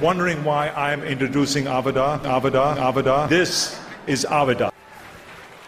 Wondering 0.00 0.42
why 0.44 0.70
I'm 0.70 1.04
introducing 1.04 1.66
Avada, 1.66 2.20
Avada, 2.22 2.76
Avada. 2.76 3.28
This 3.28 3.78
is 4.06 4.26
Avada. 4.26 4.70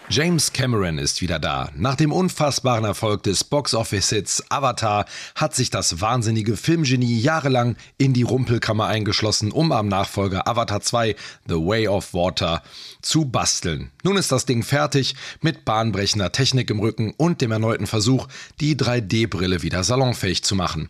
James 0.09 0.53
Cameron 0.53 0.99
ist 0.99 1.21
wieder 1.21 1.39
da. 1.39 1.71
Nach 1.75 1.95
dem 1.95 2.13
unfassbaren 2.13 2.85
Erfolg 2.85 3.23
des 3.25 3.45
Box-Office-Hits 3.45 4.51
Avatar 4.51 5.05
hat 5.35 5.55
sich 5.55 5.71
das 5.71 6.01
wahnsinnige 6.01 6.57
Filmgenie 6.57 7.19
jahrelang 7.21 7.77
in 7.97 8.13
die 8.13 8.23
Rumpelkammer 8.23 8.87
eingeschlossen, 8.87 9.51
um 9.53 9.71
am 9.73 9.89
Nachfolger 9.89 10.49
Avatar 10.49 10.81
2 10.81 11.15
The 11.49 11.55
Way 11.55 11.89
of 11.89 12.15
Water 12.15 12.63
zu 13.03 13.25
basteln. 13.25 13.91
Nun 14.03 14.17
ist 14.17 14.33
das 14.33 14.47
Ding 14.47 14.63
fertig 14.63 15.15
mit 15.43 15.65
bahnbrechender 15.65 16.33
Technik 16.33 16.71
im 16.71 16.81
Rücken 16.81 17.13
und 17.17 17.41
dem 17.41 17.53
erneuten 17.53 17.87
Versuch, 17.87 18.27
die 18.61 18.77
3D-Brille 18.77 19.63
wieder 19.63 19.83
salonfähig 19.83 20.45
zu 20.45 20.55
machen. 20.55 20.89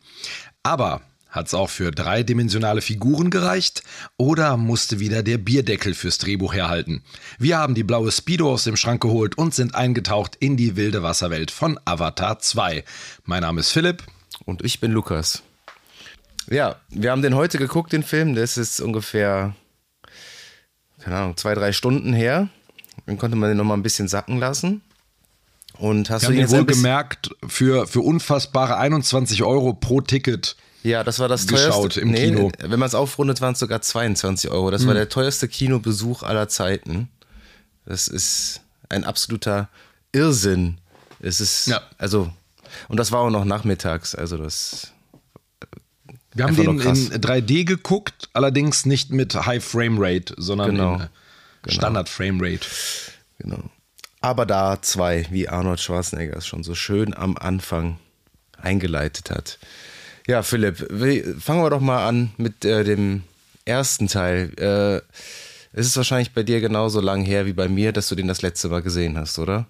Aber 0.63 1.01
Hat's 1.29 1.55
auch 1.55 1.69
für 1.69 1.91
dreidimensionale 1.91 2.81
Figuren 2.81 3.31
gereicht 3.31 3.83
oder 4.17 4.57
musste 4.57 5.01
wieder 5.01 5.23
der 5.23 5.39
Bierdeckel 5.39 5.95
fürs 5.95 6.19
Drehbuch 6.19 6.55
herhalten? 6.55 7.03
Wir 7.39 7.59
haben 7.59 7.75
die 7.75 7.85
blaue 7.85 8.11
Speedo 8.13 8.53
aus 8.53 8.65
dem 8.65 8.77
Schrank 8.77 9.03
geholt 9.03 9.37
und 9.37 9.55
sind 9.55 9.75
eingetaucht 9.75 10.37
in 10.37 10.57
die 10.57 10.77
wilde 10.77 11.03
Wasserwelt 11.03 11.51
von 11.51 11.79
Avatar 11.85 12.39
2. 12.39 12.85
Mein 13.25 13.43
Name 13.43 13.61
ist 13.61 13.71
Philipp. 13.71 14.03
Und 14.45 14.65
ich 14.65 14.81
bin 14.81 14.93
Lukas. 14.93 15.43
Ja, 16.49 16.77
wir 16.91 17.11
haben 17.11 17.23
den 17.23 17.35
heute 17.35 17.59
geguckt, 17.59 17.93
den 17.93 18.03
Film. 18.03 18.35
Das 18.35 18.57
ist 18.57 18.81
ungefähr, 18.81 19.55
keine 21.01 21.17
Ahnung, 21.17 21.37
zwei, 21.37 21.55
drei 21.55 21.73
Stunden 21.73 22.13
her. 22.13 22.49
Dann 23.07 23.19
konnte 23.19 23.37
man 23.37 23.51
den 23.51 23.57
nochmal 23.57 23.77
ein 23.77 23.83
bisschen 23.83 24.09
sacken 24.09 24.39
lassen. 24.39 24.83
Und 25.79 26.09
hast 26.09 26.23
wir 26.23 26.31
du 26.31 26.37
den 26.37 26.51
wohl 26.51 26.65
gemerkt 26.65 27.31
für, 27.47 27.87
für 27.87 28.01
unfassbare 28.01 28.79
21 28.79 29.43
Euro 29.43 29.75
pro 29.75 30.01
Ticket. 30.01 30.57
Ja, 30.87 31.03
das 31.05 31.19
war 31.19 31.29
das 31.29 31.47
geschaut 31.47 31.95
teuerste. 31.95 32.01
im 32.01 32.15
Kino. 32.15 32.53
Wenn 32.61 32.79
man 32.79 32.87
es 32.87 32.95
aufrundet, 32.95 33.41
waren 33.41 33.55
es 33.55 33.59
sogar 33.59 33.83
22 33.83 34.51
Euro. 34.51 34.71
Das 34.71 34.87
war 34.87 34.95
der 34.95 35.09
teuerste 35.09 35.49
Kinobesuch 35.49 36.23
aller 36.23 36.49
Zeiten. 36.49 37.09
Das 37.85 38.07
ist 38.09 38.61
ein 38.89 39.05
absoluter 39.05 39.69
Irrsinn. 40.13 40.79
Es 41.21 41.41
ist, 41.41 41.67
Ja. 41.67 41.83
also, 41.99 42.33
und 42.89 42.99
das 42.99 43.11
war 43.11 43.21
auch 43.21 43.31
noch 43.31 43.45
nachmittags. 43.45 44.15
Also, 44.15 44.37
das, 44.37 44.93
Wir 46.35 46.45
haben 46.45 46.55
den 46.57 46.79
in 46.81 47.21
3D 47.21 47.65
geguckt, 47.65 48.29
allerdings 48.33 48.87
nicht 48.87 49.11
mit 49.11 49.35
High 49.35 49.65
Frame 49.65 49.97
Rate, 49.99 50.35
sondern 50.37 50.71
Genau. 50.73 50.95
in 50.97 51.01
äh, 51.01 51.71
Standard 51.73 52.09
Frame 52.09 52.39
Rate. 52.41 52.67
genau. 53.39 53.59
Aber 54.21 54.47
da 54.47 54.81
zwei, 54.83 55.27
wie 55.31 55.49
Arnold 55.49 55.81
Schwarzenegger 55.81 56.37
es 56.37 56.47
schon 56.47 56.63
so 56.65 56.75
schön 56.75 57.15
am 57.15 57.37
Anfang 57.37 57.99
eingeleitet 58.59 59.31
hat. 59.31 59.59
Ja, 60.27 60.43
Philipp, 60.43 60.79
fangen 61.41 61.63
wir 61.63 61.71
doch 61.71 61.81
mal 61.81 62.07
an 62.07 62.33
mit 62.37 62.65
äh, 62.65 62.83
dem 62.83 63.23
ersten 63.65 64.09
Teil. 64.09 64.53
Äh, 64.59 64.97
es 65.73 65.87
ist 65.87 65.97
wahrscheinlich 65.97 66.33
bei 66.33 66.43
dir 66.43 66.61
genauso 66.61 67.01
lang 67.01 67.25
her 67.25 67.47
wie 67.47 67.53
bei 67.53 67.69
mir, 67.69 67.93
dass 67.93 68.09
du 68.09 68.17
den 68.17 68.27
das 68.27 68.43
letzte 68.43 68.69
Mal 68.69 68.83
gesehen 68.83 69.17
hast, 69.17 69.39
oder? 69.39 69.67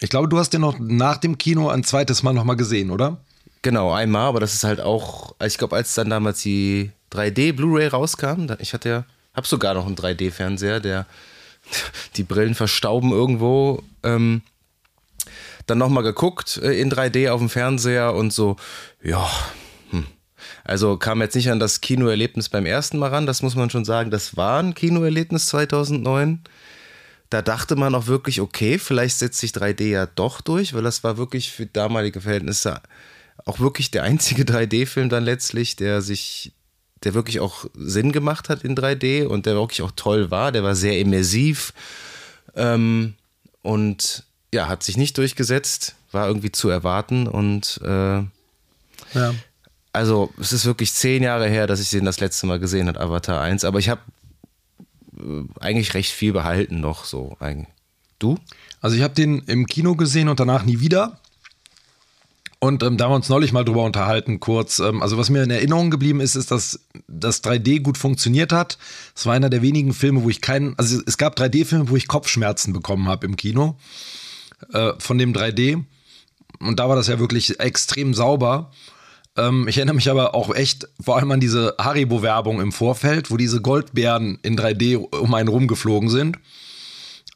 Ich 0.00 0.10
glaube, 0.10 0.28
du 0.28 0.38
hast 0.38 0.50
den 0.50 0.62
noch 0.62 0.78
nach 0.80 1.18
dem 1.18 1.38
Kino 1.38 1.68
ein 1.68 1.84
zweites 1.84 2.22
Mal 2.22 2.32
nochmal 2.32 2.56
gesehen, 2.56 2.90
oder? 2.90 3.18
Genau, 3.62 3.92
einmal, 3.92 4.26
aber 4.28 4.40
das 4.40 4.54
ist 4.54 4.64
halt 4.64 4.80
auch, 4.80 5.34
ich 5.44 5.58
glaube, 5.58 5.76
als 5.76 5.94
dann 5.94 6.10
damals 6.10 6.42
die 6.42 6.90
3D 7.12 7.52
Blu-ray 7.52 7.88
rauskam, 7.88 8.46
ich 8.58 8.74
hatte 8.74 8.88
ja, 8.88 9.04
hab 9.32 9.46
sogar 9.46 9.74
noch 9.74 9.86
einen 9.86 9.96
3D-Fernseher, 9.96 10.80
der 10.80 11.06
die 12.16 12.24
Brillen 12.24 12.54
verstauben 12.54 13.12
irgendwo. 13.12 13.82
Ähm, 14.02 14.42
dann 15.66 15.78
nochmal 15.78 16.02
geguckt 16.02 16.58
äh, 16.62 16.80
in 16.80 16.90
3D 16.90 17.30
auf 17.30 17.40
dem 17.40 17.48
Fernseher 17.48 18.14
und 18.14 18.32
so, 18.32 18.56
ja, 19.02 19.28
hm. 19.90 20.06
also 20.64 20.96
kam 20.96 21.20
jetzt 21.20 21.36
nicht 21.36 21.50
an 21.50 21.60
das 21.60 21.80
Kinoerlebnis 21.80 22.48
beim 22.48 22.66
ersten 22.66 22.98
Mal 22.98 23.10
ran, 23.10 23.26
das 23.26 23.42
muss 23.42 23.56
man 23.56 23.70
schon 23.70 23.84
sagen, 23.84 24.10
das 24.10 24.36
war 24.36 24.62
ein 24.62 24.74
Kinoerlebnis 24.74 25.46
2009 25.46 26.40
da 27.30 27.42
dachte 27.42 27.74
man 27.74 27.94
auch 27.94 28.06
wirklich, 28.06 28.40
okay, 28.40 28.78
vielleicht 28.78 29.18
setzt 29.18 29.40
sich 29.40 29.50
3D 29.50 29.88
ja 29.88 30.06
doch 30.06 30.40
durch, 30.40 30.74
weil 30.74 30.82
das 30.82 31.02
war 31.02 31.16
wirklich 31.16 31.50
für 31.50 31.66
damalige 31.66 32.20
Verhältnisse 32.20 32.80
auch 33.44 33.60
wirklich 33.60 33.90
der 33.90 34.02
einzige 34.02 34.44
3D-Film 34.44 35.08
dann 35.08 35.24
letztlich, 35.24 35.76
der 35.76 36.02
sich, 36.02 36.52
der 37.04 37.14
wirklich 37.14 37.40
auch 37.40 37.66
Sinn 37.74 38.12
gemacht 38.12 38.48
hat 38.48 38.62
in 38.62 38.74
3D 38.74 39.26
und 39.26 39.46
der 39.46 39.54
wirklich 39.54 39.82
auch 39.82 39.92
toll 39.94 40.30
war. 40.30 40.52
Der 40.52 40.62
war 40.62 40.74
sehr 40.74 40.98
immersiv 40.98 41.72
ähm, 42.54 43.14
und 43.62 44.24
ja, 44.52 44.68
hat 44.68 44.82
sich 44.82 44.96
nicht 44.96 45.18
durchgesetzt, 45.18 45.94
war 46.12 46.26
irgendwie 46.28 46.52
zu 46.52 46.68
erwarten 46.68 47.26
und 47.26 47.80
äh, 47.84 48.22
Ja. 49.14 49.34
also 49.92 50.32
es 50.40 50.52
ist 50.52 50.64
wirklich 50.64 50.92
zehn 50.92 51.22
Jahre 51.22 51.48
her, 51.48 51.66
dass 51.66 51.80
ich 51.80 51.90
den 51.90 52.04
das 52.04 52.20
letzte 52.20 52.46
Mal 52.46 52.58
gesehen 52.58 52.88
habe, 52.88 53.00
Avatar 53.00 53.40
1, 53.40 53.64
aber 53.64 53.78
ich 53.78 53.88
habe 53.88 54.00
äh, 55.18 55.42
eigentlich 55.60 55.94
recht 55.94 56.12
viel 56.12 56.32
behalten 56.32 56.80
noch 56.80 57.04
so 57.04 57.36
eigentlich. 57.40 57.68
Du? 58.18 58.38
Also 58.80 58.96
ich 58.96 59.02
habe 59.02 59.14
den 59.14 59.40
im 59.40 59.66
Kino 59.66 59.94
gesehen 59.94 60.28
und 60.28 60.40
danach 60.40 60.64
nie 60.64 60.80
wieder. 60.80 61.20
Und 62.58 62.82
ähm, 62.82 62.96
da 62.96 63.04
haben 63.04 63.12
wir 63.12 63.16
uns 63.16 63.28
neulich 63.28 63.52
mal 63.52 63.64
drüber 63.64 63.84
unterhalten, 63.84 64.40
kurz. 64.40 64.78
Ähm, 64.78 65.02
also 65.02 65.18
was 65.18 65.28
mir 65.28 65.42
in 65.42 65.50
Erinnerung 65.50 65.90
geblieben 65.90 66.20
ist, 66.20 66.34
ist, 66.36 66.50
dass 66.50 66.80
das 67.06 67.44
3D 67.44 67.80
gut 67.82 67.98
funktioniert 67.98 68.52
hat. 68.52 68.78
Es 69.14 69.26
war 69.26 69.34
einer 69.34 69.50
der 69.50 69.60
wenigen 69.60 69.92
Filme, 69.92 70.22
wo 70.24 70.30
ich 70.30 70.40
keinen, 70.40 70.78
also 70.78 70.98
es 71.04 71.18
gab 71.18 71.38
3D-Filme, 71.38 71.90
wo 71.90 71.96
ich 71.96 72.08
Kopfschmerzen 72.08 72.72
bekommen 72.72 73.08
habe 73.08 73.26
im 73.26 73.36
Kino 73.36 73.76
äh, 74.72 74.92
von 74.98 75.18
dem 75.18 75.32
3D. 75.32 75.84
Und 76.60 76.80
da 76.80 76.88
war 76.88 76.96
das 76.96 77.08
ja 77.08 77.18
wirklich 77.18 77.60
extrem 77.60 78.14
sauber. 78.14 78.70
Ähm, 79.36 79.68
ich 79.68 79.76
erinnere 79.76 79.96
mich 79.96 80.10
aber 80.10 80.34
auch 80.34 80.54
echt 80.54 80.88
vor 81.00 81.16
allem 81.16 81.30
an 81.30 81.40
diese 81.40 81.74
Haribo-Werbung 81.78 82.60
im 82.60 82.72
Vorfeld, 82.72 83.30
wo 83.30 83.36
diese 83.36 83.60
Goldbeeren 83.60 84.38
in 84.42 84.58
3D 84.58 84.96
um 84.96 85.34
einen 85.34 85.48
rumgeflogen 85.48 86.08
sind. 86.08 86.38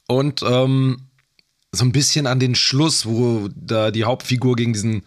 Und 0.07 0.43
ähm, 0.43 1.09
so 1.73 1.85
ein 1.85 1.93
bisschen 1.93 2.27
an 2.27 2.41
den 2.41 2.55
Schluss, 2.55 3.07
wo 3.07 3.49
da 3.55 3.91
die 3.91 4.05
Hauptfigur 4.05 4.57
gegen 4.57 4.73
diesen 4.73 5.03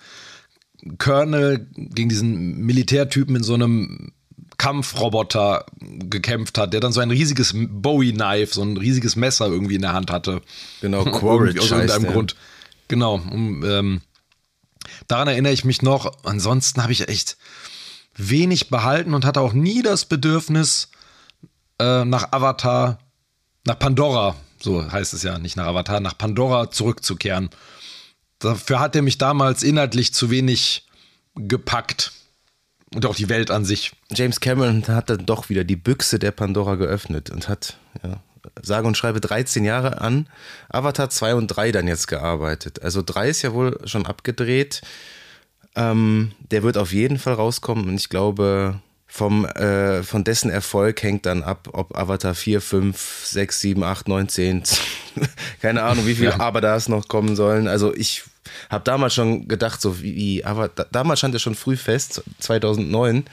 Colonel, 0.98 1.68
gegen 1.76 2.10
diesen 2.10 2.60
Militärtypen 2.60 3.36
in 3.36 3.44
so 3.44 3.54
einem 3.54 4.14
Kampfroboter 4.64 5.66
gekämpft 5.82 6.58
hat, 6.58 6.72
der 6.72 6.80
dann 6.80 6.94
so 6.94 7.02
ein 7.02 7.12
riesiges 7.12 7.54
Bowie-Knife, 7.54 8.54
so 8.54 8.62
ein 8.62 8.78
riesiges 8.78 9.18
Messer 9.18 9.48
irgendwie 9.48 9.76
in 9.76 9.82
der 9.82 9.92
Hand 9.92 10.10
hatte. 10.10 10.42
Genau, 10.80 11.04
Quaritch 11.04 11.60
aus 11.60 11.72
irgendeinem 11.72 12.04
heißt. 12.04 12.14
Grund. 12.14 12.36
Genau. 12.88 13.16
Um, 13.16 13.62
ähm, 13.66 14.02
daran 15.10 15.28
erinnere 15.28 15.52
ich 15.52 15.66
mich 15.66 15.82
noch. 15.82 16.24
Ansonsten 16.24 16.82
habe 16.82 16.94
ich 16.94 17.10
echt 17.10 17.36
wenig 18.16 18.70
behalten 18.70 19.14
und 19.14 19.26
hatte 19.26 19.42
auch 19.42 19.52
nie 19.52 19.82
das 19.82 20.06
Bedürfnis, 20.06 20.88
äh, 21.80 22.06
nach 22.06 22.32
Avatar, 22.32 23.00
nach 23.66 23.78
Pandora, 23.78 24.38
so 24.62 24.90
heißt 24.90 25.14
es 25.14 25.24
ja, 25.24 25.40
nicht 25.40 25.58
nach 25.58 25.68
Avatar, 25.68 26.00
nach 26.00 26.18
Pandora 26.18 26.72
zurückzukehren. 26.72 27.50
Dafür 28.40 28.80
hat 28.80 28.96
er 28.96 29.02
mich 29.02 29.18
damals 29.18 29.62
inhaltlich 29.62 30.14
zu 30.14 30.30
wenig 30.30 30.88
gepackt. 31.36 32.14
Und 32.94 33.06
auch 33.06 33.16
die 33.16 33.30
Welt 33.30 33.50
an 33.52 33.66
sich. 33.66 33.92
James 34.12 34.40
Cameron 34.40 34.88
hat 34.88 35.10
dann 35.10 35.26
doch 35.26 35.50
wieder 35.50 35.64
die 35.64 35.76
Büchse 35.76 36.20
der 36.20 36.32
Pandora 36.32 36.76
geöffnet 36.76 37.30
und 37.32 37.50
hat, 37.50 37.78
ja, 38.04 38.22
sage 38.62 38.88
und 38.88 38.98
schreibe 38.98 39.20
13 39.22 39.64
Jahre 39.64 40.02
an 40.02 40.28
Avatar 40.70 41.10
2 41.10 41.36
und 41.36 41.48
3 41.48 41.72
dann 41.72 41.88
jetzt 41.88 42.08
gearbeitet. 42.08 42.82
Also 42.84 43.02
3 43.02 43.30
ist 43.30 43.42
ja 43.42 43.54
wohl 43.54 43.80
schon 43.86 44.06
abgedreht. 44.06 44.82
Ähm, 45.76 46.34
der 46.52 46.62
wird 46.62 46.78
auf 46.78 46.94
jeden 46.94 47.18
Fall 47.18 47.34
rauskommen 47.34 47.88
und 47.88 47.96
ich 47.96 48.10
glaube, 48.10 48.80
vom, 49.08 49.46
äh, 49.46 50.04
von 50.04 50.24
dessen 50.24 50.50
Erfolg 50.52 51.02
hängt 51.04 51.26
dann 51.26 51.42
ab, 51.44 51.70
ob 51.72 51.98
Avatar 51.98 52.36
4, 52.36 52.62
5, 52.62 53.26
6, 53.26 53.60
7, 53.60 53.84
8, 53.84 54.08
9, 54.08 54.28
10, 54.30 54.64
keine 55.62 55.84
Ahnung, 55.84 56.06
wie 56.06 56.16
viele 56.16 56.32
Ja. 56.32 56.40
Avatars 56.40 56.90
noch 56.90 57.08
kommen 57.08 57.36
sollen. 57.36 57.68
Also 57.68 57.94
ich 57.94 58.24
habe 58.70 58.84
damals 58.84 59.14
schon 59.14 59.48
gedacht, 59.48 59.82
so 59.82 60.02
wie, 60.02 60.44
Avatar, 60.46 60.86
damals 60.92 61.20
stand 61.20 61.34
ja 61.34 61.40
schon 61.40 61.56
früh 61.56 61.78
fest, 61.78 62.24
2009, 62.40 63.26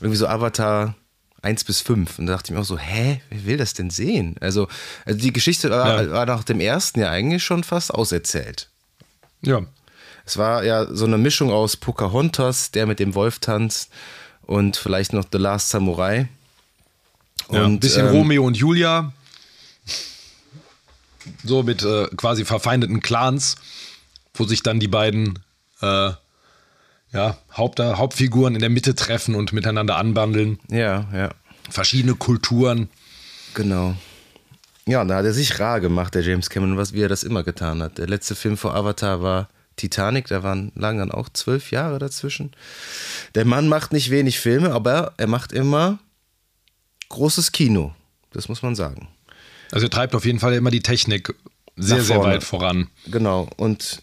irgendwie 0.00 0.16
so 0.16 0.26
Avatar 0.26 0.94
1 1.42 1.64
bis 1.64 1.80
5. 1.80 2.18
Und 2.18 2.26
da 2.26 2.32
dachte 2.34 2.50
ich 2.50 2.54
mir 2.56 2.60
auch 2.60 2.66
so, 2.66 2.78
hä, 2.78 3.20
wer 3.30 3.44
will 3.46 3.56
das 3.58 3.74
denn 3.74 3.90
sehen? 3.90 4.36
Also, 4.40 4.68
also 5.04 5.18
die 5.18 5.32
Geschichte 5.32 5.70
war, 5.70 6.02
Ja. 6.02 6.10
war 6.10 6.26
nach 6.26 6.44
dem 6.44 6.60
ersten 6.60 7.00
ja 7.00 7.10
eigentlich 7.10 7.44
schon 7.44 7.62
fast 7.64 7.92
auserzählt. 7.94 8.68
Ja. 9.42 9.62
Es 10.24 10.36
war 10.36 10.64
ja 10.64 10.86
so 10.92 11.04
eine 11.06 11.16
Mischung 11.18 11.50
aus 11.52 11.76
Pocahontas, 11.76 12.70
der 12.72 12.86
mit 12.86 12.98
dem 12.98 13.14
Wolf 13.14 13.38
tanzt, 13.38 13.90
und 14.42 14.76
vielleicht 14.76 15.12
noch 15.12 15.24
The 15.30 15.38
Last 15.38 15.68
Samurai. 15.70 16.28
ja. 17.50 17.64
Ein 17.64 17.78
bisschen 17.80 18.06
ähm, 18.08 18.12
Romeo 18.12 18.44
und 18.44 18.56
Julia. 18.56 19.12
so 21.44 21.62
mit 21.62 21.82
äh, 21.82 22.06
quasi 22.16 22.44
verfeindeten 22.44 23.00
Clans, 23.00 23.56
wo 24.38 24.44
sich 24.44 24.62
dann 24.62 24.80
die 24.80 24.88
beiden 24.88 25.38
äh, 25.80 26.10
ja, 27.12 27.38
Haupt, 27.56 27.80
Hauptfiguren 27.80 28.54
in 28.54 28.60
der 28.60 28.70
Mitte 28.70 28.94
treffen 28.94 29.34
und 29.34 29.52
miteinander 29.52 29.96
anbandeln. 29.96 30.58
Ja, 30.70 31.08
ja. 31.12 31.30
Verschiedene 31.70 32.14
Kulturen. 32.14 32.88
Genau. 33.54 33.94
Ja, 34.86 35.04
da 35.04 35.16
hat 35.16 35.24
er 35.24 35.34
sich 35.34 35.58
rar 35.60 35.80
gemacht, 35.80 36.14
der 36.14 36.22
James 36.22 36.48
Cameron, 36.48 36.76
was 36.76 36.92
wie 36.92 37.02
er 37.02 37.08
das 37.08 37.22
immer 37.22 37.42
getan 37.42 37.82
hat. 37.82 37.98
Der 37.98 38.06
letzte 38.06 38.34
Film 38.34 38.56
vor 38.56 38.74
Avatar 38.74 39.22
war 39.22 39.48
Titanic, 39.76 40.26
da 40.28 40.42
waren 40.42 40.72
lagen 40.74 40.98
dann 40.98 41.12
auch 41.12 41.28
zwölf 41.28 41.70
Jahre 41.70 41.98
dazwischen. 41.98 42.52
Der 43.34 43.44
Mann 43.44 43.68
macht 43.68 43.92
nicht 43.92 44.10
wenig 44.10 44.40
Filme, 44.40 44.72
aber 44.72 45.12
er 45.16 45.26
macht 45.26 45.52
immer 45.52 45.98
großes 47.10 47.52
Kino. 47.52 47.94
Das 48.32 48.48
muss 48.48 48.62
man 48.62 48.74
sagen. 48.74 49.08
Also 49.70 49.86
er 49.86 49.90
treibt 49.90 50.14
auf 50.14 50.24
jeden 50.24 50.40
Fall 50.40 50.54
immer 50.54 50.70
die 50.70 50.80
Technik 50.80 51.34
sehr, 51.76 52.02
sehr 52.02 52.22
weit 52.22 52.42
voran. 52.42 52.88
Genau. 53.06 53.48
Und 53.56 54.02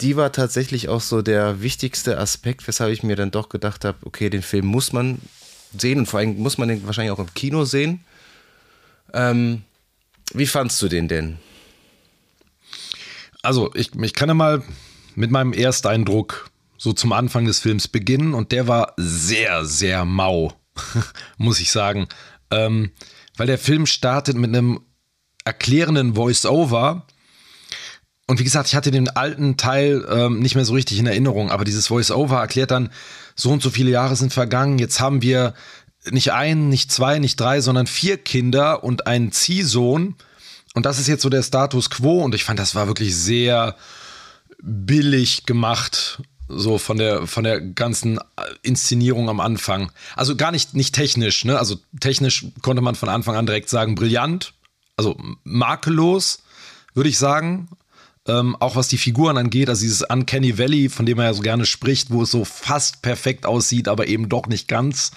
die 0.00 0.16
war 0.16 0.32
tatsächlich 0.32 0.88
auch 0.88 1.00
so 1.00 1.22
der 1.22 1.62
wichtigste 1.62 2.18
Aspekt, 2.18 2.66
weshalb 2.68 2.92
ich 2.92 3.02
mir 3.02 3.16
dann 3.16 3.30
doch 3.30 3.48
gedacht 3.48 3.84
habe, 3.84 3.98
okay, 4.04 4.28
den 4.30 4.42
Film 4.42 4.66
muss 4.66 4.92
man 4.92 5.20
sehen 5.76 5.98
und 5.98 6.06
vor 6.06 6.20
allem 6.20 6.38
muss 6.38 6.58
man 6.58 6.68
den 6.68 6.86
wahrscheinlich 6.86 7.12
auch 7.12 7.18
im 7.18 7.32
Kino 7.34 7.64
sehen. 7.64 8.04
Ähm, 9.12 9.62
wie 10.32 10.46
fandst 10.46 10.80
du 10.82 10.88
den 10.88 11.08
denn? 11.08 11.38
Also 13.42 13.72
ich, 13.74 13.94
ich 13.94 14.12
kann 14.12 14.28
ja 14.28 14.34
mal 14.34 14.62
mit 15.14 15.30
meinem 15.30 15.52
Ersteindruck 15.52 16.50
so 16.76 16.92
zum 16.92 17.12
Anfang 17.12 17.46
des 17.46 17.60
Films 17.60 17.88
beginnen 17.88 18.34
und 18.34 18.52
der 18.52 18.68
war 18.68 18.92
sehr, 18.96 19.64
sehr 19.64 20.04
mau, 20.04 20.52
muss 21.38 21.60
ich 21.60 21.70
sagen. 21.70 22.08
Ähm, 22.50 22.90
weil 23.36 23.46
der 23.46 23.58
Film 23.58 23.86
startet 23.86 24.36
mit 24.36 24.54
einem 24.54 24.80
erklärenden 25.44 26.14
Voice-Over. 26.14 27.06
Und 28.26 28.40
wie 28.40 28.44
gesagt, 28.44 28.68
ich 28.68 28.74
hatte 28.74 28.90
den 28.90 29.08
alten 29.08 29.56
Teil 29.56 30.04
ähm, 30.10 30.40
nicht 30.40 30.56
mehr 30.56 30.64
so 30.64 30.74
richtig 30.74 30.98
in 30.98 31.06
Erinnerung, 31.06 31.50
aber 31.50 31.64
dieses 31.64 31.86
Voice-Over 31.86 32.40
erklärt 32.40 32.72
dann, 32.72 32.90
so 33.36 33.50
und 33.50 33.62
so 33.62 33.70
viele 33.70 33.90
Jahre 33.90 34.16
sind 34.16 34.32
vergangen, 34.32 34.78
jetzt 34.78 34.98
haben 34.98 35.22
wir 35.22 35.54
nicht 36.10 36.32
ein, 36.32 36.68
nicht 36.68 36.90
zwei, 36.90 37.18
nicht 37.18 37.38
drei, 37.38 37.60
sondern 37.60 37.86
vier 37.86 38.16
Kinder 38.16 38.84
und 38.84 39.06
einen 39.06 39.32
Ziehsohn. 39.32 40.16
Und 40.74 40.86
das 40.86 40.98
ist 40.98 41.06
jetzt 41.06 41.22
so 41.22 41.28
der 41.28 41.42
Status 41.42 41.90
quo. 41.90 42.22
Und 42.22 42.34
ich 42.34 42.44
fand, 42.44 42.58
das 42.58 42.74
war 42.74 42.86
wirklich 42.86 43.16
sehr 43.16 43.76
billig 44.62 45.46
gemacht, 45.46 46.22
so 46.48 46.78
von 46.78 46.98
der, 46.98 47.26
von 47.26 47.44
der 47.44 47.60
ganzen 47.60 48.18
Inszenierung 48.62 49.28
am 49.28 49.40
Anfang. 49.40 49.90
Also 50.14 50.36
gar 50.36 50.52
nicht, 50.52 50.74
nicht 50.74 50.94
technisch, 50.94 51.44
ne? 51.44 51.58
Also 51.58 51.76
technisch 52.00 52.46
konnte 52.62 52.82
man 52.82 52.94
von 52.94 53.08
Anfang 53.08 53.36
an 53.36 53.46
direkt 53.46 53.68
sagen, 53.68 53.94
brillant, 53.94 54.52
also 54.96 55.16
makellos, 55.44 56.42
würde 56.94 57.08
ich 57.08 57.18
sagen. 57.18 57.68
Ähm, 58.28 58.56
auch 58.58 58.74
was 58.74 58.88
die 58.88 58.98
Figuren 58.98 59.36
angeht, 59.38 59.68
also 59.68 59.82
dieses 59.82 60.02
Uncanny 60.02 60.58
Valley, 60.58 60.88
von 60.88 61.06
dem 61.06 61.18
er 61.18 61.26
ja 61.26 61.34
so 61.34 61.42
gerne 61.42 61.64
spricht, 61.64 62.10
wo 62.10 62.22
es 62.22 62.30
so 62.30 62.44
fast 62.44 63.00
perfekt 63.02 63.46
aussieht, 63.46 63.86
aber 63.86 64.08
eben 64.08 64.28
doch 64.28 64.46
nicht 64.48 64.66
ganz 64.66 65.12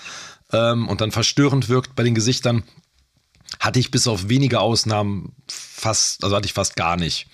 ähm, 0.51 0.87
und 0.87 1.01
dann 1.01 1.11
verstörend 1.11 1.69
wirkt 1.69 1.95
bei 1.95 2.03
den 2.03 2.13
Gesichtern, 2.13 2.63
hatte 3.59 3.79
ich 3.79 3.89
bis 3.89 4.07
auf 4.07 4.29
wenige 4.29 4.59
Ausnahmen 4.59 5.33
fast, 5.47 6.23
also 6.23 6.35
hatte 6.35 6.45
ich 6.45 6.53
fast 6.53 6.75
gar 6.75 6.97
nicht. 6.97 7.27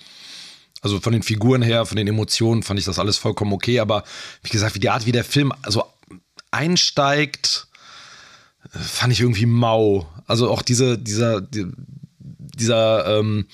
Also 0.80 1.00
von 1.00 1.12
den 1.12 1.22
Figuren 1.22 1.62
her, 1.62 1.84
von 1.84 1.96
den 1.96 2.06
Emotionen 2.06 2.62
fand 2.62 2.78
ich 2.78 2.86
das 2.86 2.98
alles 2.98 3.18
vollkommen 3.18 3.52
okay, 3.52 3.80
aber 3.80 4.04
wie 4.42 4.50
gesagt, 4.50 4.74
wie 4.74 4.80
die 4.80 4.88
Art, 4.90 5.04
wie 5.04 5.12
der 5.12 5.24
Film 5.24 5.52
also 5.62 5.84
einsteigt, 6.50 7.66
fand 8.70 9.12
ich 9.12 9.20
irgendwie 9.20 9.46
mau. 9.46 10.06
Also 10.26 10.50
auch 10.50 10.62
diese, 10.62 10.96
dieser, 10.98 11.40
die- 11.40 11.66
dieser, 12.18 13.18
ähm, 13.18 13.46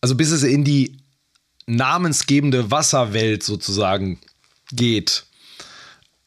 also 0.00 0.14
bis 0.14 0.30
es 0.30 0.42
in 0.42 0.64
die 0.64 0.99
namensgebende 1.70 2.70
Wasserwelt 2.70 3.42
sozusagen 3.42 4.18
geht, 4.72 5.24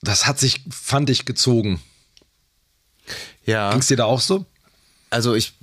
das 0.01 0.25
hat 0.25 0.39
sich, 0.39 0.61
fand 0.69 1.09
ich, 1.09 1.25
gezogen. 1.25 1.81
Ja. 3.45 3.71
Ging 3.71 3.79
es 3.79 3.87
dir 3.87 3.97
da 3.97 4.05
auch 4.05 4.21
so? 4.21 4.45
Also 5.09 5.35
ich 5.35 5.53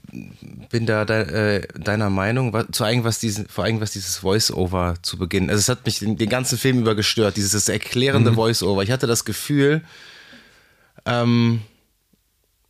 bin 0.71 0.87
da 0.87 1.05
de, 1.05 1.57
äh, 1.57 1.69
deiner 1.79 2.11
Meinung, 2.11 2.57
zu 2.73 2.85
allem, 2.85 3.05
was 3.05 3.19
diesen, 3.19 3.49
vor 3.49 3.65
allem 3.65 3.81
was 3.81 3.93
dieses 3.93 4.19
Voice-Over 4.19 4.95
zu 5.03 5.19
Beginn. 5.19 5.51
Also 5.51 5.61
es 5.61 5.69
hat 5.69 5.85
mich 5.85 5.99
den, 5.99 6.17
den 6.17 6.29
ganzen 6.29 6.57
Film 6.57 6.81
über 6.81 6.95
gestört, 6.95 7.37
dieses 7.37 7.69
erklärende 7.69 8.35
Voice-Over. 8.35 8.83
Ich 8.83 8.91
hatte 8.91 9.07
das 9.07 9.25
Gefühl, 9.25 9.83
ähm, 11.05 11.63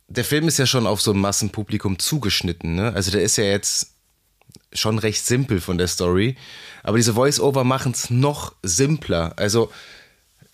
der 0.07 0.25
Film 0.25 0.47
ist 0.47 0.57
ja 0.57 0.65
schon 0.65 0.87
auf 0.87 1.01
so 1.01 1.11
ein 1.11 1.19
Massenpublikum 1.19 1.99
zugeschnitten. 1.99 2.75
Ne? 2.75 2.93
Also 2.93 3.11
der 3.11 3.21
ist 3.21 3.37
ja 3.37 3.43
jetzt 3.43 3.91
schon 4.73 4.99
recht 4.99 5.25
simpel 5.25 5.61
von 5.61 5.77
der 5.77 5.87
Story. 5.87 6.35
Aber 6.83 6.97
diese 6.97 7.13
Voice-Over 7.13 7.63
machen 7.63 7.91
es 7.91 8.09
noch 8.09 8.53
simpler. 8.63 9.33
Also 9.37 9.71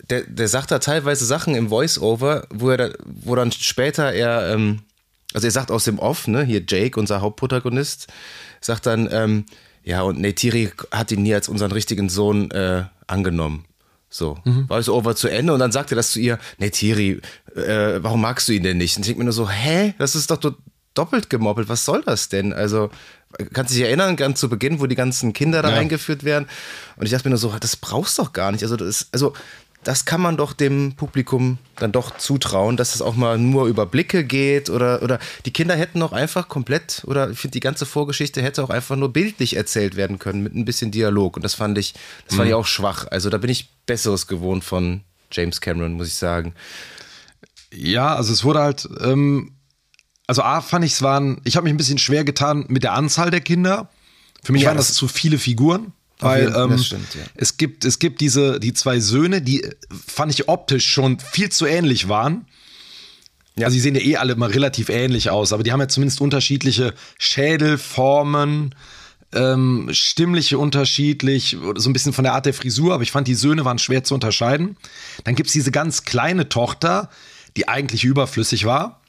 der, 0.09 0.21
der 0.21 0.47
sagt 0.47 0.71
da 0.71 0.79
teilweise 0.79 1.25
Sachen 1.25 1.55
im 1.55 1.69
Voice-Over, 1.69 2.47
wo 2.49 2.69
er 2.69 2.77
da, 2.77 2.89
wo 3.05 3.35
dann 3.35 3.51
später 3.51 4.11
er, 4.13 4.53
ähm, 4.53 4.79
also 5.33 5.47
er 5.47 5.51
sagt 5.51 5.71
aus 5.71 5.83
dem 5.83 5.99
Off, 5.99 6.27
ne, 6.27 6.43
hier 6.43 6.63
Jake, 6.67 6.99
unser 6.99 7.21
Hauptprotagonist, 7.21 8.07
sagt 8.61 8.85
dann, 8.85 9.09
ähm, 9.11 9.45
ja, 9.83 10.01
und 10.01 10.19
Neytiri 10.19 10.71
hat 10.91 11.11
ihn 11.11 11.23
nie 11.23 11.33
als 11.33 11.47
unseren 11.47 11.71
richtigen 11.71 12.09
Sohn 12.09 12.51
äh, 12.51 12.83
angenommen. 13.07 13.65
So, 14.09 14.37
Voice-Over 14.69 15.15
zu 15.17 15.27
Ende 15.27 15.53
und 15.53 15.59
dann 15.59 15.73
sagt 15.73 15.91
er 15.91 15.95
das 15.95 16.11
zu 16.11 16.19
ihr, 16.19 16.39
Neytiri, 16.59 17.19
äh, 17.55 18.01
warum 18.01 18.21
magst 18.21 18.47
du 18.47 18.53
ihn 18.53 18.63
denn 18.63 18.77
nicht? 18.77 18.95
Und 18.95 19.01
ich 19.01 19.07
denke 19.07 19.19
mir 19.19 19.25
nur 19.25 19.33
so, 19.33 19.49
hä, 19.49 19.93
das 19.97 20.15
ist 20.15 20.31
doch 20.31 20.37
do- 20.37 20.55
doppelt 20.93 21.29
gemoppelt, 21.29 21.67
was 21.67 21.83
soll 21.83 22.03
das 22.05 22.29
denn? 22.29 22.53
Also, 22.53 22.89
kannst 23.53 23.71
du 23.73 23.77
dich 23.77 23.85
erinnern, 23.85 24.15
ganz 24.15 24.39
zu 24.39 24.49
Beginn, 24.49 24.79
wo 24.79 24.85
die 24.87 24.95
ganzen 24.95 25.33
Kinder 25.33 25.61
da 25.61 25.69
Ja. 25.71 25.77
eingeführt 25.77 26.23
werden? 26.23 26.47
Und 26.95 27.05
ich 27.05 27.11
dachte 27.11 27.27
mir 27.27 27.31
nur 27.31 27.39
so, 27.39 27.53
das 27.59 27.75
brauchst 27.75 28.17
du 28.17 28.23
doch 28.23 28.33
gar 28.33 28.51
nicht. 28.51 28.63
Also, 28.63 28.75
das 28.75 28.87
ist, 28.87 29.07
also, 29.11 29.33
das 29.83 30.03
kann 30.05 30.19
man 30.19 30.35
doch 30.37 30.53
dem 30.53 30.95
Publikum 30.95 31.59
dann 31.77 31.91
doch 31.93 32.17
zutrauen, 32.17 32.75
dass 32.75 32.95
es 32.95 33.01
auch 33.01 33.15
mal 33.15 33.37
nur 33.37 33.67
über 33.67 33.85
Blicke 33.85 34.23
geht 34.25 34.69
oder, 34.69 35.01
oder 35.01 35.19
die 35.45 35.53
Kinder 35.53 35.75
hätten 35.75 36.01
auch 36.01 36.11
einfach 36.11 36.49
komplett, 36.49 37.03
oder 37.05 37.29
ich 37.29 37.39
finde, 37.39 37.53
die 37.53 37.59
ganze 37.61 37.85
Vorgeschichte 37.85 38.41
hätte 38.41 38.63
auch 38.63 38.69
einfach 38.69 38.95
nur 38.97 39.13
bildlich 39.13 39.55
erzählt 39.55 39.95
werden 39.95 40.19
können 40.19 40.41
mit 40.43 40.55
ein 40.55 40.65
bisschen 40.65 40.91
Dialog. 40.91 41.37
Und 41.37 41.43
das 41.43 41.53
fand 41.53 41.77
ich, 41.77 41.93
das 42.27 42.35
fand 42.35 42.49
ich 42.49 42.53
auch 42.55 42.65
schwach. 42.65 43.07
Also 43.11 43.29
da 43.29 43.37
bin 43.37 43.49
ich 43.49 43.69
Besseres 43.85 44.27
gewohnt 44.27 44.65
von 44.65 45.01
James 45.31 45.61
Cameron, 45.61 45.93
muss 45.93 46.07
ich 46.07 46.15
sagen. 46.15 46.53
Ja, 47.73 48.15
also 48.15 48.33
es 48.33 48.43
wurde 48.43 48.59
halt, 48.59 48.87
ähm, 49.01 49.51
also 50.27 50.43
A 50.43 50.61
fand 50.61 50.85
ich 50.85 50.91
es 50.93 51.01
waren, 51.01 51.41
ich 51.45 51.55
habe 51.55 51.63
mich 51.65 51.73
ein 51.73 51.77
bisschen 51.77 51.97
schwer 51.97 52.23
getan 52.23 52.65
mit 52.67 52.83
der 52.83 52.93
Anzahl 52.93 53.31
der 53.31 53.41
Kinder. 53.41 53.89
Für 54.43 54.51
mich 54.53 54.61
Ja, 54.63 54.69
waren 54.69 54.77
das, 54.77 54.87
das- 54.87 54.95
zu 54.97 55.07
viele 55.07 55.37
Figuren. 55.39 55.93
Weil 56.19 56.51
ähm, 56.55 56.77
stimmt, 56.79 57.13
ja. 57.13 57.21
es 57.35 57.57
gibt, 57.57 57.85
es 57.85 57.99
gibt 57.99 58.21
diese, 58.21 58.59
die 58.59 58.73
zwei 58.73 58.99
Söhne, 58.99 59.39
die 59.39 59.63
äh, 59.63 59.75
fand 60.07 60.31
ich 60.33 60.49
optisch 60.49 60.87
schon 60.87 61.19
viel 61.19 61.49
zu 61.49 61.67
ähnlich 61.67 62.09
waren. 62.09 62.47
Also 63.59 63.73
die 63.75 63.79
sehen 63.79 63.93
ja 63.95 64.01
eh 64.01 64.17
alle 64.17 64.33
immer 64.33 64.49
relativ 64.49 64.89
ähnlich 64.89 65.29
aus, 65.29 65.53
aber 65.53 65.61
die 65.63 65.71
haben 65.71 65.79
ja 65.79 65.87
zumindest 65.87 66.19
unterschiedliche 66.21 66.93
Schädelformen, 67.19 68.73
ähm, 69.33 69.89
stimmliche 69.91 70.57
unterschiedlich, 70.57 71.57
so 71.75 71.89
ein 71.89 71.93
bisschen 71.93 72.13
von 72.13 72.23
der 72.23 72.33
Art 72.33 72.45
der 72.45 72.53
Frisur, 72.53 72.93
aber 72.93 73.03
ich 73.03 73.11
fand, 73.11 73.27
die 73.27 73.35
Söhne 73.35 73.65
waren 73.65 73.77
schwer 73.79 74.03
zu 74.03 74.13
unterscheiden. 74.13 74.77
Dann 75.23 75.35
gibt 75.35 75.47
es 75.47 75.53
diese 75.53 75.71
ganz 75.71 76.03
kleine 76.03 76.49
Tochter, 76.49 77.09
die 77.57 77.67
eigentlich 77.67 78.03
überflüssig 78.05 78.65
war. 78.65 79.01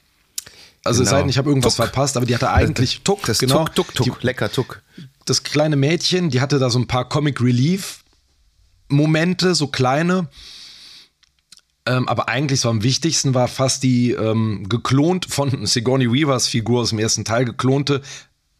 Also 0.83 1.03
es 1.03 1.09
sei 1.09 1.19
denn, 1.19 1.29
ich 1.29 1.37
habe 1.37 1.49
irgendwas 1.49 1.75
Tuck. 1.75 1.85
verpasst, 1.85 2.15
aber 2.17 2.25
die 2.25 2.33
hatte 2.33 2.51
eigentlich 2.51 3.01
Tuck, 3.03 3.25
Das 3.25 3.39
genau. 3.39 3.65
Tuck, 3.65 3.75
Tuck, 3.75 3.95
Tuck, 3.95 4.19
Die, 4.19 4.25
lecker 4.25 4.51
Tuck. 4.51 4.81
das 5.25 5.43
kleine 5.43 5.75
Mädchen, 5.75 6.29
die 6.29 6.41
hatte 6.41 6.57
da 6.59 6.69
so 6.69 6.79
ein 6.79 6.87
paar 6.87 7.07
Comic 7.09 7.41
Relief 7.41 8.03
Momente, 8.87 9.53
so 9.55 9.67
kleine. 9.67 10.27
Ähm, 11.85 12.07
aber 12.07 12.27
eigentlich 12.29 12.59
so 12.61 12.69
am 12.69 12.83
wichtigsten 12.83 13.33
war 13.33 13.47
fast 13.47 13.83
die 13.83 14.11
ähm, 14.11 14.67
geklont 14.69 15.25
von 15.29 15.65
Sigourney 15.65 16.11
Weavers 16.11 16.47
Figur 16.47 16.81
aus 16.81 16.89
dem 16.89 16.99
ersten 16.99 17.25
Teil 17.25 17.45
geklonte 17.45 18.01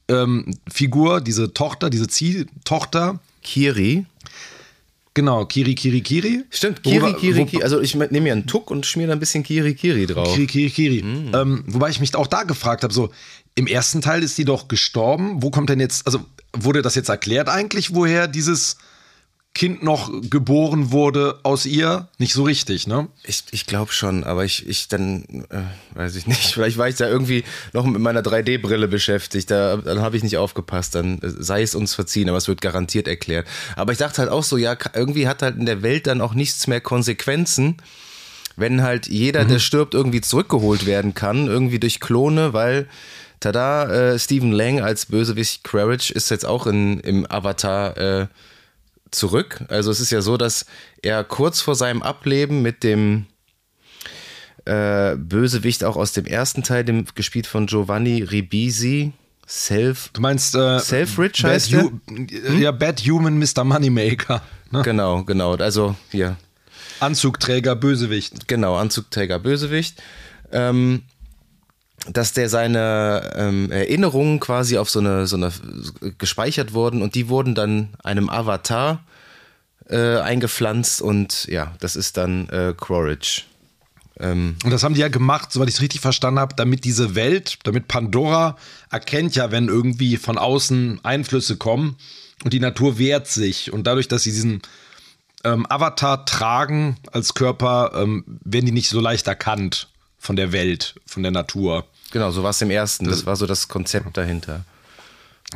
ähm, 0.10 0.56
Figur, 0.70 1.22
diese 1.22 1.54
Tochter, 1.54 1.90
diese 1.90 2.08
Ziehtochter. 2.08 3.20
Kiri. 3.42 4.06
Genau, 5.20 5.44
Kiri, 5.46 5.76
Kiri, 5.76 6.00
Kiri. 6.00 6.46
Stimmt, 6.50 6.82
Kiri, 6.82 7.02
Worüber- 7.02 7.20
Kiri, 7.20 7.46
Kiri. 7.46 7.62
Also 7.64 7.82
ich 7.82 7.94
nehme 7.94 8.22
mir 8.22 8.32
einen 8.32 8.48
Tuck 8.48 8.72
und 8.72 8.86
schmier 8.86 9.08
da 9.08 9.14
ein 9.14 9.20
bisschen 9.20 9.44
Kiri, 9.44 9.76
Kiri 9.76 10.06
drauf. 10.06 10.34
Kiri, 10.34 10.48
Kiri, 10.48 10.70
Kiri. 10.70 11.04
Mhm. 11.04 11.32
Ähm, 11.36 11.64
wobei 11.68 11.90
ich 11.90 12.00
mich 12.00 12.16
auch 12.16 12.28
da 12.28 12.44
gefragt 12.44 12.84
habe, 12.84 12.94
so 12.94 13.10
im 13.56 13.68
ersten 13.68 14.00
Teil 14.02 14.24
ist 14.24 14.38
die 14.38 14.46
doch 14.46 14.70
gestorben. 14.70 15.44
Wo 15.44 15.50
kommt 15.52 15.70
denn 15.70 15.82
jetzt, 15.82 16.06
also 16.08 16.22
wurde 16.54 16.82
das 16.82 16.96
jetzt 16.96 17.10
erklärt 17.10 17.50
eigentlich, 17.50 17.94
woher 17.94 18.30
dieses 18.30 18.78
Kind 19.56 19.84
noch 19.84 20.12
geboren 20.30 20.92
wurde 20.92 21.40
aus 21.44 21.66
ihr? 21.66 22.08
Nicht 22.18 22.34
so 22.34 22.44
richtig, 22.44 22.88
ne? 22.88 23.08
Ich, 23.24 23.44
ich 23.52 23.66
glaube 23.66 23.92
schon, 23.92 24.24
aber 24.24 24.46
ich, 24.46 24.68
ich 24.70 24.88
dann, 24.88 25.24
äh, 25.50 25.98
weiß 25.98 26.16
ich 26.16 26.28
nicht, 26.28 26.42
vielleicht 26.54 26.78
war 26.78 26.88
ich 26.88 26.96
da 26.96 27.10
irgendwie 27.10 27.44
noch 27.74 27.86
mit 27.86 28.00
meiner 28.00 28.22
3D-Brille 28.22 28.88
beschäftigt, 28.88 29.50
da, 29.52 29.78
dann 29.78 30.02
habe 30.02 30.16
ich 30.16 30.24
nicht 30.24 30.38
aufgepasst, 30.38 30.96
dann 30.96 31.20
äh, 31.20 31.30
sei 31.30 31.64
es 31.64 31.76
uns 31.76 31.96
verziehen, 31.96 32.30
aber 32.30 32.38
es 32.38 32.48
wird 32.48 32.62
garantiert 32.62 33.08
erklärt. 33.08 33.48
Aber 33.76 33.92
ich 33.92 33.98
dachte 33.98 34.20
halt 34.20 34.30
auch 34.30 34.44
so, 34.44 34.56
ja, 34.56 34.78
irgendwie 34.94 35.28
hat 35.28 35.42
halt 35.42 35.58
in 35.58 35.66
der 35.66 35.82
Welt 35.82 36.08
dann 36.08 36.22
auch 36.22 36.36
nichts 36.36 36.68
mehr 36.68 36.80
Konsequenzen, 36.80 37.78
wenn 38.56 38.84
halt 38.84 39.08
jeder, 39.08 39.46
der 39.46 39.60
stirbt, 39.60 39.94
irgendwie 39.94 40.22
zurückgeholt 40.22 40.86
werden 40.86 41.16
kann, 41.16 41.48
irgendwie 41.48 41.80
durch 41.80 42.00
Klone, 42.00 42.54
weil 42.54 42.88
tada, 43.40 44.14
äh, 44.14 44.20
Stephen 44.20 44.52
Lang 44.52 44.80
als 44.80 45.08
Bösewicht 45.08 45.64
Quaritch 45.64 46.12
ist 46.12 46.30
jetzt 46.30 46.46
auch 46.46 46.68
in, 46.68 47.00
im 47.00 47.30
Avatar 47.30 47.98
äh, 47.98 48.28
zurück. 49.12 49.64
Also 49.70 49.92
es 49.92 50.00
ist 50.00 50.12
ja 50.12 50.22
so, 50.22 50.38
dass 50.38 50.66
er 51.02 51.24
kurz 51.24 51.62
vor 51.62 51.76
seinem 51.76 52.02
Ableben 52.02 52.62
mit 52.62 52.84
dem 52.84 53.26
äh, 54.66 55.16
Bösewicht 55.16 55.84
auch 55.84 55.96
aus 55.96 56.14
dem 56.14 56.26
ersten 56.26 56.64
Teil, 56.64 56.84
dem 56.84 57.06
gespielt 57.16 57.48
von 57.48 57.66
Giovanni 57.68 58.22
Ribisi, 58.24 59.14
Self. 59.48 60.10
Du 60.14 60.22
meinst 60.22 60.54
äh, 60.54 60.80
Self-Rich 60.80 61.42
Bad 61.42 61.52
heißt 61.52 61.72
der? 61.72 61.84
Hu- 61.86 62.00
Ja, 62.60 62.72
Bad 62.72 63.00
Human 63.02 63.40
Mr. 63.40 63.64
Moneymaker. 63.64 64.44
Ne? 64.70 64.84
Genau, 64.84 65.24
genau. 65.24 65.56
Also 65.56 65.96
hier, 66.12 66.38
Anzugträger, 67.00 67.76
Bösewicht. 67.76 68.48
genau, 68.48 68.76
Anzugträger 68.76 69.40
Bösewicht. 69.40 70.00
Ähm, 70.52 71.02
dass 72.12 72.34
der 72.34 72.50
seine 72.50 73.32
ähm, 73.36 73.72
Erinnerungen 73.72 74.40
quasi 74.40 74.78
auf 74.78 74.90
so 74.90 75.00
eine, 75.00 75.28
so 75.28 75.36
eine 75.36 75.52
gespeichert 76.18 76.74
wurden 76.74 77.02
und 77.02 77.16
die 77.16 77.30
wurden 77.30 77.56
dann 77.56 77.90
einem 78.04 78.30
Avatar 78.30 79.04
äh, 79.90 80.18
eingepflanzt 80.18 81.02
und 81.02 81.46
ja, 81.48 81.74
das 81.80 81.96
ist 81.96 82.18
dann 82.18 82.48
äh, 82.50 82.74
Quaritch. 82.78 83.46
Ähm, 84.20 84.56
Und 84.64 84.72
das 84.72 84.84
haben 84.84 84.94
die 84.94 85.02
ja 85.02 85.08
gemacht, 85.08 85.52
soweit 85.52 85.70
ich 85.70 85.76
es 85.76 85.82
richtig 85.82 86.02
verstanden 86.02 86.40
habe, 86.40 86.56
damit 86.56 86.84
diese 86.84 87.16
Welt, 87.16 87.58
damit 87.64 87.88
Pandora 87.88 88.58
erkennt 88.92 89.36
ja, 89.36 89.52
wenn 89.52 89.68
irgendwie 89.68 90.18
von 90.18 90.38
außen 90.38 91.00
Einflüsse 91.04 91.58
kommen 91.58 91.96
und 92.44 92.54
die 92.54 92.60
Natur 92.60 92.98
wehrt 92.98 93.28
sich. 93.28 93.72
Und 93.72 93.88
dadurch, 93.88 94.08
dass 94.08 94.24
sie 94.24 94.32
diesen 94.32 94.62
ähm, 95.44 95.66
Avatar 95.70 96.26
tragen 96.26 96.98
als 97.12 97.34
Körper, 97.34 97.92
ähm, 97.96 98.24
werden 98.44 98.66
die 98.66 98.72
nicht 98.72 98.90
so 98.90 99.00
leicht 99.00 99.28
erkannt 99.28 99.89
von 100.20 100.36
der 100.36 100.52
Welt, 100.52 100.96
von 101.06 101.24
der 101.24 101.32
Natur. 101.32 101.86
genau, 102.12 102.32
so 102.32 102.44
war 102.44 102.52
es 102.52 102.62
im 102.62 102.70
ersten. 102.70 103.06
Das 103.06 103.26
war 103.26 103.36
so 103.36 103.46
das 103.46 103.68
Konzept 103.68 104.18
dahinter. 104.18 104.66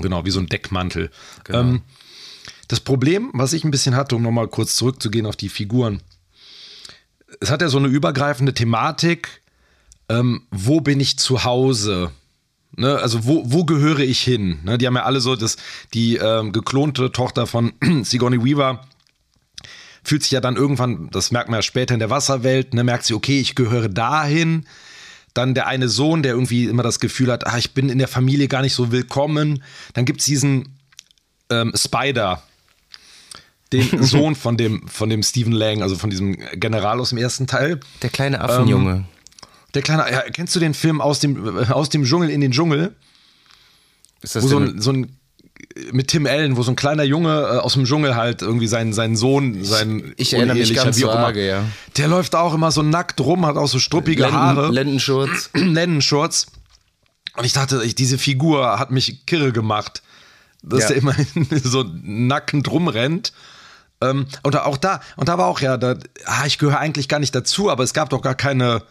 Genau, 0.01 0.25
wie 0.25 0.31
so 0.31 0.39
ein 0.39 0.47
Deckmantel. 0.47 1.11
Ähm, 1.49 1.81
das 2.67 2.79
Problem, 2.79 3.29
was 3.33 3.53
ich 3.53 3.63
ein 3.63 3.71
bisschen 3.71 3.95
hatte, 3.95 4.15
um 4.15 4.23
nochmal 4.23 4.47
kurz 4.47 4.75
zurückzugehen 4.75 5.25
auf 5.25 5.35
die 5.35 5.49
Figuren, 5.49 6.01
es 7.39 7.51
hat 7.51 7.61
ja 7.61 7.69
so 7.69 7.77
eine 7.77 7.87
übergreifende 7.87 8.53
Thematik, 8.53 9.41
ähm, 10.09 10.43
wo 10.49 10.81
bin 10.81 10.99
ich 10.99 11.19
zu 11.19 11.43
Hause? 11.43 12.11
Ne, 12.75 12.97
also 12.97 13.25
wo, 13.25 13.43
wo 13.45 13.65
gehöre 13.65 13.99
ich 13.99 14.21
hin? 14.21 14.59
Ne, 14.63 14.79
die 14.79 14.87
haben 14.87 14.95
ja 14.95 15.03
alle 15.03 15.21
so, 15.21 15.35
das, 15.35 15.57
die 15.93 16.15
ähm, 16.15 16.51
geklonte 16.51 17.11
Tochter 17.11 17.45
von 17.45 17.73
Sigourney 18.03 18.43
Weaver 18.43 18.83
fühlt 20.03 20.23
sich 20.23 20.31
ja 20.31 20.41
dann 20.41 20.55
irgendwann, 20.55 21.09
das 21.11 21.31
merkt 21.31 21.49
man 21.49 21.59
ja 21.59 21.61
später 21.61 21.93
in 21.93 21.99
der 21.99 22.09
Wasserwelt, 22.09 22.73
ne, 22.73 22.83
merkt 22.83 23.05
sie, 23.05 23.13
okay, 23.13 23.39
ich 23.39 23.55
gehöre 23.55 23.89
dahin. 23.89 24.65
Dann 25.33 25.55
der 25.55 25.65
eine 25.67 25.89
Sohn, 25.89 26.21
der 26.21 26.33
irgendwie 26.33 26.65
immer 26.65 26.83
das 26.83 26.99
Gefühl 26.99 27.31
hat, 27.31 27.47
ah, 27.47 27.57
ich 27.57 27.73
bin 27.73 27.89
in 27.89 27.97
der 27.97 28.07
Familie 28.07 28.47
gar 28.47 28.61
nicht 28.61 28.75
so 28.75 28.91
willkommen. 28.91 29.63
Dann 29.93 30.05
gibt 30.05 30.19
es 30.19 30.27
diesen 30.27 30.77
ähm, 31.49 31.73
Spider, 31.75 32.43
den 33.71 34.03
Sohn 34.03 34.35
von 34.35 34.57
dem, 34.57 34.87
von 34.87 35.09
dem 35.09 35.23
Stephen 35.23 35.53
Lang, 35.53 35.81
also 35.81 35.95
von 35.95 36.11
diesem 36.11 36.37
General 36.53 36.99
aus 36.99 37.09
dem 37.09 37.17
ersten 37.17 37.47
Teil. 37.47 37.79
Der 38.03 38.11
kleine 38.11 38.41
Affenjunge. 38.41 39.05
Der 39.73 39.81
kleine, 39.81 40.11
ja, 40.11 40.21
kennst 40.21 40.55
du 40.55 40.59
den 40.59 40.75
Film 40.75 41.01
aus 41.01 41.19
dem, 41.19 41.57
äh, 41.57 41.65
aus 41.71 41.89
dem 41.89 42.03
Dschungel 42.03 42.29
in 42.29 42.41
den 42.41 42.51
Dschungel? 42.51 42.95
ist 44.23 44.35
das 44.35 44.43
Wo 44.43 44.47
so 44.47 44.57
ein, 44.59 44.81
so 44.81 44.91
ein, 44.91 45.17
mit 45.91 46.09
Tim 46.09 46.25
Allen, 46.25 46.57
wo 46.57 46.63
so 46.63 46.71
ein 46.71 46.75
kleiner 46.75 47.03
Junge 47.03 47.29
äh, 47.39 47.57
aus 47.57 47.73
dem 47.73 47.85
Dschungel 47.85 48.15
halt 48.15 48.41
irgendwie 48.41 48.67
seinen, 48.67 48.93
seinen 48.93 49.15
Sohn, 49.15 49.63
sein 49.63 50.13
ich 50.17 50.33
erinnere 50.33 50.57
mich 50.57 50.73
ganz 50.73 50.97
wie 50.97 51.05
auch 51.05 51.13
immer, 51.13 51.23
vage, 51.23 51.45
ja. 51.45 51.63
Der 51.97 52.07
läuft 52.07 52.35
auch 52.35 52.53
immer 52.53 52.71
so 52.71 52.81
nackt 52.81 53.19
rum, 53.21 53.45
hat 53.45 53.55
auch 53.55 53.67
so 53.67 53.79
struppige 53.79 54.31
Haare. 54.31 54.61
Lenden, 54.61 54.73
Lendenschurz? 54.73 55.49
Lendenschurz. 55.53 56.47
Und 57.35 57.45
ich 57.45 57.53
dachte, 57.53 57.81
ich, 57.83 57.95
diese 57.95 58.17
Figur 58.17 58.77
hat 58.79 58.91
mich 58.91 59.25
kirre 59.25 59.51
gemacht, 59.51 60.03
dass 60.61 60.81
Ja. 60.83 60.87
der 60.89 60.97
immer 60.97 61.15
so 61.63 61.85
nackend 62.03 62.69
rumrennt. 62.69 63.33
Ähm, 64.01 64.25
und 64.43 64.55
auch 64.57 64.77
da, 64.77 65.01
und 65.15 65.29
da 65.29 65.37
war 65.37 65.47
auch 65.47 65.61
ja, 65.61 65.77
da, 65.77 65.95
ah, 66.25 66.45
ich 66.45 66.57
gehöre 66.57 66.79
eigentlich 66.79 67.07
gar 67.07 67.19
nicht 67.19 67.33
dazu, 67.33 67.69
aber 67.69 67.83
es 67.83 67.93
gab 67.93 68.09
doch 68.09 68.21
gar 68.21 68.35
keine, 68.35 68.83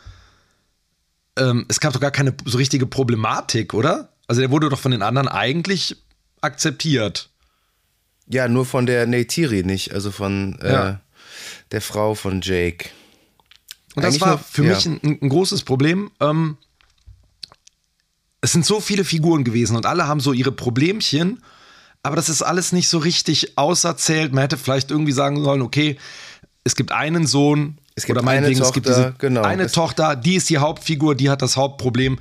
ähm, 1.38 1.66
es 1.68 1.80
gab 1.80 1.92
doch 1.92 2.00
gar 2.00 2.10
keine 2.10 2.34
so 2.44 2.58
richtige 2.58 2.86
Problematik, 2.86 3.74
oder? 3.74 4.08
Also 4.26 4.40
der 4.40 4.50
wurde 4.50 4.68
doch 4.68 4.78
von 4.78 4.92
den 4.92 5.02
anderen 5.02 5.28
eigentlich 5.28 6.01
akzeptiert. 6.42 7.30
Ja, 8.28 8.48
nur 8.48 8.64
von 8.66 8.86
der 8.86 9.06
Neytiri 9.06 9.62
nicht, 9.64 9.92
also 9.92 10.10
von 10.10 10.58
äh, 10.60 10.72
Ja. 10.72 11.00
der 11.70 11.80
Frau 11.80 12.14
von 12.14 12.40
Jake. 12.42 12.90
Und 13.94 14.02
das 14.04 14.14
Eigentlich 14.14 14.20
war 14.22 14.28
nur- 14.30 14.38
für 14.38 14.64
ja. 14.64 14.74
mich 14.74 14.86
ein, 14.86 15.00
ein 15.22 15.28
großes 15.28 15.62
Problem. 15.62 16.10
Ähm, 16.20 16.56
es 18.40 18.52
sind 18.52 18.66
so 18.66 18.80
viele 18.80 19.04
Figuren 19.04 19.44
gewesen 19.44 19.76
und 19.76 19.86
alle 19.86 20.06
haben 20.08 20.20
so 20.20 20.32
ihre 20.32 20.52
Problemchen, 20.52 21.42
aber 22.02 22.16
das 22.16 22.28
ist 22.28 22.42
alles 22.42 22.72
nicht 22.72 22.88
so 22.88 22.98
richtig 22.98 23.56
auserzählt. 23.56 24.32
Man 24.32 24.42
hätte 24.42 24.56
vielleicht 24.56 24.90
irgendwie 24.90 25.12
sagen 25.12 25.42
sollen, 25.42 25.62
okay, 25.62 25.96
es 26.64 26.74
gibt 26.74 26.90
einen 26.92 27.26
Sohn 27.26 27.78
Es 27.94 28.04
gibt 28.06 28.16
oder 28.18 28.24
meinetwegen, 28.24 28.56
eine 28.60 28.66
es 28.66 28.72
gibt 28.72 28.86
Tochter, 28.86 29.02
diese 29.10 29.18
genau. 29.18 29.42
eine 29.42 29.70
Tochter, 29.70 30.16
die 30.16 30.34
ist 30.36 30.48
die 30.50 30.58
Hauptfigur, 30.58 31.14
die 31.14 31.30
hat 31.30 31.42
das 31.42 31.56
Hauptproblem. 31.56 32.18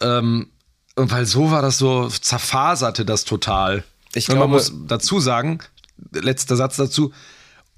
Ähm, 0.00 0.48
und 0.98 1.10
weil 1.10 1.24
so 1.26 1.50
war 1.50 1.62
das 1.62 1.78
so, 1.78 2.08
zerfaserte 2.08 3.04
das 3.04 3.24
total. 3.24 3.84
Ich 4.14 4.28
und 4.28 4.38
man 4.38 4.48
glaube- 4.50 4.54
muss 4.54 4.72
dazu 4.86 5.20
sagen, 5.20 5.60
letzter 6.12 6.56
Satz 6.56 6.76
dazu, 6.76 7.12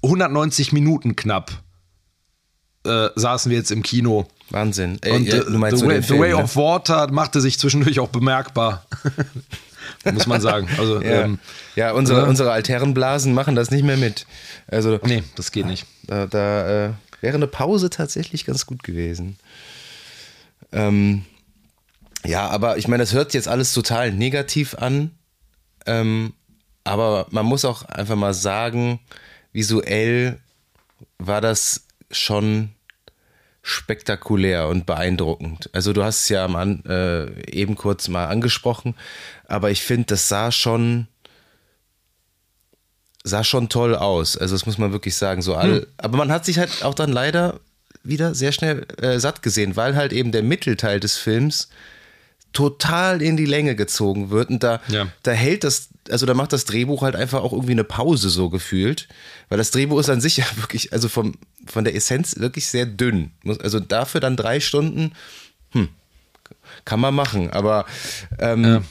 190 0.03 0.71
Minuten 0.73 1.15
knapp 1.15 1.51
äh, 2.85 3.09
saßen 3.15 3.49
wir 3.51 3.57
jetzt 3.57 3.71
im 3.71 3.83
Kino. 3.83 4.27
Wahnsinn. 4.49 4.97
Ey, 5.01 5.11
Und 5.15 5.27
äh, 5.27 5.45
du 5.45 5.57
meinst 5.59 5.77
The, 5.77 5.83
so 5.85 5.89
way, 5.89 6.01
the 6.01 6.07
Film, 6.07 6.19
way 6.21 6.29
ne? 6.29 6.37
of 6.37 6.55
Water 6.55 7.11
machte 7.11 7.39
sich 7.39 7.59
zwischendurch 7.59 7.99
auch 7.99 8.09
bemerkbar. 8.09 8.85
Muss 10.11 10.25
man 10.25 10.41
sagen. 10.41 10.67
Also, 10.79 10.99
Ja, 11.01 11.21
ähm, 11.23 11.39
ja 11.75 11.91
unsere, 11.91 12.21
ne? 12.21 12.27
unsere 12.27 12.51
Altherrenblasen 12.51 13.33
machen 13.33 13.55
das 13.55 13.69
nicht 13.71 13.83
mehr 13.83 13.97
mit. 13.97 14.25
Also 14.67 14.99
nee, 15.03 15.23
das 15.35 15.51
geht 15.51 15.67
nicht. 15.67 15.85
da, 16.07 16.25
da 16.25 16.87
äh, 16.87 16.91
wäre 17.21 17.35
eine 17.35 17.47
Pause 17.47 17.89
tatsächlich 17.91 18.45
ganz 18.45 18.65
gut 18.65 18.81
gewesen. 18.83 19.37
Ähm, 20.71 21.23
ja, 22.25 22.47
aber 22.47 22.77
ich 22.77 22.87
meine, 22.87 23.03
das 23.03 23.13
hört 23.13 23.33
jetzt 23.33 23.47
alles 23.47 23.73
total 23.73 24.11
negativ 24.11 24.75
an. 24.75 25.11
Ähm, 25.85 26.33
aber 26.83 27.27
man 27.31 27.45
muss 27.45 27.65
auch 27.65 27.83
einfach 27.83 28.15
mal 28.15 28.33
sagen, 28.33 28.99
visuell 29.53 30.39
war 31.17 31.41
das 31.41 31.85
schon 32.09 32.69
spektakulär 33.63 34.67
und 34.67 34.85
beeindruckend. 34.85 35.69
Also 35.73 35.93
du 35.93 36.03
hast 36.03 36.21
es 36.21 36.29
ja 36.29 36.45
am 36.45 36.83
äh, 36.85 37.51
eben 37.51 37.75
kurz 37.75 38.07
mal 38.07 38.25
angesprochen, 38.25 38.95
aber 39.47 39.69
ich 39.69 39.83
finde, 39.83 40.07
das 40.07 40.27
sah 40.27 40.51
schon 40.51 41.07
sah 43.23 43.43
schon 43.43 43.69
toll 43.69 43.95
aus. 43.95 44.35
Also 44.35 44.55
das 44.55 44.65
muss 44.65 44.79
man 44.79 44.91
wirklich 44.91 45.15
sagen. 45.15 45.43
So 45.43 45.53
all, 45.53 45.85
Aber 45.97 46.17
man 46.17 46.31
hat 46.31 46.45
sich 46.45 46.57
halt 46.57 46.83
auch 46.83 46.95
dann 46.95 47.11
leider 47.11 47.59
wieder 48.03 48.33
sehr 48.33 48.51
schnell 48.51 48.87
äh, 48.99 49.19
satt 49.19 49.43
gesehen, 49.43 49.75
weil 49.75 49.95
halt 49.95 50.11
eben 50.11 50.31
der 50.31 50.41
Mittelteil 50.41 50.99
des 50.99 51.17
Films 51.17 51.69
total 52.53 53.21
in 53.21 53.37
die 53.37 53.45
Länge 53.45 53.75
gezogen 53.75 54.29
wird 54.29 54.49
und 54.49 54.61
da, 54.63 54.81
Ja. 54.89 55.07
da 55.23 55.31
hält 55.31 55.63
das, 55.63 55.89
also 56.09 56.25
da 56.25 56.33
macht 56.33 56.51
das 56.53 56.65
Drehbuch 56.65 57.01
halt 57.01 57.15
einfach 57.15 57.41
auch 57.41 57.53
irgendwie 57.53 57.71
eine 57.71 57.83
Pause 57.85 58.29
so 58.29 58.49
gefühlt, 58.49 59.07
weil 59.49 59.57
das 59.57 59.71
Drehbuch 59.71 59.99
ist 59.99 60.09
an 60.09 60.19
sich 60.21 60.37
ja 60.37 60.45
wirklich, 60.57 60.91
also 60.93 61.07
vom, 61.09 61.35
von 61.65 61.83
der 61.85 61.95
Essenz 61.95 62.37
wirklich 62.39 62.67
sehr 62.67 62.85
dünn. 62.85 63.31
Muss- 63.43 63.59
Also 63.59 63.79
dafür 63.79 64.19
dann 64.21 64.35
drei 64.35 64.59
Stunden, 64.59 65.13
hm, 65.71 65.87
kann 66.85 66.99
man 66.99 67.13
machen, 67.15 67.49
aber 67.51 67.85
ähm, 68.39 68.83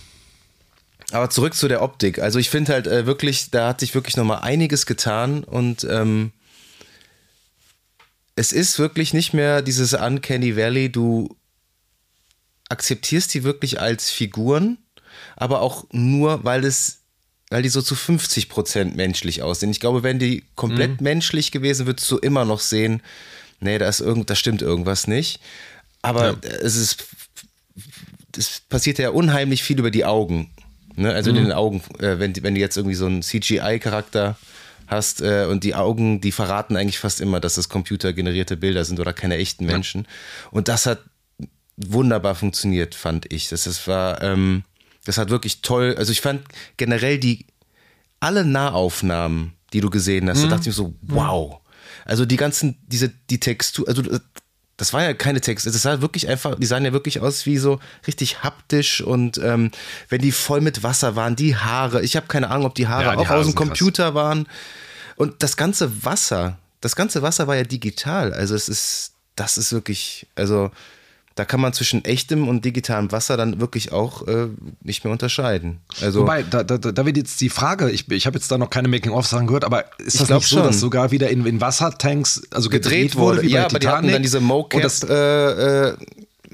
aber 1.12 1.28
zurück 1.28 1.54
zu 1.54 1.66
der 1.66 1.82
Optik. 1.82 2.20
Also 2.20 2.38
ich 2.38 2.50
finde 2.50 2.72
halt 2.72 2.86
äh, 2.86 3.04
wirklich, 3.04 3.50
da 3.50 3.68
hat 3.68 3.80
sich 3.80 3.94
wirklich 3.96 4.16
nochmal 4.16 4.42
einiges 4.42 4.86
getan 4.86 5.42
und 5.44 5.84
ähm, 5.90 6.30
es 8.36 8.52
ist 8.52 8.78
wirklich 8.78 9.12
nicht 9.12 9.34
mehr 9.34 9.60
dieses 9.62 9.92
Uncanny 9.92 10.56
Valley, 10.56 10.90
du 10.90 11.36
akzeptierst 12.70 13.34
die 13.34 13.44
wirklich 13.44 13.80
als 13.80 14.10
Figuren, 14.10 14.78
aber 15.36 15.60
auch 15.60 15.84
nur, 15.92 16.44
weil 16.44 16.64
es, 16.64 17.00
weil 17.50 17.62
die 17.62 17.68
so 17.68 17.82
zu 17.82 17.94
50 17.94 18.48
Prozent 18.48 18.96
menschlich 18.96 19.42
aussehen. 19.42 19.70
Ich 19.70 19.80
glaube, 19.80 20.02
wenn 20.02 20.18
die 20.18 20.44
komplett 20.54 21.00
menschlich 21.00 21.50
gewesen, 21.50 21.86
würdest 21.86 22.10
du 22.10 22.16
immer 22.16 22.44
noch 22.44 22.60
sehen, 22.60 23.02
nee, 23.58 23.76
da 23.78 23.88
ist 23.88 24.00
irgend, 24.00 24.30
da 24.30 24.34
stimmt 24.34 24.62
irgendwas 24.62 25.06
nicht. 25.06 25.40
Aber 26.02 26.38
es 26.42 26.76
ist, 26.76 27.04
es 28.36 28.60
passiert 28.68 28.98
ja 28.98 29.10
unheimlich 29.10 29.62
viel 29.62 29.78
über 29.78 29.90
die 29.90 30.04
Augen. 30.04 30.50
Ne? 30.96 31.12
Also 31.12 31.30
in 31.30 31.36
den 31.36 31.52
Augen, 31.52 31.82
äh, 31.98 32.18
wenn, 32.18 32.34
wenn 32.42 32.54
du 32.54 32.60
jetzt 32.60 32.76
irgendwie 32.76 32.96
so 32.96 33.06
einen 33.06 33.22
CGI-Charakter 33.22 34.38
hast 34.86 35.20
äh, 35.20 35.46
und 35.48 35.64
die 35.64 35.74
Augen, 35.74 36.20
die 36.20 36.32
verraten 36.32 36.76
eigentlich 36.76 36.98
fast 36.98 37.20
immer, 37.20 37.40
dass 37.40 37.54
das 37.54 37.68
computergenerierte 37.68 38.56
Bilder 38.56 38.84
sind 38.84 39.00
oder 39.00 39.12
keine 39.12 39.36
echten 39.36 39.66
Menschen. 39.66 40.06
Und 40.50 40.68
das 40.68 40.86
hat 40.86 41.00
wunderbar 41.86 42.34
funktioniert, 42.34 42.94
fand 42.94 43.32
ich. 43.32 43.48
Das, 43.48 43.64
das 43.64 43.86
war, 43.86 44.22
ähm, 44.22 44.64
das 45.04 45.18
hat 45.18 45.30
wirklich 45.30 45.62
toll. 45.62 45.94
Also 45.96 46.12
ich 46.12 46.20
fand 46.20 46.42
generell 46.76 47.18
die 47.18 47.46
alle 48.20 48.44
Nahaufnahmen, 48.44 49.54
die 49.72 49.80
du 49.80 49.88
gesehen 49.90 50.28
hast, 50.28 50.42
da 50.42 50.48
dachte 50.48 50.62
ich 50.62 50.66
mir 50.68 50.72
so, 50.72 50.94
wow. 51.02 51.60
Also 52.04 52.26
die 52.26 52.36
ganzen, 52.36 52.76
diese, 52.86 53.08
die 53.08 53.40
Textur, 53.40 53.88
also 53.88 54.02
das 54.76 54.92
war 54.92 55.02
ja 55.02 55.14
keine 55.14 55.40
Texte, 55.40 55.70
das 55.70 55.82
sah 55.82 56.00
wirklich 56.00 56.28
einfach, 56.28 56.54
die 56.58 56.66
sahen 56.66 56.84
ja 56.84 56.92
wirklich 56.92 57.20
aus 57.20 57.46
wie 57.46 57.58
so 57.58 57.80
richtig 58.06 58.42
haptisch 58.42 59.02
und 59.02 59.38
ähm, 59.38 59.70
wenn 60.08 60.20
die 60.20 60.32
voll 60.32 60.60
mit 60.60 60.82
Wasser 60.82 61.16
waren, 61.16 61.36
die 61.36 61.56
Haare, 61.56 62.02
ich 62.02 62.16
habe 62.16 62.26
keine 62.26 62.50
Ahnung, 62.50 62.66
ob 62.66 62.74
die 62.74 62.88
Haare 62.88 63.04
Ja, 63.04 63.12
die 63.12 63.18
auch 63.18 63.28
Haare 63.28 63.40
aus 63.40 63.46
dem 63.46 63.50
sind 63.50 63.56
krass. 63.58 63.68
Computer 63.68 64.14
waren. 64.14 64.48
Und 65.16 65.42
das 65.42 65.56
ganze 65.58 66.04
Wasser, 66.04 66.58
das 66.80 66.96
ganze 66.96 67.20
Wasser 67.20 67.46
war 67.46 67.56
ja 67.56 67.64
digital. 67.64 68.32
Also 68.32 68.54
es 68.54 68.68
ist, 68.70 69.12
das 69.36 69.58
ist 69.58 69.72
wirklich, 69.72 70.26
also 70.34 70.70
da 71.40 71.46
kann 71.46 71.58
man 71.58 71.72
zwischen 71.72 72.04
echtem 72.04 72.48
und 72.48 72.66
digitalem 72.66 73.10
Wasser 73.12 73.38
dann 73.38 73.60
wirklich 73.62 73.92
auch 73.92 74.28
äh, 74.28 74.48
nicht 74.82 75.04
mehr 75.04 75.10
unterscheiden. 75.12 75.78
Also 76.02 76.20
Wobei, 76.20 76.42
da, 76.42 76.62
da, 76.64 76.76
da 76.76 77.06
wird 77.06 77.16
jetzt 77.16 77.40
die 77.40 77.48
Frage, 77.48 77.88
ich, 77.90 78.10
ich 78.10 78.26
habe 78.26 78.36
jetzt 78.36 78.50
da 78.52 78.58
noch 78.58 78.68
keine 78.68 78.88
Making-of-Sachen 78.88 79.46
gehört, 79.46 79.64
aber 79.64 79.86
ist 79.98 80.20
das 80.20 80.28
nicht 80.28 80.46
so, 80.46 80.56
schon. 80.56 80.66
dass 80.66 80.80
sogar 80.80 81.12
wieder 81.12 81.30
in, 81.30 81.46
in 81.46 81.58
Wassertanks, 81.62 82.42
also 82.50 82.68
gedreht, 82.68 83.12
gedreht 83.12 83.16
wurde, 83.16 83.40
wie 83.40 83.46
bei 83.46 83.52
ja, 83.54 83.64
aber 83.64 83.78
die 83.78 83.88
hatten 83.88 84.02
Titanic? 84.02 84.12
dann 84.12 84.22
diese 84.22 84.40
Mocap 84.40 84.82
äh, 85.08 85.88
äh, 85.88 85.96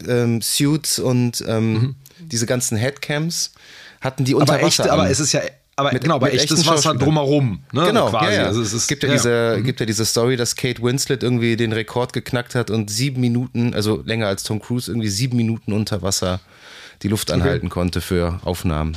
ähm, 0.06 0.40
Suits 0.40 1.00
und 1.00 1.42
ähm, 1.48 1.72
Mhm. 1.72 1.94
diese 2.20 2.46
ganzen 2.46 2.76
Headcams 2.78 3.52
hatten 4.00 4.24
die 4.24 4.34
unter 4.36 4.54
aber 4.54 4.62
Wasser 4.62 4.84
echt, 4.84 4.92
aber 4.92 5.10
es 5.10 5.18
ist 5.18 5.32
ja, 5.32 5.40
aber 5.76 5.92
Mit- 5.92 6.02
genau, 6.02 6.16
aber 6.16 6.26
mit 6.26 6.40
echtes 6.40 6.66
Wasser 6.66 6.94
drumherum, 6.94 7.62
ne? 7.72 7.84
Genau, 7.86 8.08
quasi. 8.08 8.32
ja, 8.32 8.40
ja. 8.42 8.46
Also 8.46 8.62
es 8.62 8.72
ist, 8.72 8.88
gibt 8.88 9.02
ja, 9.02 9.10
ja. 9.10 9.14
Mhm. 9.14 9.18
diese, 9.18 9.62
gibt 9.62 9.80
ja 9.80 9.86
diese 9.86 10.06
Story, 10.06 10.36
dass 10.36 10.56
Kate 10.56 10.82
Winslet 10.82 11.22
irgendwie 11.22 11.56
den 11.56 11.72
Rekord 11.72 12.14
geknackt 12.14 12.54
hat 12.54 12.70
und 12.70 12.90
sieben 12.90 13.20
Minuten, 13.20 13.74
also 13.74 14.02
länger 14.04 14.26
als 14.26 14.42
Tom 14.42 14.60
Cruise, 14.60 14.90
irgendwie 14.90 15.08
sieben 15.08 15.36
Minuten 15.36 15.74
unter 15.74 16.00
Wasser 16.00 16.40
die 17.02 17.08
Luft 17.08 17.30
anhalten 17.30 17.68
konnte 17.68 18.00
für 18.00 18.40
Aufnahmen. 18.44 18.96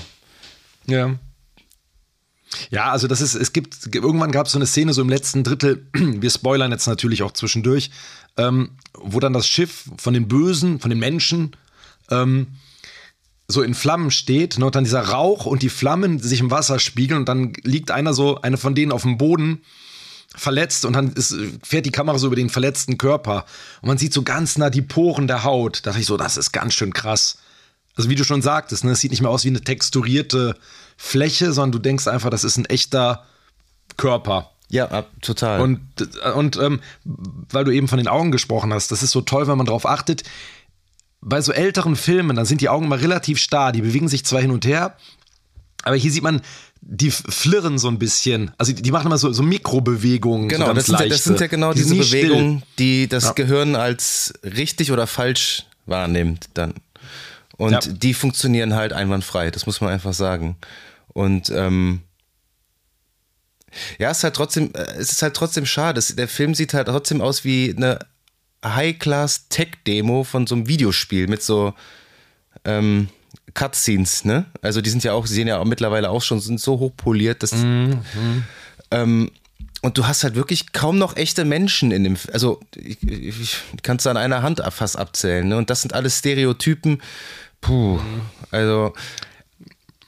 Ja. 0.88 1.15
Ja, 2.71 2.91
also 2.91 3.07
das 3.07 3.21
ist, 3.21 3.36
es 3.36 3.53
gibt, 3.53 3.93
irgendwann 3.93 4.31
gab 4.31 4.48
es 4.48 4.53
so 4.53 4.57
eine 4.57 4.65
Szene 4.65 4.93
so 4.93 5.01
im 5.01 5.09
letzten 5.09 5.43
Drittel, 5.43 5.86
wir 5.93 6.29
spoilern 6.29 6.71
jetzt 6.71 6.88
natürlich 6.88 7.21
auch 7.24 7.31
zwischendurch, 7.33 7.91
ähm, 8.38 8.71
wo 8.93 9.19
dann 9.19 9.33
das 9.33 9.48
Schiff 9.48 9.83
von 9.98 10.13
den 10.13 10.27
Bösen, 10.27 10.79
von 10.79 10.89
den 10.89 11.00
Menschen, 11.00 11.55
ähm, 12.09 12.48
so 13.51 13.63
in 13.63 13.73
Flammen 13.73 14.11
steht 14.11 14.59
ne, 14.59 14.65
und 14.65 14.75
dann 14.75 14.83
dieser 14.83 15.01
Rauch 15.01 15.45
und 15.45 15.63
die 15.63 15.69
Flammen 15.69 16.19
sich 16.19 16.39
im 16.39 16.51
Wasser 16.51 16.79
spiegeln 16.79 17.21
und 17.21 17.27
dann 17.27 17.53
liegt 17.63 17.89
einer 17.89 18.13
so, 18.13 18.39
einer 18.41 18.57
von 18.57 18.75
denen 18.75 18.91
auf 18.91 19.01
dem 19.01 19.17
Boden 19.17 19.63
verletzt 20.35 20.85
und 20.85 20.93
dann 20.93 21.11
ist, 21.13 21.35
fährt 21.63 21.87
die 21.87 21.91
Kamera 21.91 22.19
so 22.19 22.27
über 22.27 22.35
den 22.35 22.51
verletzten 22.51 22.99
Körper 22.99 23.45
und 23.81 23.87
man 23.87 23.97
sieht 23.97 24.13
so 24.13 24.21
ganz 24.21 24.59
nah 24.59 24.69
die 24.69 24.83
Poren 24.83 25.27
der 25.27 25.43
Haut. 25.43 25.79
Da 25.79 25.89
dachte 25.89 25.99
ich 25.99 26.05
so, 26.05 26.15
das 26.15 26.37
ist 26.37 26.51
ganz 26.51 26.75
schön 26.75 26.93
krass. 26.93 27.39
Also 27.95 28.09
wie 28.09 28.15
du 28.15 28.23
schon 28.23 28.43
sagtest, 28.43 28.83
ne, 28.83 28.91
es 28.91 28.99
sieht 28.99 29.11
nicht 29.11 29.21
mehr 29.21 29.31
aus 29.31 29.43
wie 29.43 29.49
eine 29.49 29.61
texturierte 29.61 30.55
Fläche, 30.95 31.51
sondern 31.51 31.71
du 31.71 31.79
denkst 31.79 32.07
einfach, 32.07 32.29
das 32.29 32.43
ist 32.43 32.57
ein 32.57 32.65
echter 32.65 33.25
Körper. 33.97 34.51
Ja, 34.69 35.05
total. 35.21 35.61
Und, 35.61 35.81
und 36.35 36.57
ähm, 36.57 36.79
weil 37.03 37.65
du 37.65 37.71
eben 37.71 37.87
von 37.87 37.97
den 37.97 38.07
Augen 38.07 38.31
gesprochen 38.31 38.71
hast, 38.71 38.91
das 38.91 39.01
ist 39.01 39.09
so 39.09 39.21
toll, 39.21 39.47
wenn 39.47 39.57
man 39.57 39.65
darauf 39.65 39.87
achtet. 39.87 40.23
Bei 41.21 41.41
so 41.41 41.51
älteren 41.51 41.95
Filmen, 41.95 42.35
da 42.38 42.45
sind 42.45 42.61
die 42.61 42.69
Augen 42.69 42.85
immer 42.85 43.01
relativ 43.01 43.39
starr, 43.39 43.71
die 43.71 43.81
bewegen 43.81 44.07
sich 44.07 44.23
zwar 44.25 44.41
hin 44.41 44.51
und 44.51 44.65
her, 44.65 44.95
aber 45.83 45.95
hier 45.95 46.11
sieht 46.11 46.23
man, 46.23 46.41
die 46.81 47.11
flirren 47.11 47.77
so 47.77 47.89
ein 47.89 47.99
bisschen. 47.99 48.51
Also 48.57 48.71
die 48.71 48.81
die 48.81 48.91
machen 48.91 49.07
immer 49.07 49.17
so, 49.17 49.31
so 49.33 49.43
Mikrobewegungen. 49.43 50.47
Genau, 50.47 50.67
so 50.67 50.73
ganz 50.73 50.85
das, 50.85 50.85
sind, 50.88 50.99
ja- 51.01 51.07
das 51.09 51.23
sind 51.25 51.39
ja 51.41 51.47
genau 51.47 51.73
Die 51.73 51.79
diese 51.81 51.93
nie 51.93 52.03
still. 52.03 52.21
Bewegungen, 52.29 52.63
die 52.79 53.07
das 53.09 53.25
Ja. 53.25 53.31
Gehirn 53.33 53.75
als 53.75 54.33
richtig 54.43 54.91
oder 54.93 55.07
falsch 55.07 55.65
wahrnimmt 55.85 56.49
dann. 56.53 56.73
Und 57.57 57.71
Ja. 57.73 57.79
die 57.81 58.13
funktionieren 58.13 58.73
halt 58.75 58.93
einwandfrei, 58.93 59.51
das 59.51 59.65
muss 59.65 59.81
man 59.81 59.89
einfach 59.91 60.13
sagen. 60.13 60.55
Und 61.09 61.49
ähm, 61.49 62.01
ja, 63.99 64.09
es 64.09 64.19
ist 64.19 64.23
halt 64.23 64.35
trotzdem, 64.35 64.71
äh, 64.73 64.79
es 64.97 65.11
ist 65.11 65.21
halt 65.21 65.35
trotzdem 65.35 65.65
schade. 65.65 66.01
Der 66.15 66.27
Film 66.29 66.55
sieht 66.55 66.73
halt 66.73 66.88
trotzdem 66.88 67.19
aus 67.21 67.43
wie 67.43 67.73
eine 67.75 67.99
High-Class-Tech-Demo 68.63 70.23
von 70.23 70.47
so 70.47 70.55
einem 70.55 70.67
Videospiel 70.67 71.27
mit 71.27 71.41
so 71.41 71.73
ähm, 72.65 73.09
Cutscenes, 73.53 74.25
ne? 74.25 74.45
Also 74.61 74.81
die 74.81 74.89
sind 74.89 75.03
ja 75.03 75.13
auch, 75.13 75.25
sie 75.25 75.36
sehen 75.36 75.47
ja 75.47 75.60
auch 75.60 75.65
mittlerweile 75.65 76.10
auch 76.10 76.21
schon, 76.21 76.39
sind 76.39 76.60
so 76.60 76.79
hochpoliert, 76.79 77.43
dass 77.43 77.53
ähm, 78.91 79.31
und 79.81 79.97
du 79.97 80.07
hast 80.07 80.23
halt 80.23 80.36
wirklich 80.36 80.73
kaum 80.73 80.97
noch 80.97 81.15
echte 81.15 81.45
Menschen 81.45 81.91
in 81.91 82.03
dem, 82.03 82.17
also 82.34 82.60
ich, 82.75 83.01
ich, 83.03 83.57
kannst 83.81 84.05
du 84.05 84.10
an 84.10 84.17
einer 84.17 84.43
Hand 84.43 84.62
fast 84.71 84.97
abzählen, 84.97 85.47
ne? 85.47 85.57
Und 85.57 85.69
das 85.69 85.81
sind 85.81 85.93
alles 85.93 86.19
Stereotypen. 86.19 87.01
Puh, 87.62 87.99
also 88.51 88.93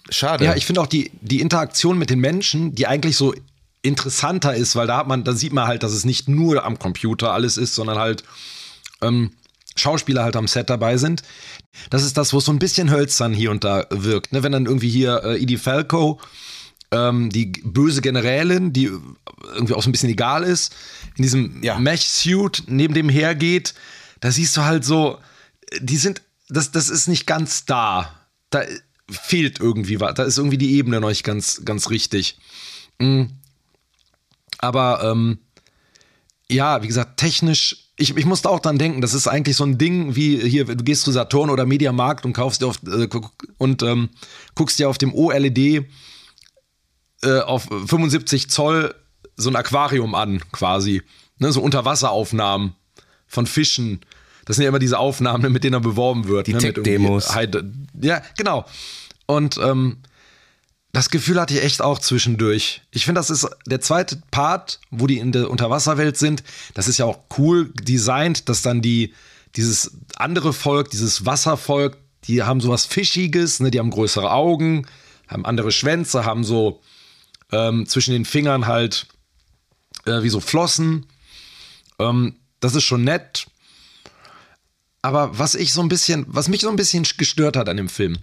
schade. 0.09 0.45
Ja, 0.45 0.55
ich 0.55 0.65
finde 0.65 0.81
auch 0.81 0.87
die, 0.87 1.11
die 1.21 1.39
Interaktion 1.39 1.97
mit 1.97 2.09
den 2.09 2.19
Menschen, 2.19 2.75
die 2.75 2.87
eigentlich 2.87 3.15
so 3.15 3.33
interessanter 3.81 4.55
ist, 4.55 4.75
weil 4.75 4.87
da 4.87 4.97
hat 4.97 5.07
man, 5.07 5.23
da 5.23 5.33
sieht 5.33 5.53
man 5.53 5.67
halt, 5.67 5.83
dass 5.83 5.91
es 5.91 6.05
nicht 6.05 6.27
nur 6.27 6.63
am 6.63 6.77
Computer 6.77 7.33
alles 7.33 7.57
ist, 7.57 7.75
sondern 7.75 7.97
halt 7.97 8.23
ähm, 9.01 9.31
Schauspieler 9.75 10.23
halt 10.23 10.35
am 10.35 10.47
Set 10.47 10.69
dabei 10.69 10.97
sind. 10.97 11.23
Das 11.89 12.03
ist 12.03 12.17
das, 12.17 12.33
wo 12.33 12.37
es 12.37 12.45
so 12.45 12.51
ein 12.51 12.59
bisschen 12.59 12.91
hölzern 12.91 13.33
hier 13.33 13.51
und 13.51 13.63
da 13.63 13.85
wirkt. 13.89 14.33
Ne? 14.33 14.43
Wenn 14.43 14.51
dann 14.51 14.65
irgendwie 14.65 14.89
hier 14.89 15.23
äh, 15.23 15.41
Edie 15.41 15.57
Falco, 15.57 16.19
ähm, 16.91 17.29
die 17.29 17.47
böse 17.63 18.01
Generälin, 18.01 18.73
die 18.73 18.91
irgendwie 19.53 19.73
auch 19.73 19.81
so 19.81 19.89
ein 19.89 19.93
bisschen 19.93 20.09
egal 20.09 20.43
ist, 20.43 20.75
in 21.15 21.23
diesem 21.23 21.63
Ja. 21.63 21.79
Mesh-Suit 21.79 22.63
neben 22.67 22.93
dem 22.93 23.09
hergeht, 23.09 23.73
da 24.19 24.31
siehst 24.31 24.55
du 24.57 24.61
halt 24.61 24.85
so, 24.85 25.17
die 25.79 25.97
sind, 25.97 26.21
das, 26.49 26.71
das 26.71 26.89
ist 26.89 27.07
nicht 27.07 27.25
ganz 27.25 27.65
da. 27.65 28.13
Da 28.49 28.63
fehlt 29.09 29.59
irgendwie 29.59 29.99
was. 29.99 30.13
Da 30.15 30.23
ist 30.23 30.37
irgendwie 30.37 30.57
die 30.57 30.75
Ebene 30.75 30.99
noch 30.99 31.09
nicht 31.09 31.23
ganz, 31.23 31.61
ganz 31.63 31.89
richtig. 31.89 32.37
Mm. 32.99 33.23
Aber 34.61 35.03
ähm, 35.03 35.39
ja, 36.49 36.81
wie 36.83 36.87
gesagt, 36.87 37.17
technisch, 37.17 37.89
ich, 37.97 38.15
ich 38.15 38.25
musste 38.25 38.49
auch 38.49 38.59
dran 38.59 38.77
denken, 38.77 39.01
das 39.01 39.13
ist 39.13 39.27
eigentlich 39.27 39.55
so 39.55 39.63
ein 39.63 39.77
Ding 39.77 40.15
wie 40.15 40.37
hier, 40.37 40.65
du 40.65 40.83
gehst 40.83 41.03
zu 41.03 41.11
Saturn 41.11 41.49
oder 41.49 41.65
Mediamarkt 41.65 42.25
und 42.25 42.33
kaufst 42.33 42.61
dir 42.61 42.67
auf 42.67 42.79
äh, 42.85 43.07
und 43.57 43.83
ähm, 43.83 44.09
guckst 44.55 44.79
dir 44.79 44.89
auf 44.89 44.97
dem 44.97 45.13
OLED 45.13 45.85
äh, 47.23 47.39
auf 47.39 47.67
75 47.85 48.49
Zoll 48.49 48.95
so 49.37 49.49
ein 49.49 49.55
Aquarium 49.55 50.15
an, 50.15 50.41
quasi. 50.51 51.01
Ne, 51.39 51.51
so 51.51 51.61
Unterwasseraufnahmen 51.61 52.75
von 53.27 53.47
Fischen. 53.47 54.01
Das 54.45 54.55
sind 54.55 54.63
ja 54.63 54.69
immer 54.69 54.79
diese 54.79 54.99
Aufnahmen, 54.99 55.51
mit 55.51 55.63
denen 55.63 55.75
er 55.75 55.79
beworben 55.79 56.27
wird. 56.27 56.47
Die 56.47 56.53
ne, 56.53 56.59
Tech-Demos. 56.59 57.33
Ja, 58.01 58.21
genau. 58.37 58.65
Und 59.25 59.57
ähm, 59.57 59.97
das 60.93 61.09
Gefühl 61.09 61.39
hatte 61.39 61.53
ich 61.53 61.63
echt 61.63 61.81
auch 61.81 61.99
zwischendurch. 61.99 62.81
Ich 62.91 63.05
finde, 63.05 63.19
das 63.19 63.29
ist 63.29 63.47
der 63.65 63.79
zweite 63.79 64.21
Part, 64.29 64.79
wo 64.89 65.07
die 65.07 65.19
in 65.19 65.31
der 65.31 65.49
Unterwasserwelt 65.49 66.17
sind. 66.17 66.43
Das 66.73 66.87
ist 66.87 66.97
ja 66.97 67.05
auch 67.05 67.19
cool 67.37 67.71
designt, 67.75 68.49
dass 68.49 68.61
dann 68.61 68.81
die, 68.81 69.13
dieses 69.55 69.91
andere 70.15 70.51
Volk, 70.51 70.89
dieses 70.89 71.25
Wasservolk, 71.25 71.97
die 72.25 72.43
haben 72.43 72.59
sowas 72.59 72.85
Fischiges, 72.85 73.61
ne? 73.61 73.71
die 73.71 73.79
haben 73.79 73.89
größere 73.89 74.31
Augen, 74.31 74.85
haben 75.27 75.45
andere 75.45 75.71
Schwänze, 75.71 76.25
haben 76.25 76.43
so 76.43 76.81
ähm, 77.51 77.87
zwischen 77.87 78.11
den 78.11 78.25
Fingern 78.25 78.67
halt 78.67 79.07
äh, 80.05 80.23
wie 80.23 80.29
so 80.29 80.41
Flossen. 80.41 81.05
Ähm, 81.99 82.35
das 82.59 82.75
ist 82.75 82.83
schon 82.83 83.03
nett. 83.03 83.47
Aber 85.01 85.39
was 85.39 85.55
ich 85.55 85.73
so 85.73 85.81
ein 85.81 85.89
bisschen, 85.89 86.25
was 86.27 86.47
mich 86.47 86.61
so 86.61 86.69
ein 86.69 86.75
bisschen 86.75 87.03
gestört 87.17 87.55
hat 87.55 87.69
an 87.69 87.77
dem 87.77 87.89
Film, 87.89 88.17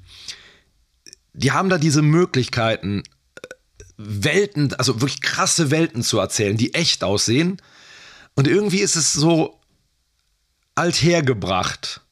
die 1.39 1.53
haben 1.53 1.69
da 1.69 1.79
diese 1.79 2.03
Möglichkeiten, 2.03 3.03
äh, 3.03 3.49
Welten, 3.97 4.75
also 4.75 5.01
wirklich 5.01 5.23
krasse 5.23 5.71
Welten 5.71 6.03
zu 6.03 6.19
erzählen, 6.19 6.57
die 6.57 6.75
echt 6.75 7.05
aussehen. 7.05 7.63
Und 8.35 8.47
irgendwie 8.47 8.81
ist 8.81 8.97
es 8.97 9.13
so 9.13 9.59
althergebracht. 10.75 12.03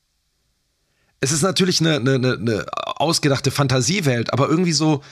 Es 1.20 1.32
ist 1.32 1.42
natürlich 1.42 1.80
eine, 1.80 1.96
eine, 1.96 2.14
eine, 2.14 2.66
ausgedachte 2.72 3.50
Fantasiewelt, 3.50 4.32
aber 4.32 4.48
irgendwie 4.48 4.72
so, 4.72 5.02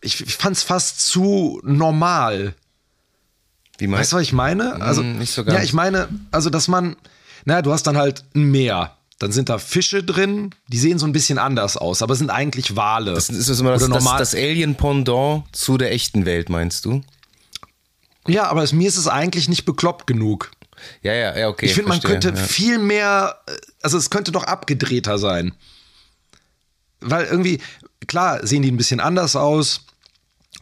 ich, 0.00 0.20
ich 0.20 0.36
fand 0.36 0.56
es 0.56 0.62
fast 0.62 1.00
zu 1.00 1.60
normal. 1.64 2.54
Wie 3.78 3.86
meinst 3.86 4.00
Weißt 4.00 4.12
du, 4.12 4.16
was 4.16 4.22
ich 4.22 4.32
meine? 4.32 4.80
Also, 4.80 5.02
Mm, 5.02 5.18
nicht 5.18 5.32
so 5.32 5.44
ganz. 5.44 5.56
Ja, 5.56 5.64
ich 5.64 5.72
meine, 5.72 6.08
also, 6.30 6.50
dass 6.50 6.68
man, 6.68 6.96
naja, 7.44 7.62
du 7.62 7.72
hast 7.72 7.86
dann 7.86 7.96
halt 7.96 8.24
ein 8.34 8.50
Meer. 8.50 8.96
Dann 9.20 9.32
sind 9.32 9.50
da 9.50 9.58
Fische 9.58 10.02
drin, 10.02 10.54
die 10.68 10.78
sehen 10.78 10.98
so 10.98 11.06
ein 11.06 11.12
bisschen 11.12 11.38
anders 11.38 11.76
aus, 11.76 12.00
aber 12.02 12.16
sind 12.16 12.30
eigentlich 12.30 12.74
Wale. 12.74 13.12
Das 13.12 13.28
ist 13.28 13.50
das 13.50 13.60
immer 13.60 13.72
das, 13.72 13.86
das, 13.86 14.04
das 14.04 14.34
Alien-Pendant 14.34 15.44
zu 15.52 15.76
der 15.76 15.92
echten 15.92 16.24
Welt, 16.24 16.48
meinst 16.48 16.86
du? 16.86 17.02
ja, 18.26 18.48
aber 18.48 18.62
es, 18.62 18.72
mir 18.72 18.88
ist 18.88 18.96
es 18.96 19.08
eigentlich 19.08 19.48
nicht 19.48 19.64
bekloppt 19.64 20.06
genug. 20.06 20.50
Ja, 21.02 21.12
ja, 21.12 21.36
ja, 21.36 21.48
okay. 21.48 21.66
ich 21.66 21.74
finde, 21.74 21.90
man 21.90 22.00
könnte 22.00 22.30
ja. 22.30 22.34
viel 22.34 22.78
mehr, 22.78 23.36
äh, 23.46 23.52
also 23.82 23.98
es 23.98 24.08
könnte 24.08 24.32
doch 24.32 24.44
abgedrehter 24.44 25.18
sein. 25.18 25.52
Weil 27.00 27.26
irgendwie, 27.26 27.60
klar, 28.06 28.46
sehen 28.46 28.62
die 28.62 28.70
ein 28.70 28.76
bisschen 28.76 29.00
anders 29.00 29.36
aus. 29.36 29.86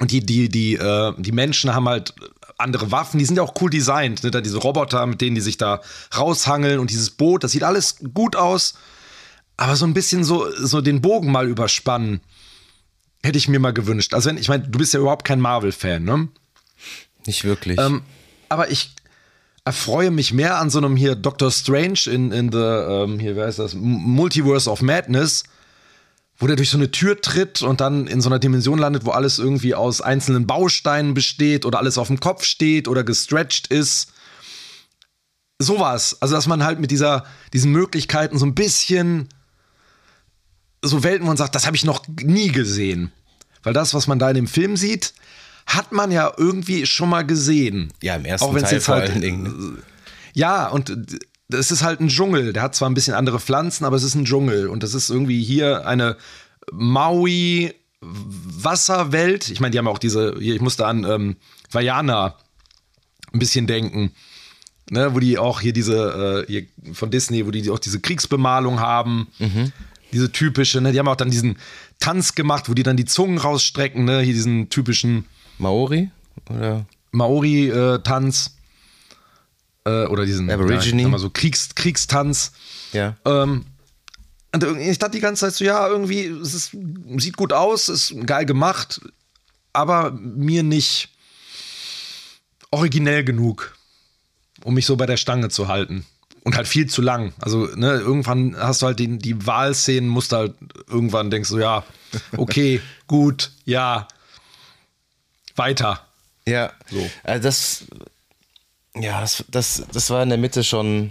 Und 0.00 0.10
die, 0.10 0.24
die, 0.24 0.48
die, 0.48 0.74
äh, 0.74 1.12
die 1.16 1.32
Menschen 1.32 1.74
haben 1.74 1.88
halt 1.88 2.14
andere 2.58 2.90
Waffen, 2.90 3.18
die 3.18 3.24
sind 3.24 3.36
ja 3.36 3.42
auch 3.42 3.54
cool 3.60 3.70
designt. 3.70 4.22
Ne? 4.24 4.30
Da 4.30 4.40
diese 4.40 4.58
Roboter, 4.58 5.06
mit 5.06 5.20
denen 5.20 5.34
die 5.34 5.40
sich 5.40 5.56
da 5.56 5.80
raushangeln 6.16 6.78
und 6.78 6.90
dieses 6.90 7.10
Boot, 7.10 7.44
das 7.44 7.52
sieht 7.52 7.62
alles 7.64 7.96
gut 8.12 8.36
aus. 8.36 8.74
Aber 9.56 9.74
so 9.76 9.86
ein 9.86 9.94
bisschen 9.94 10.24
so, 10.24 10.50
so 10.56 10.80
den 10.80 11.00
Bogen 11.00 11.32
mal 11.32 11.48
überspannen, 11.48 12.20
hätte 13.22 13.38
ich 13.38 13.48
mir 13.48 13.58
mal 13.58 13.72
gewünscht. 13.72 14.14
Also, 14.14 14.28
wenn, 14.28 14.38
ich 14.38 14.48
meine, 14.48 14.68
du 14.68 14.78
bist 14.78 14.94
ja 14.94 15.00
überhaupt 15.00 15.24
kein 15.24 15.40
Marvel-Fan, 15.40 16.04
ne? 16.04 16.28
Nicht 17.26 17.44
wirklich. 17.44 17.78
Ähm, 17.78 18.02
aber 18.48 18.70
ich, 18.70 18.92
erfreue 19.68 20.10
mich 20.10 20.32
mehr 20.32 20.58
an 20.58 20.70
so 20.70 20.78
einem 20.78 20.96
hier 20.96 21.14
Doctor 21.14 21.50
Strange 21.50 22.00
in, 22.06 22.32
in 22.32 22.50
the, 22.50 22.58
ähm, 22.58 23.18
hier, 23.18 23.36
wer 23.36 23.46
heißt 23.46 23.58
das, 23.58 23.74
Multiverse 23.74 24.70
of 24.70 24.80
Madness, 24.80 25.44
wo 26.38 26.46
der 26.46 26.56
durch 26.56 26.70
so 26.70 26.78
eine 26.78 26.90
Tür 26.90 27.20
tritt 27.20 27.62
und 27.62 27.80
dann 27.80 28.06
in 28.06 28.20
so 28.20 28.28
einer 28.28 28.38
Dimension 28.38 28.78
landet, 28.78 29.04
wo 29.04 29.10
alles 29.10 29.38
irgendwie 29.38 29.74
aus 29.74 30.00
einzelnen 30.00 30.46
Bausteinen 30.46 31.14
besteht 31.14 31.66
oder 31.66 31.78
alles 31.78 31.98
auf 31.98 32.06
dem 32.06 32.20
Kopf 32.20 32.44
steht 32.44 32.86
oder 32.86 33.02
gestretched 33.02 33.66
ist. 33.66 34.12
Sowas. 35.58 36.16
Also, 36.20 36.36
dass 36.36 36.46
man 36.46 36.62
halt 36.62 36.78
mit 36.78 36.92
dieser, 36.92 37.24
diesen 37.52 37.72
Möglichkeiten 37.72 38.38
so 38.38 38.46
ein 38.46 38.54
bisschen 38.54 39.28
so 40.80 41.02
Welten, 41.02 41.24
wo 41.24 41.28
man 41.28 41.36
sagt, 41.36 41.56
das 41.56 41.66
habe 41.66 41.76
ich 41.76 41.84
noch 41.84 42.06
nie 42.22 42.52
gesehen. 42.52 43.10
Weil 43.64 43.72
das, 43.72 43.92
was 43.92 44.06
man 44.06 44.20
da 44.20 44.28
in 44.28 44.36
dem 44.36 44.46
Film 44.46 44.76
sieht, 44.76 45.14
hat 45.66 45.90
man 45.90 46.12
ja 46.12 46.32
irgendwie 46.36 46.86
schon 46.86 47.08
mal 47.08 47.26
gesehen. 47.26 47.92
Ja, 48.00 48.14
im 48.14 48.24
ersten 48.24 48.46
Auch 48.46 48.58
Teil 48.58 48.72
jetzt 48.72 48.86
vor 48.86 48.94
halt, 48.94 49.10
allen 49.10 49.20
Dingen. 49.20 49.42
ne? 49.42 49.82
Ja, 50.34 50.68
und 50.68 50.96
es 51.50 51.70
ist 51.70 51.82
halt 51.82 52.00
ein 52.00 52.08
Dschungel. 52.08 52.52
Der 52.52 52.62
hat 52.62 52.74
zwar 52.74 52.90
ein 52.90 52.94
bisschen 52.94 53.14
andere 53.14 53.40
Pflanzen, 53.40 53.84
aber 53.84 53.96
es 53.96 54.02
ist 54.02 54.14
ein 54.14 54.24
Dschungel. 54.24 54.68
Und 54.68 54.82
das 54.82 54.94
ist 54.94 55.10
irgendwie 55.10 55.42
hier 55.42 55.86
eine 55.86 56.16
Maui 56.72 57.74
Wasserwelt. 58.00 59.48
Ich 59.50 59.60
meine, 59.60 59.72
die 59.72 59.78
haben 59.78 59.88
auch 59.88 59.98
diese, 59.98 60.36
hier, 60.38 60.54
ich 60.54 60.60
musste 60.60 60.86
an 60.86 61.04
ähm, 61.04 61.36
Vajana 61.70 62.36
ein 63.32 63.38
bisschen 63.38 63.66
denken. 63.66 64.12
Ne, 64.90 65.14
wo 65.14 65.18
die 65.18 65.36
auch 65.36 65.60
hier 65.60 65.74
diese, 65.74 66.46
äh, 66.48 66.50
hier 66.50 66.94
von 66.94 67.10
Disney, 67.10 67.44
wo 67.44 67.50
die 67.50 67.68
auch 67.68 67.78
diese 67.78 68.00
Kriegsbemalung 68.00 68.80
haben. 68.80 69.28
Diese 70.12 70.32
typische, 70.32 70.80
ne, 70.80 70.92
die 70.92 70.98
haben 70.98 71.08
auch 71.08 71.16
dann 71.16 71.30
diesen 71.30 71.58
Tanz 72.00 72.34
gemacht, 72.34 72.70
wo 72.70 72.74
die 72.74 72.84
dann 72.84 72.96
die 72.96 73.04
Zungen 73.04 73.36
rausstrecken, 73.36 74.04
ne, 74.06 74.20
hier 74.20 74.32
diesen 74.32 74.70
typischen 74.70 75.26
Maori? 75.58 76.10
Oder? 76.48 76.86
Maori-Tanz. 77.12 78.46
Äh, 78.46 78.57
oder 80.08 80.26
diesen 80.26 80.50
Aborigine. 80.50 81.02
Ja, 81.02 81.08
mal 81.08 81.18
so 81.18 81.30
Kriegs 81.30 81.74
Kriegstanz. 81.74 82.52
Ja. 82.92 83.16
Ähm, 83.24 83.66
und 84.52 84.78
ich 84.78 84.98
dachte 84.98 85.12
die 85.12 85.20
ganze 85.20 85.46
Zeit 85.46 85.54
so, 85.54 85.64
ja, 85.64 85.86
irgendwie, 85.86 86.26
es 86.26 86.54
ist, 86.54 86.76
sieht 87.18 87.36
gut 87.36 87.52
aus, 87.52 87.88
ist 87.88 88.14
geil 88.26 88.46
gemacht, 88.46 89.00
aber 89.72 90.10
mir 90.12 90.62
nicht 90.62 91.10
originell 92.70 93.24
genug, 93.24 93.76
um 94.64 94.74
mich 94.74 94.86
so 94.86 94.96
bei 94.96 95.06
der 95.06 95.16
Stange 95.16 95.48
zu 95.50 95.68
halten. 95.68 96.06
Und 96.44 96.56
halt 96.56 96.66
viel 96.66 96.86
zu 96.86 97.02
lang. 97.02 97.34
Also, 97.40 97.66
ne, 97.74 97.92
irgendwann 97.92 98.56
hast 98.56 98.80
du 98.80 98.86
halt 98.86 98.98
die, 99.00 99.18
die 99.18 99.46
Wahlszenen, 99.46 100.08
musst 100.08 100.32
du 100.32 100.36
halt 100.36 100.54
irgendwann 100.86 101.30
denkst 101.30 101.50
du, 101.50 101.58
ja, 101.58 101.84
okay, 102.36 102.80
gut, 103.06 103.52
ja, 103.66 104.08
weiter. 105.56 106.06
Ja. 106.46 106.72
So. 106.90 107.10
Also 107.22 107.42
das, 107.42 107.84
ja, 109.00 109.20
das, 109.20 109.44
das, 109.50 109.82
das 109.92 110.10
war 110.10 110.22
in 110.22 110.28
der 110.28 110.38
Mitte 110.38 110.64
schon, 110.64 111.10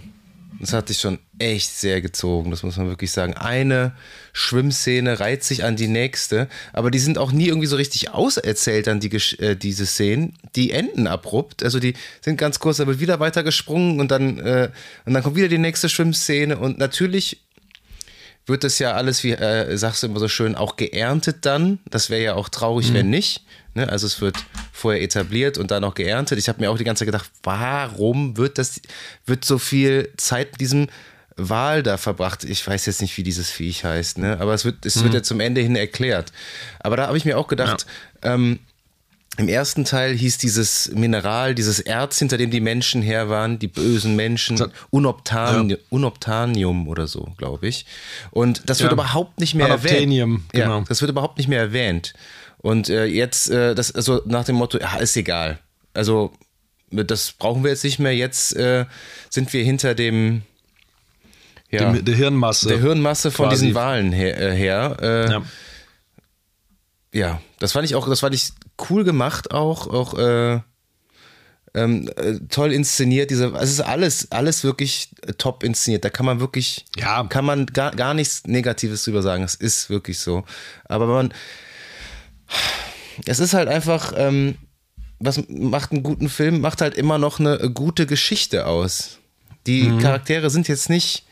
das 0.60 0.72
hat 0.72 0.88
sich 0.88 0.98
schon 1.00 1.18
echt 1.38 1.70
sehr 1.70 2.00
gezogen, 2.00 2.50
das 2.50 2.62
muss 2.62 2.76
man 2.76 2.88
wirklich 2.88 3.12
sagen. 3.12 3.34
Eine 3.34 3.92
Schwimmszene 4.32 5.20
reiht 5.20 5.44
sich 5.44 5.64
an 5.64 5.76
die 5.76 5.88
nächste, 5.88 6.48
aber 6.72 6.90
die 6.90 6.98
sind 6.98 7.18
auch 7.18 7.32
nie 7.32 7.46
irgendwie 7.46 7.66
so 7.66 7.76
richtig 7.76 8.10
auserzählt 8.10 8.86
dann 8.86 9.00
die, 9.00 9.14
äh, 9.38 9.56
diese 9.56 9.86
Szenen. 9.86 10.34
Die 10.56 10.72
enden 10.72 11.06
abrupt, 11.06 11.62
also 11.62 11.78
die 11.78 11.94
sind 12.20 12.36
ganz 12.38 12.58
kurz, 12.58 12.78
da 12.78 12.86
wird 12.86 13.00
wieder 13.00 13.20
weiter 13.20 13.42
gesprungen 13.42 14.00
und 14.00 14.10
dann, 14.10 14.38
äh, 14.38 14.70
und 15.04 15.14
dann 15.14 15.22
kommt 15.22 15.36
wieder 15.36 15.48
die 15.48 15.58
nächste 15.58 15.88
Schwimmszene 15.88 16.58
und 16.58 16.78
natürlich 16.78 17.42
wird 18.48 18.64
das 18.64 18.78
ja 18.78 18.92
alles, 18.92 19.24
wie 19.24 19.32
äh, 19.32 19.76
sagst 19.76 20.02
du 20.02 20.06
immer 20.06 20.20
so 20.20 20.28
schön, 20.28 20.54
auch 20.54 20.76
geerntet 20.76 21.38
dann. 21.42 21.78
Das 21.90 22.10
wäre 22.10 22.22
ja 22.22 22.34
auch 22.34 22.48
traurig, 22.48 22.92
wenn 22.92 23.10
nicht. 23.10 23.44
Ne? 23.74 23.88
Also 23.88 24.06
es 24.06 24.20
wird 24.20 24.36
vorher 24.72 25.02
etabliert 25.02 25.58
und 25.58 25.70
dann 25.70 25.84
auch 25.84 25.94
geerntet. 25.94 26.38
Ich 26.38 26.48
habe 26.48 26.60
mir 26.60 26.70
auch 26.70 26.78
die 26.78 26.84
ganze 26.84 27.00
Zeit 27.00 27.12
gedacht, 27.12 27.30
warum 27.42 28.36
wird 28.36 28.58
das, 28.58 28.80
wird 29.26 29.44
so 29.44 29.58
viel 29.58 30.12
Zeit 30.16 30.52
mit 30.52 30.60
diesem 30.60 30.88
Wal 31.36 31.82
da 31.82 31.96
verbracht? 31.96 32.44
Ich 32.44 32.66
weiß 32.66 32.86
jetzt 32.86 33.00
nicht, 33.00 33.16
wie 33.16 33.22
dieses 33.22 33.50
Viech 33.50 33.84
heißt, 33.84 34.18
ne? 34.18 34.38
Aber 34.40 34.54
es 34.54 34.64
wird, 34.64 34.84
es 34.84 35.02
wird 35.04 35.14
ja 35.14 35.22
zum 35.22 35.38
Ende 35.38 35.60
hin 35.60 35.76
erklärt. 35.76 36.32
Aber 36.80 36.96
da 36.96 37.06
habe 37.06 37.16
ich 37.16 37.24
mir 37.24 37.38
auch 37.38 37.46
gedacht, 37.46 37.86
ähm, 38.22 38.58
im 39.38 39.48
ersten 39.48 39.84
Teil 39.84 40.14
hieß 40.14 40.36
dieses 40.38 40.90
Mineral, 40.94 41.54
dieses 41.54 41.80
Erz, 41.80 42.18
hinter 42.18 42.36
dem 42.36 42.50
die 42.50 42.60
Menschen 42.60 43.00
her 43.02 43.28
waren, 43.30 43.58
die 43.58 43.68
bösen 43.68 44.16
Menschen, 44.16 44.60
Unobtan, 44.90 45.76
Unobtanium 45.90 46.88
oder 46.88 47.06
so, 47.06 47.32
glaube 47.38 47.68
ich. 47.68 47.86
Und 48.30 48.62
das 48.68 48.80
wird 48.80 48.90
Ja. 48.90 48.94
überhaupt 48.94 49.38
nicht 49.40 49.54
mehr 49.54 49.66
Unobtainium, 49.66 50.30
erwähnt. 50.32 50.52
genau. 50.52 50.78
Ja, 50.80 50.84
das 50.88 51.00
wird 51.00 51.10
überhaupt 51.10 51.38
nicht 51.38 51.48
mehr 51.48 51.60
erwähnt. 51.60 52.12
Und 52.58 52.88
äh, 52.88 53.04
jetzt, 53.04 53.48
äh, 53.50 53.74
das, 53.74 53.92
also 53.94 54.20
nach 54.26 54.44
dem 54.44 54.56
Motto, 54.56 54.78
ja, 54.78 54.96
ist 54.96 55.16
egal. 55.16 55.58
Also, 55.94 56.32
das 56.90 57.32
brauchen 57.32 57.62
wir 57.62 57.70
jetzt 57.70 57.84
nicht 57.84 57.98
mehr. 58.00 58.14
Jetzt 58.16 58.56
äh, 58.56 58.86
sind 59.30 59.52
wir 59.52 59.62
hinter 59.62 59.94
dem, 59.94 60.42
ja, 61.70 61.92
Die, 61.92 62.02
die 62.02 62.14
Hirnmasse. 62.14 62.66
der 62.68 62.80
Hirnmasse 62.80 63.30
von 63.30 63.48
quasi. 63.50 63.66
diesen 63.66 63.74
Wahlen 63.76 64.10
her. 64.10 64.36
Äh, 64.40 64.54
her. 64.56 64.96
Äh, 65.00 65.30
Ja. 65.30 65.42
Ja, 67.12 67.40
das 67.58 67.72
fand 67.72 67.84
ich 67.86 67.94
auch, 67.94 68.08
das 68.08 68.20
fand 68.20 68.34
ich 68.34 68.50
cool 68.90 69.04
gemacht 69.04 69.50
auch, 69.52 69.86
auch 69.86 70.14
äh, 70.18 70.60
ähm, 71.74 72.08
äh, 72.16 72.38
toll 72.48 72.72
inszeniert. 72.72 73.30
Diese, 73.30 73.46
es 73.54 73.70
ist 73.70 73.80
alles, 73.80 74.30
alles 74.32 74.64
wirklich 74.64 75.10
top 75.36 75.62
inszeniert. 75.62 76.04
Da 76.04 76.10
kann 76.10 76.26
man 76.26 76.40
wirklich, 76.40 76.84
Ja. 76.96 77.24
kann 77.24 77.44
man 77.44 77.66
gar, 77.66 77.92
gar 77.94 78.14
nichts 78.14 78.44
Negatives 78.46 79.04
drüber 79.04 79.22
sagen. 79.22 79.42
Es 79.42 79.54
ist 79.54 79.90
wirklich 79.90 80.18
so. 80.18 80.44
Aber 80.86 81.06
man, 81.06 81.32
es 83.26 83.38
ist 83.38 83.54
halt 83.54 83.68
einfach, 83.68 84.12
ähm, 84.16 84.56
was 85.18 85.42
macht 85.48 85.92
einen 85.92 86.02
guten 86.02 86.28
Film? 86.28 86.60
Macht 86.60 86.80
halt 86.80 86.94
immer 86.94 87.18
noch 87.18 87.40
eine 87.40 87.70
gute 87.72 88.06
Geschichte 88.06 88.66
aus. 88.66 89.18
Die 89.66 89.82
Mhm. 89.84 89.98
Charaktere 89.98 90.48
sind 90.50 90.68
jetzt 90.68 90.88
nicht 90.88 91.24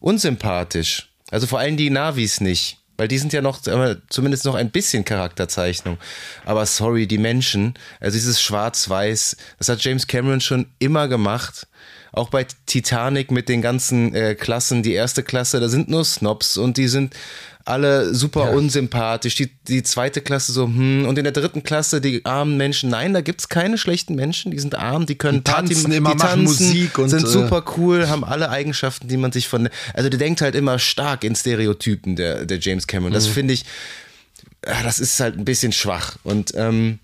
unsympathisch. 0.00 1.10
Also 1.30 1.46
vor 1.46 1.58
allem 1.58 1.76
die 1.76 1.90
Navis 1.90 2.40
nicht. 2.40 2.78
Weil 2.96 3.08
die 3.08 3.18
sind 3.18 3.32
ja 3.32 3.42
noch, 3.42 3.60
zumindest 4.08 4.44
noch 4.44 4.54
ein 4.54 4.70
bisschen 4.70 5.04
Charakterzeichnung. 5.04 5.98
Aber 6.44 6.64
sorry, 6.64 7.06
die 7.06 7.18
Menschen, 7.18 7.74
also 8.00 8.14
dieses 8.14 8.40
Schwarz-Weiß, 8.40 9.36
das 9.58 9.68
hat 9.68 9.82
James 9.82 10.06
Cameron 10.06 10.40
schon 10.40 10.66
immer 10.78 11.08
gemacht. 11.08 11.66
Auch 12.12 12.28
bei 12.28 12.46
Titanic 12.66 13.32
mit 13.32 13.48
den 13.48 13.60
ganzen 13.60 14.14
äh, 14.14 14.36
Klassen, 14.36 14.84
die 14.84 14.92
erste 14.92 15.24
Klasse, 15.24 15.58
da 15.58 15.68
sind 15.68 15.88
nur 15.88 16.04
Snobs 16.04 16.56
und 16.56 16.76
die 16.76 16.86
sind 16.86 17.14
alle 17.64 18.14
super 18.14 18.50
unsympathisch. 18.52 19.34
Die, 19.36 19.50
die 19.68 19.82
zweite 19.82 20.20
Klasse 20.20 20.52
so, 20.52 20.66
hm, 20.66 21.06
und 21.06 21.16
in 21.18 21.24
der 21.24 21.32
dritten 21.32 21.62
Klasse 21.62 22.00
die 22.00 22.24
armen 22.24 22.56
Menschen. 22.56 22.90
Nein, 22.90 23.14
da 23.14 23.20
gibt's 23.20 23.48
keine 23.48 23.78
schlechten 23.78 24.14
Menschen, 24.14 24.52
die 24.52 24.58
sind 24.58 24.74
arm, 24.74 25.06
die 25.06 25.14
können 25.14 25.38
Die 25.38 25.50
tanzen 25.50 25.92
immer, 25.92 26.10
die 26.10 26.16
machen 26.16 26.44
Musik 26.44 26.98
und, 26.98 27.08
sind 27.08 27.24
äh, 27.24 27.26
super 27.26 27.64
cool, 27.76 28.08
haben 28.08 28.24
alle 28.24 28.50
Eigenschaften, 28.50 29.08
die 29.08 29.16
man 29.16 29.32
sich 29.32 29.48
von. 29.48 29.68
Also 29.94 30.08
der 30.08 30.18
denkt 30.18 30.40
halt 30.40 30.54
immer 30.54 30.78
stark 30.78 31.24
in 31.24 31.34
Stereotypen, 31.34 32.16
der, 32.16 32.44
der 32.44 32.58
James 32.58 32.86
Cameron. 32.86 33.12
Mhm. 33.12 33.14
Das 33.14 33.26
finde 33.26 33.54
ich, 33.54 33.64
ah, 34.66 34.82
das 34.82 35.00
ist 35.00 35.18
halt 35.20 35.38
ein 35.38 35.44
bisschen 35.44 35.72
schwach. 35.72 36.16
Und 36.22 36.52
ähm, 36.54 36.98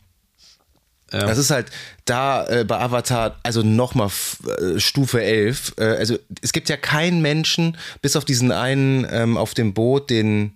Ja. 1.12 1.27
das 1.27 1.38
ist 1.38 1.51
halt 1.51 1.66
da 2.05 2.46
äh, 2.46 2.64
bei 2.64 2.79
Avatar, 2.79 3.37
also 3.42 3.62
nochmal 3.62 4.11
äh, 4.46 4.79
Stufe 4.79 5.23
11. 5.23 5.75
Äh, 5.79 5.85
also 5.85 6.18
es 6.42 6.53
gibt 6.53 6.68
ja 6.68 6.77
keinen 6.77 7.20
Menschen, 7.20 7.77
bis 8.03 8.16
auf 8.16 8.25
diesen 8.25 8.53
einen 8.53 9.07
ähm, 9.11 9.37
auf 9.37 9.55
dem 9.55 9.75
Boot, 9.75 10.11
den 10.11 10.53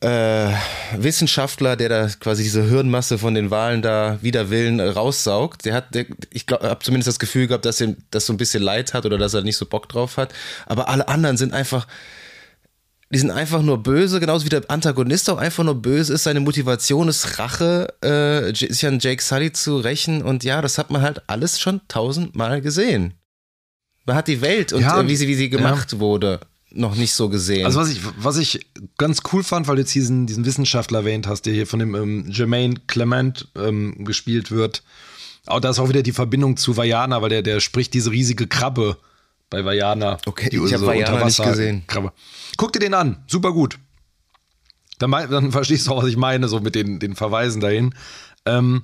äh, 0.00 0.52
Wissenschaftler, 0.96 1.76
der 1.76 1.88
da 1.88 2.08
quasi 2.20 2.42
diese 2.42 2.64
Hirnmasse 2.64 3.18
von 3.18 3.34
den 3.34 3.50
Walen 3.50 3.82
da 3.82 4.18
wider 4.22 4.50
Willen 4.50 4.80
äh, 4.80 4.88
raussaugt. 4.88 5.64
Der 5.64 5.74
hat, 5.74 5.94
der, 5.94 6.06
ich 6.32 6.46
habe 6.50 6.80
zumindest 6.82 7.08
das 7.08 7.18
Gefühl 7.18 7.46
gehabt, 7.46 7.64
dass 7.64 7.80
er 7.80 7.94
das 8.10 8.26
so 8.26 8.32
ein 8.32 8.36
bisschen 8.36 8.62
Leid 8.62 8.94
hat 8.94 9.06
oder 9.06 9.18
dass 9.18 9.34
er 9.34 9.42
nicht 9.42 9.56
so 9.56 9.66
Bock 9.66 9.88
drauf 9.88 10.16
hat. 10.16 10.32
Aber 10.66 10.88
alle 10.88 11.08
anderen 11.08 11.36
sind 11.36 11.54
einfach, 11.54 11.86
die 13.14 13.20
sind 13.20 13.30
einfach 13.30 13.62
nur 13.62 13.80
böse, 13.80 14.18
genauso 14.18 14.44
wie 14.44 14.48
der 14.48 14.68
Antagonist 14.68 15.30
auch 15.30 15.38
einfach 15.38 15.62
nur 15.62 15.76
böse 15.76 16.12
ist. 16.14 16.24
Seine 16.24 16.40
Motivation 16.40 17.06
ist 17.06 17.38
Rache, 17.38 17.94
äh, 18.02 18.52
sich 18.52 18.84
an 18.86 18.98
Jake 18.98 19.22
Sully 19.22 19.52
zu 19.52 19.78
rächen. 19.78 20.20
Und 20.20 20.42
ja, 20.42 20.60
das 20.60 20.78
hat 20.78 20.90
man 20.90 21.00
halt 21.00 21.22
alles 21.28 21.60
schon 21.60 21.80
tausendmal 21.86 22.60
gesehen. 22.60 23.14
Man 24.04 24.16
hat 24.16 24.26
die 24.26 24.40
Welt 24.40 24.72
und 24.72 24.82
Ja, 24.82 25.00
äh, 25.00 25.06
wie 25.06 25.14
sie, 25.14 25.28
wie 25.28 25.36
sie 25.36 25.48
ja. 25.48 25.56
gemacht 25.56 26.00
wurde, 26.00 26.40
noch 26.72 26.96
nicht 26.96 27.14
so 27.14 27.28
gesehen. 27.28 27.64
Also 27.64 27.78
was 27.78 27.90
ich, 27.90 28.00
was 28.18 28.36
ich 28.36 28.66
ganz 28.98 29.20
cool 29.32 29.44
fand, 29.44 29.68
weil 29.68 29.76
du 29.76 29.82
jetzt 29.82 29.94
diesen, 29.94 30.26
diesen 30.26 30.44
Wissenschaftler 30.44 30.98
erwähnt 30.98 31.28
hast, 31.28 31.42
der 31.46 31.54
hier 31.54 31.68
von 31.68 31.78
dem 31.78 31.94
ähm, 31.94 32.28
Jermaine 32.28 32.80
Clement 32.88 33.46
ähm, 33.54 34.04
gespielt 34.04 34.50
wird. 34.50 34.82
Aber 35.46 35.60
da 35.60 35.70
ist 35.70 35.78
auch 35.78 35.88
wieder 35.88 36.02
die 36.02 36.10
Verbindung 36.10 36.56
zu 36.56 36.76
Vajana, 36.76 37.22
weil 37.22 37.28
der, 37.28 37.42
der 37.42 37.60
spricht 37.60 37.94
diese 37.94 38.10
riesige 38.10 38.48
Krabbe 38.48 38.96
bei 39.54 39.64
Vajana. 39.64 40.18
Okay, 40.26 40.50
die 40.50 40.56
ich 40.56 40.74
hab 40.74 40.82
Vajana 40.82 41.24
nicht 41.24 41.42
gesehen. 41.42 41.84
Krabbe. 41.86 42.12
Guck 42.56 42.72
dir 42.72 42.80
den 42.80 42.94
an, 42.94 43.24
super 43.26 43.52
gut. 43.52 43.78
Dann, 44.98 45.10
dann 45.10 45.52
verstehst 45.52 45.86
du 45.86 45.92
auch, 45.92 46.02
was 46.02 46.08
ich 46.08 46.16
meine, 46.16 46.48
so 46.48 46.60
mit 46.60 46.74
den, 46.74 46.98
den 46.98 47.14
Verweisen 47.14 47.60
dahin. 47.60 47.94
Ähm, 48.46 48.82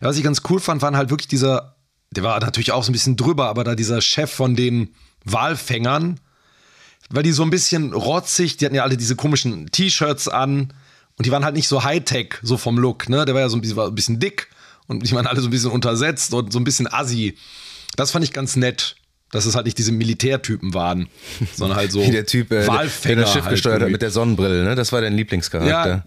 ja, 0.00 0.08
was 0.08 0.16
ich 0.16 0.24
ganz 0.24 0.42
cool 0.48 0.60
fand, 0.60 0.82
waren 0.82 0.96
halt 0.96 1.10
wirklich 1.10 1.28
dieser, 1.28 1.76
der 2.10 2.24
war 2.24 2.40
natürlich 2.40 2.72
auch 2.72 2.82
so 2.82 2.90
ein 2.90 2.94
bisschen 2.94 3.16
drüber, 3.16 3.48
aber 3.48 3.64
da 3.64 3.74
dieser 3.74 4.00
Chef 4.00 4.32
von 4.32 4.56
den 4.56 4.94
Walfängern, 5.24 6.20
weil 7.10 7.22
die 7.22 7.32
so 7.32 7.42
ein 7.42 7.50
bisschen 7.50 7.92
rotzig, 7.92 8.56
die 8.56 8.64
hatten 8.64 8.74
ja 8.74 8.82
alle 8.82 8.96
diese 8.96 9.16
komischen 9.16 9.70
T-Shirts 9.70 10.28
an 10.28 10.72
und 11.18 11.26
die 11.26 11.30
waren 11.30 11.44
halt 11.44 11.54
nicht 11.54 11.68
so 11.68 11.84
Hightech, 11.84 12.34
so 12.42 12.56
vom 12.56 12.78
Look, 12.78 13.08
ne? 13.08 13.24
Der 13.24 13.34
war 13.34 13.42
ja 13.42 13.48
so 13.48 13.56
ein 13.56 13.60
bisschen, 13.60 13.78
ein 13.78 13.94
bisschen 13.94 14.18
dick 14.18 14.48
und 14.86 15.06
die 15.06 15.12
waren 15.14 15.26
alle 15.26 15.40
so 15.40 15.48
ein 15.48 15.50
bisschen 15.50 15.70
untersetzt 15.70 16.34
und 16.34 16.52
so 16.52 16.58
ein 16.58 16.64
bisschen 16.64 16.92
assi. 16.92 17.36
das 17.96 18.10
fand 18.10 18.24
ich 18.24 18.32
ganz 18.32 18.56
nett, 18.56 18.96
dass 19.30 19.46
es 19.46 19.54
halt 19.54 19.66
nicht 19.66 19.78
diese 19.78 19.92
Militärtypen 19.92 20.74
waren, 20.74 21.08
sondern 21.54 21.76
halt 21.76 21.92
so 21.92 22.02
Wie 22.06 22.10
der 22.10 22.26
Typ, 22.26 22.50
äh, 22.52 22.60
der, 22.60 22.68
Walfänger 22.68 23.16
der 23.16 23.24
das 23.24 23.32
Schiff 23.32 23.44
halt 23.44 23.54
gesteuert 23.54 23.82
hat 23.82 23.90
mit 23.90 24.02
der 24.02 24.10
Sonnenbrille, 24.10 24.64
ne? 24.64 24.74
Das 24.74 24.92
war 24.92 25.00
dein 25.00 25.14
Lieblingscharakter. 25.14 26.04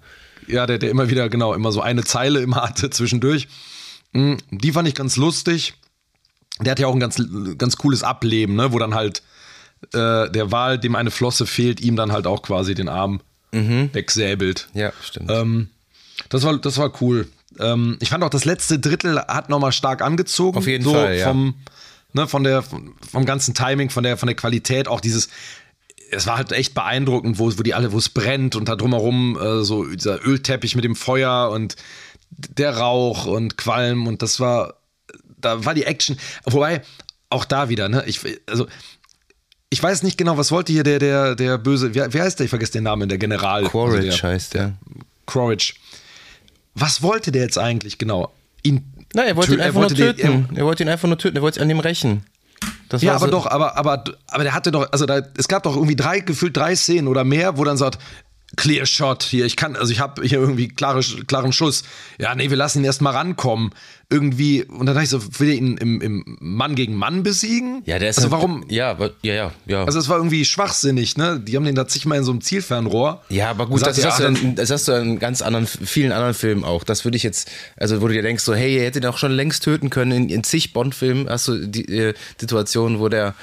Ja, 0.47 0.53
ja 0.53 0.65
der, 0.65 0.77
der 0.77 0.89
immer 0.89 1.09
wieder, 1.09 1.29
genau, 1.29 1.53
immer 1.53 1.71
so 1.71 1.81
eine 1.81 2.03
Zeile 2.03 2.41
immer 2.41 2.57
hatte 2.63 2.89
zwischendurch. 2.89 3.47
Mm, 4.13 4.35
Die 4.51 4.71
fand 4.71 4.87
ich 4.87 4.95
ganz 4.95 5.15
lustig. 5.17 5.73
Der 6.61 6.71
hat 6.71 6.79
ja 6.79 6.87
auch 6.87 6.93
ein 6.93 6.99
ganz, 6.99 7.21
ganz 7.57 7.77
cooles 7.77 8.03
Ableben, 8.03 8.55
ne? 8.55 8.73
wo 8.73 8.79
dann 8.79 8.93
halt 8.93 9.21
äh, 9.93 10.29
der 10.29 10.51
Wal, 10.51 10.77
dem 10.77 10.95
eine 10.95 11.09
Flosse 11.09 11.45
fehlt, 11.45 11.79
ihm 11.79 11.95
dann 11.95 12.11
halt 12.11 12.27
auch 12.27 12.41
quasi 12.41 12.73
den 12.75 12.89
Arm 12.89 13.21
wegsäbelt. 13.51 14.67
Ja, 14.75 14.91
stimmt. 15.01 15.31
Ähm, 15.31 15.69
das, 16.29 16.43
war, 16.43 16.57
das 16.57 16.77
war 16.77 16.91
cool. 17.01 17.27
Ähm, 17.57 17.97
ich 17.99 18.09
fand 18.09 18.23
auch, 18.23 18.29
das 18.29 18.45
letzte 18.45 18.77
Drittel 18.77 19.19
hat 19.19 19.49
nochmal 19.49 19.71
stark 19.71 20.01
angezogen. 20.01 20.57
Auf 20.57 20.67
jeden 20.67 20.83
so 20.83 20.93
Fall, 20.93 21.17
ja. 21.17 21.27
Vom, 21.27 21.55
ne, 22.13 22.27
von 22.27 22.43
der, 22.43 22.63
vom 22.63 23.25
ganzen 23.25 23.53
Timing, 23.53 23.89
von 23.89 24.03
der, 24.03 24.17
von 24.17 24.27
der 24.27 24.35
Qualität, 24.35 24.87
auch 24.87 25.01
dieses, 25.01 25.29
es 26.11 26.27
war 26.27 26.37
halt 26.37 26.51
echt 26.51 26.73
beeindruckend, 26.73 27.39
wo, 27.39 27.45
wo 27.57 27.63
die 27.63 27.73
alle, 27.73 27.91
wo 27.91 27.97
es 27.97 28.09
brennt 28.09 28.55
und 28.55 28.69
da 28.69 28.75
drumherum 28.75 29.37
äh, 29.39 29.63
so 29.63 29.85
dieser 29.85 30.25
Ölteppich 30.25 30.75
mit 30.75 30.83
dem 30.83 30.95
Feuer 30.95 31.49
und 31.51 31.75
der 32.31 32.77
Rauch 32.77 33.25
und 33.25 33.57
Qualm 33.57 34.07
und 34.07 34.21
das 34.21 34.39
war, 34.39 34.75
da 35.39 35.65
war 35.65 35.73
die 35.73 35.83
Action, 35.83 36.17
wobei 36.45 36.81
auch 37.29 37.45
da 37.45 37.69
wieder, 37.69 37.89
ne, 37.89 38.03
ich, 38.05 38.21
also 38.47 38.67
ich 39.69 39.81
weiß 39.81 40.03
nicht 40.03 40.17
genau, 40.17 40.37
was 40.37 40.51
wollte 40.51 40.73
hier 40.73 40.83
der, 40.83 40.99
der, 40.99 41.35
der 41.35 41.57
böse, 41.57 41.93
wie, 41.93 41.99
wie 41.99 42.21
heißt 42.21 42.39
der, 42.39 42.45
ich 42.45 42.49
vergesse 42.49 42.73
den 42.73 42.83
Namen, 42.83 43.07
der 43.07 43.19
General. 43.19 43.63
Quaritch 43.65 44.05
also 44.07 44.21
der, 44.21 44.31
heißt 44.31 44.53
der. 44.55 44.73
Quaritch. 45.27 45.75
Was 46.73 47.03
wollte 47.03 47.31
der 47.31 47.43
jetzt 47.43 47.59
eigentlich 47.59 47.97
genau? 47.97 48.33
Ihn 48.63 48.98
Na, 49.13 49.23
er 49.23 49.35
wollte 49.35 49.51
tö- 49.51 49.55
ihn 49.55 49.61
einfach 49.61 49.79
nur 49.81 49.89
den- 49.89 49.97
töten. 50.15 50.49
er 50.55 50.65
wollte 50.65 50.83
ihn 50.83 50.89
einfach 50.89 51.07
nur 51.07 51.17
töten. 51.17 51.35
Er 51.37 51.41
wollte 51.41 51.55
sich 51.55 51.63
an 51.63 51.69
ihm 51.69 51.79
rächen. 51.79 52.23
Das 52.89 53.01
ja, 53.01 53.11
aber 53.15 53.25
so- 53.25 53.31
doch, 53.31 53.45
aber, 53.47 53.77
aber, 53.77 54.03
aber 54.27 54.43
der 54.43 54.53
hatte 54.53 54.71
doch, 54.71 54.91
also 54.91 55.05
da, 55.05 55.21
es 55.37 55.47
gab 55.47 55.63
doch 55.63 55.75
irgendwie 55.75 55.95
drei, 55.95 56.19
gefühlt 56.19 56.55
drei 56.57 56.75
Szenen 56.75 57.07
oder 57.07 57.23
mehr, 57.23 57.57
wo 57.57 57.63
dann 57.63 57.77
sagt, 57.77 57.99
Clear 58.55 58.85
Shot 58.85 59.23
hier, 59.23 59.45
ich 59.45 59.55
kann, 59.55 59.75
also 59.75 59.91
ich 59.91 59.99
habe 59.99 60.23
hier 60.23 60.39
irgendwie 60.39 60.67
klare, 60.67 61.01
klaren 61.27 61.53
Schuss. 61.53 61.83
Ja, 62.17 62.33
nee, 62.33 62.49
wir 62.49 62.57
lassen 62.57 62.79
ihn 62.79 62.85
erst 62.85 63.01
mal 63.01 63.11
rankommen. 63.11 63.71
Irgendwie, 64.11 64.63
und 64.63 64.87
dann 64.87 64.95
dachte 64.95 65.03
ich 65.03 65.09
so, 65.09 65.21
will 65.39 65.49
er 65.49 65.55
ihn 65.55 65.77
im, 65.77 66.01
im 66.01 66.37
Mann 66.39 66.73
gegen 66.73 66.95
Mann 66.95 67.21
besiegen? 67.21 67.83
Ja, 67.85 67.99
der 67.99 68.09
ist 68.09 68.17
Also 68.17 68.31
warum? 68.31 68.65
Ja, 68.67 68.97
ja, 69.21 69.33
ja, 69.33 69.51
ja. 69.67 69.83
Also 69.83 69.99
es 69.99 70.09
war 70.09 70.17
irgendwie 70.17 70.45
schwachsinnig, 70.45 71.15
ne? 71.15 71.39
Die 71.39 71.55
haben 71.55 71.63
den 71.63 71.75
da 71.75 71.87
zigmal 71.87 72.17
in 72.17 72.23
so 72.23 72.31
einem 72.31 72.41
Zielfernrohr. 72.41 73.21
Ja, 73.29 73.51
aber 73.51 73.67
gut, 73.67 73.81
Dann 73.83 73.89
das, 73.89 73.99
er, 73.99 74.09
hast 74.09 74.19
du 74.19 74.23
ah, 74.23 74.27
in, 74.29 74.55
das 74.55 74.71
hast 74.71 74.87
du 74.87 74.93
in 74.93 75.19
ganz 75.19 75.43
anderen, 75.43 75.67
vielen 75.67 76.11
anderen 76.11 76.33
Filmen 76.33 76.63
auch. 76.63 76.83
Das 76.83 77.05
würde 77.05 77.17
ich 77.17 77.23
jetzt, 77.23 77.51
also 77.77 78.01
wo 78.01 78.07
du 78.07 78.13
dir 78.13 78.23
denkst, 78.23 78.43
so, 78.43 78.55
hey, 78.55 78.77
ihr 78.77 78.81
hättet 78.81 79.03
ihn 79.03 79.09
auch 79.09 79.19
schon 79.19 79.31
längst 79.31 79.63
töten 79.63 79.91
können. 79.91 80.11
In, 80.11 80.29
in 80.29 80.43
zig 80.43 80.73
Bond-Filmen 80.73 81.29
hast 81.29 81.47
du 81.47 81.67
die 81.67 81.85
äh, 81.85 82.13
Situation, 82.39 82.99
wo 82.99 83.09
der, 83.09 83.35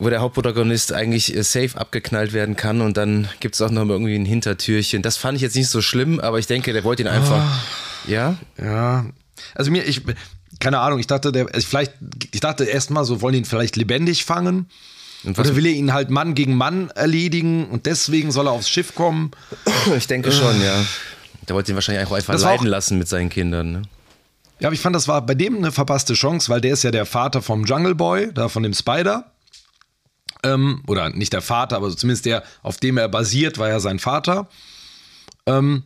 wo 0.00 0.10
der 0.10 0.20
Hauptprotagonist 0.20 0.92
eigentlich 0.92 1.36
äh, 1.36 1.44
safe 1.44 1.78
abgeknallt 1.78 2.32
werden 2.32 2.56
kann 2.56 2.80
und 2.80 2.96
dann 2.96 3.28
gibt 3.38 3.54
es 3.54 3.62
auch 3.62 3.70
noch 3.70 3.84
mal 3.84 3.92
irgendwie 3.92 4.16
ein 4.16 4.24
Hintertürchen. 4.24 5.02
Das 5.02 5.16
fand 5.16 5.36
ich 5.36 5.42
jetzt 5.42 5.54
nicht 5.54 5.68
so 5.68 5.80
schlimm, 5.82 6.18
aber 6.18 6.38
ich 6.40 6.46
denke, 6.48 6.72
der 6.72 6.82
wollte 6.82 7.02
ihn 7.02 7.08
einfach. 7.08 7.38
Ah. 7.38 7.60
Ja? 8.08 8.36
Ja, 8.60 9.04
also 9.54 9.70
mir, 9.70 9.84
ich, 9.84 10.02
keine 10.58 10.80
Ahnung, 10.80 10.98
ich 10.98 11.06
dachte, 11.06 11.30
der, 11.32 11.54
ich 11.54 11.66
vielleicht, 11.66 11.92
ich 12.32 12.40
dachte 12.40 12.64
erstmal 12.64 13.04
so, 13.04 13.20
wollen 13.20 13.34
ihn 13.34 13.44
vielleicht 13.44 13.76
lebendig 13.76 14.24
fangen? 14.24 14.68
Oder 15.24 15.54
will 15.54 15.66
er 15.66 15.72
ihn 15.72 15.92
halt 15.92 16.08
Mann 16.08 16.34
gegen 16.34 16.54
Mann 16.56 16.88
erledigen 16.94 17.66
und 17.66 17.84
deswegen 17.84 18.32
soll 18.32 18.46
er 18.48 18.52
aufs 18.52 18.70
Schiff 18.70 18.94
kommen? 18.94 19.32
Ich 19.96 20.06
denke 20.06 20.32
schon, 20.32 20.62
ja. 20.62 20.82
Der 21.46 21.54
wollte 21.54 21.72
ihn 21.72 21.74
wahrscheinlich 21.74 22.06
auch 22.06 22.12
einfach 22.12 22.32
Das 22.32 22.42
leiden 22.42 22.66
auch- 22.66 22.70
lassen 22.70 22.96
mit 22.98 23.06
seinen 23.06 23.28
Kindern. 23.28 23.70
Ne? 23.72 23.82
Ja, 24.60 24.68
aber 24.68 24.74
ich 24.74 24.80
fand, 24.80 24.96
das 24.96 25.08
war 25.08 25.24
bei 25.26 25.34
dem 25.34 25.56
eine 25.58 25.72
verpasste 25.72 26.14
Chance, 26.14 26.48
weil 26.48 26.62
der 26.62 26.72
ist 26.72 26.84
ja 26.84 26.90
der 26.90 27.04
Vater 27.04 27.42
vom 27.42 27.64
Jungle 27.64 27.94
Boy, 27.94 28.32
da 28.32 28.48
von 28.48 28.62
dem 28.62 28.72
Spider. 28.72 29.30
Ähm, 30.42 30.82
oder 30.86 31.10
nicht 31.10 31.32
der 31.32 31.42
Vater, 31.42 31.76
aber 31.76 31.94
zumindest 31.96 32.24
der, 32.24 32.42
auf 32.62 32.78
dem 32.78 32.96
er 32.96 33.08
basiert, 33.08 33.58
war 33.58 33.68
ja 33.68 33.80
sein 33.80 33.98
Vater. 33.98 34.48
Ähm, 35.46 35.82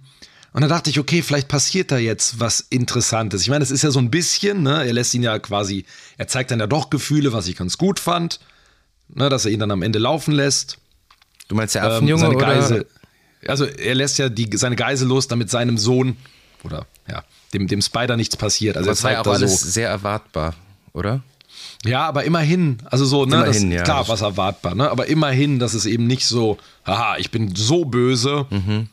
und 0.53 0.63
da 0.63 0.69
dachte 0.69 0.89
ich, 0.91 1.01
okay, 1.01 1.23
vielleicht 1.23 1.49
passiert 1.49 1.91
da 1.91 1.99
jetzt 1.99 2.39
was 2.39 2.61
Interessantes. 2.61 3.43
Ich 3.43 3.49
meine, 3.49 3.65
es 3.65 3.73
ist 3.73 3.83
ja 3.83 3.91
so 3.91 3.99
ein 3.99 4.11
bisschen, 4.11 4.63
ne, 4.63 4.87
er 4.87 4.93
lässt 4.93 5.13
ihn 5.15 5.25
ja 5.25 5.37
quasi, 5.41 5.85
er 6.17 6.29
zeigt 6.29 6.53
dann 6.53 6.61
ja 6.61 6.69
doch 6.69 6.91
Gefühle, 6.91 7.33
was 7.33 7.49
ich 7.49 7.57
ganz 7.57 7.77
gut 7.77 7.99
fand, 7.99 8.39
ne, 9.09 9.29
dass 9.29 9.45
er 9.45 9.51
ihn 9.51 9.59
dann 9.59 9.73
am 9.73 9.83
Ende 9.83 9.99
laufen 9.99 10.33
lässt. 10.33 10.79
Du 11.49 11.57
meinst 11.57 11.75
der 11.75 11.83
Ähm, 11.83 11.91
Affenjunge 11.91 12.29
oder? 12.29 12.39
Geisel. 12.39 12.87
Also 13.49 13.65
er 13.65 13.95
lässt 13.97 14.19
ja 14.19 14.29
die, 14.29 14.49
seine 14.57 14.77
Geisel 14.77 15.09
los, 15.09 15.27
damit 15.27 15.51
seinem 15.51 15.77
Sohn 15.77 16.17
oder 16.63 16.87
ja, 17.09 17.25
dem, 17.53 17.67
dem 17.67 17.83
Spider 17.83 18.17
nichts 18.17 18.37
passiert. 18.37 18.77
Also 18.77 18.89
Aber 18.89 18.93
er 18.93 18.95
das 18.95 19.03
war 19.05 19.13
ja 19.13 19.21
auch 19.21 19.25
da 19.25 19.33
alles 19.33 19.61
so. 19.61 19.69
sehr 19.69 19.89
erwartbar, 19.89 20.55
oder? 20.93 21.23
Ja, 21.85 22.07
aber 22.07 22.25
immerhin, 22.25 22.79
also 22.87 23.05
so, 23.05 23.27
ne, 23.27 23.37
Immerhin, 23.37 23.71
das, 23.71 23.79
ja. 23.79 23.83
klar, 23.85 24.09
was 24.09 24.23
erwartbar, 24.23 24.75
ne, 24.75 24.91
aber 24.91 25.07
immerhin, 25.07 25.59
dass 25.59 25.75
es 25.75 25.85
eben 25.87 26.07
nicht 26.07 26.27
so, 26.27 26.59
haha, 26.87 27.19
ich 27.19 27.31
bin 27.31 27.55
so 27.55 27.85
böse. 27.85 28.47
Mhm. 28.51 28.89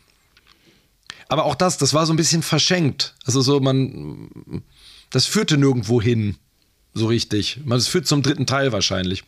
Aber 1.30 1.46
auch 1.46 1.56
das, 1.56 1.78
das 1.78 1.94
war 1.94 2.06
so 2.06 2.12
ein 2.12 2.18
bisschen 2.18 2.44
verschenkt. 2.44 3.16
Also 3.26 3.40
so, 3.40 3.62
man, 3.62 4.62
das 5.10 5.26
führte 5.26 5.58
nirgendwo 5.58 6.02
hin, 6.02 6.36
so 6.94 7.08
richtig. 7.08 7.62
Man, 7.64 7.78
Das 7.78 7.88
führt 7.88 8.06
zum 8.08 8.22
dritten 8.22 8.46
Teil 8.46 8.74
wahrscheinlich. 8.74 9.24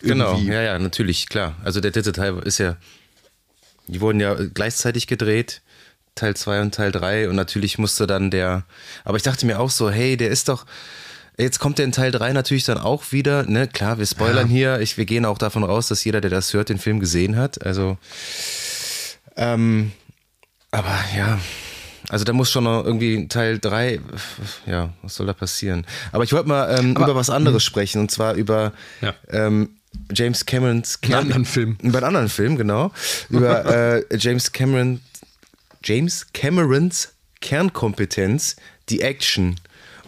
Genau, 0.00 0.32
Irgendwie. 0.34 0.52
ja, 0.52 0.62
ja, 0.62 0.78
natürlich, 0.78 1.28
klar. 1.28 1.56
Also 1.64 1.80
der 1.80 1.90
dritte 1.90 2.12
Teil 2.12 2.38
ist 2.44 2.58
ja, 2.58 2.76
die 3.88 4.00
wurden 4.00 4.20
ja 4.20 4.34
gleichzeitig 4.34 5.08
gedreht, 5.08 5.62
Teil 6.14 6.36
2 6.36 6.60
und 6.60 6.74
Teil 6.74 6.92
3 6.92 7.28
und 7.28 7.36
natürlich 7.36 7.78
musste 7.78 8.06
dann 8.06 8.30
der, 8.30 8.64
aber 9.04 9.16
ich 9.16 9.22
dachte 9.22 9.46
mir 9.46 9.58
auch 9.58 9.70
so, 9.70 9.90
hey, 9.90 10.16
der 10.16 10.30
ist 10.30 10.48
doch, 10.48 10.66
jetzt 11.38 11.58
kommt 11.58 11.78
der 11.78 11.84
in 11.86 11.92
Teil 11.92 12.10
3 12.10 12.32
natürlich 12.32 12.64
dann 12.64 12.78
auch 12.78 13.12
wieder, 13.12 13.44
ne, 13.44 13.66
klar, 13.68 13.98
wir 13.98 14.06
spoilern 14.06 14.48
hier, 14.48 14.80
ich, 14.80 14.96
wir 14.96 15.04
gehen 15.04 15.24
auch 15.24 15.38
davon 15.38 15.64
raus, 15.64 15.88
dass 15.88 16.04
jeder, 16.04 16.20
der 16.20 16.30
das 16.30 16.52
hört, 16.54 16.68
den 16.68 16.78
Film 16.78 17.00
gesehen 17.00 17.36
hat, 17.36 17.64
also, 17.64 17.96
ähm, 19.36 19.92
aber 20.70 20.94
ja, 21.16 21.38
also 22.08 22.24
da 22.24 22.32
muss 22.32 22.50
schon 22.50 22.64
noch 22.64 22.84
irgendwie 22.84 23.28
Teil 23.28 23.58
3, 23.58 24.00
ja, 24.66 24.92
was 25.02 25.14
soll 25.14 25.26
da 25.26 25.32
passieren? 25.32 25.86
Aber 26.10 26.24
ich 26.24 26.32
wollte 26.32 26.48
mal 26.48 26.78
ähm, 26.78 26.90
über 26.92 27.14
was 27.14 27.30
anderes 27.30 27.64
sprechen 27.64 28.00
und 28.00 28.10
zwar 28.10 28.34
über 28.34 28.72
Ja. 29.00 29.14
ähm, 29.30 29.70
James 30.12 30.46
Camerons 30.46 30.98
Einen 31.02 31.14
anderen 31.14 31.44
Film. 31.44 31.76
Über 31.82 31.98
einen 31.98 32.06
anderen 32.08 32.28
Film, 32.30 32.56
genau. 32.56 32.92
Über 33.28 33.64
äh, 34.00 34.16
James 34.16 34.50
Cameron, 34.52 35.00
James 35.84 36.26
Camerons 36.32 37.12
Kernkompetenz, 37.42 38.56
die 38.88 39.02
Action. 39.02 39.56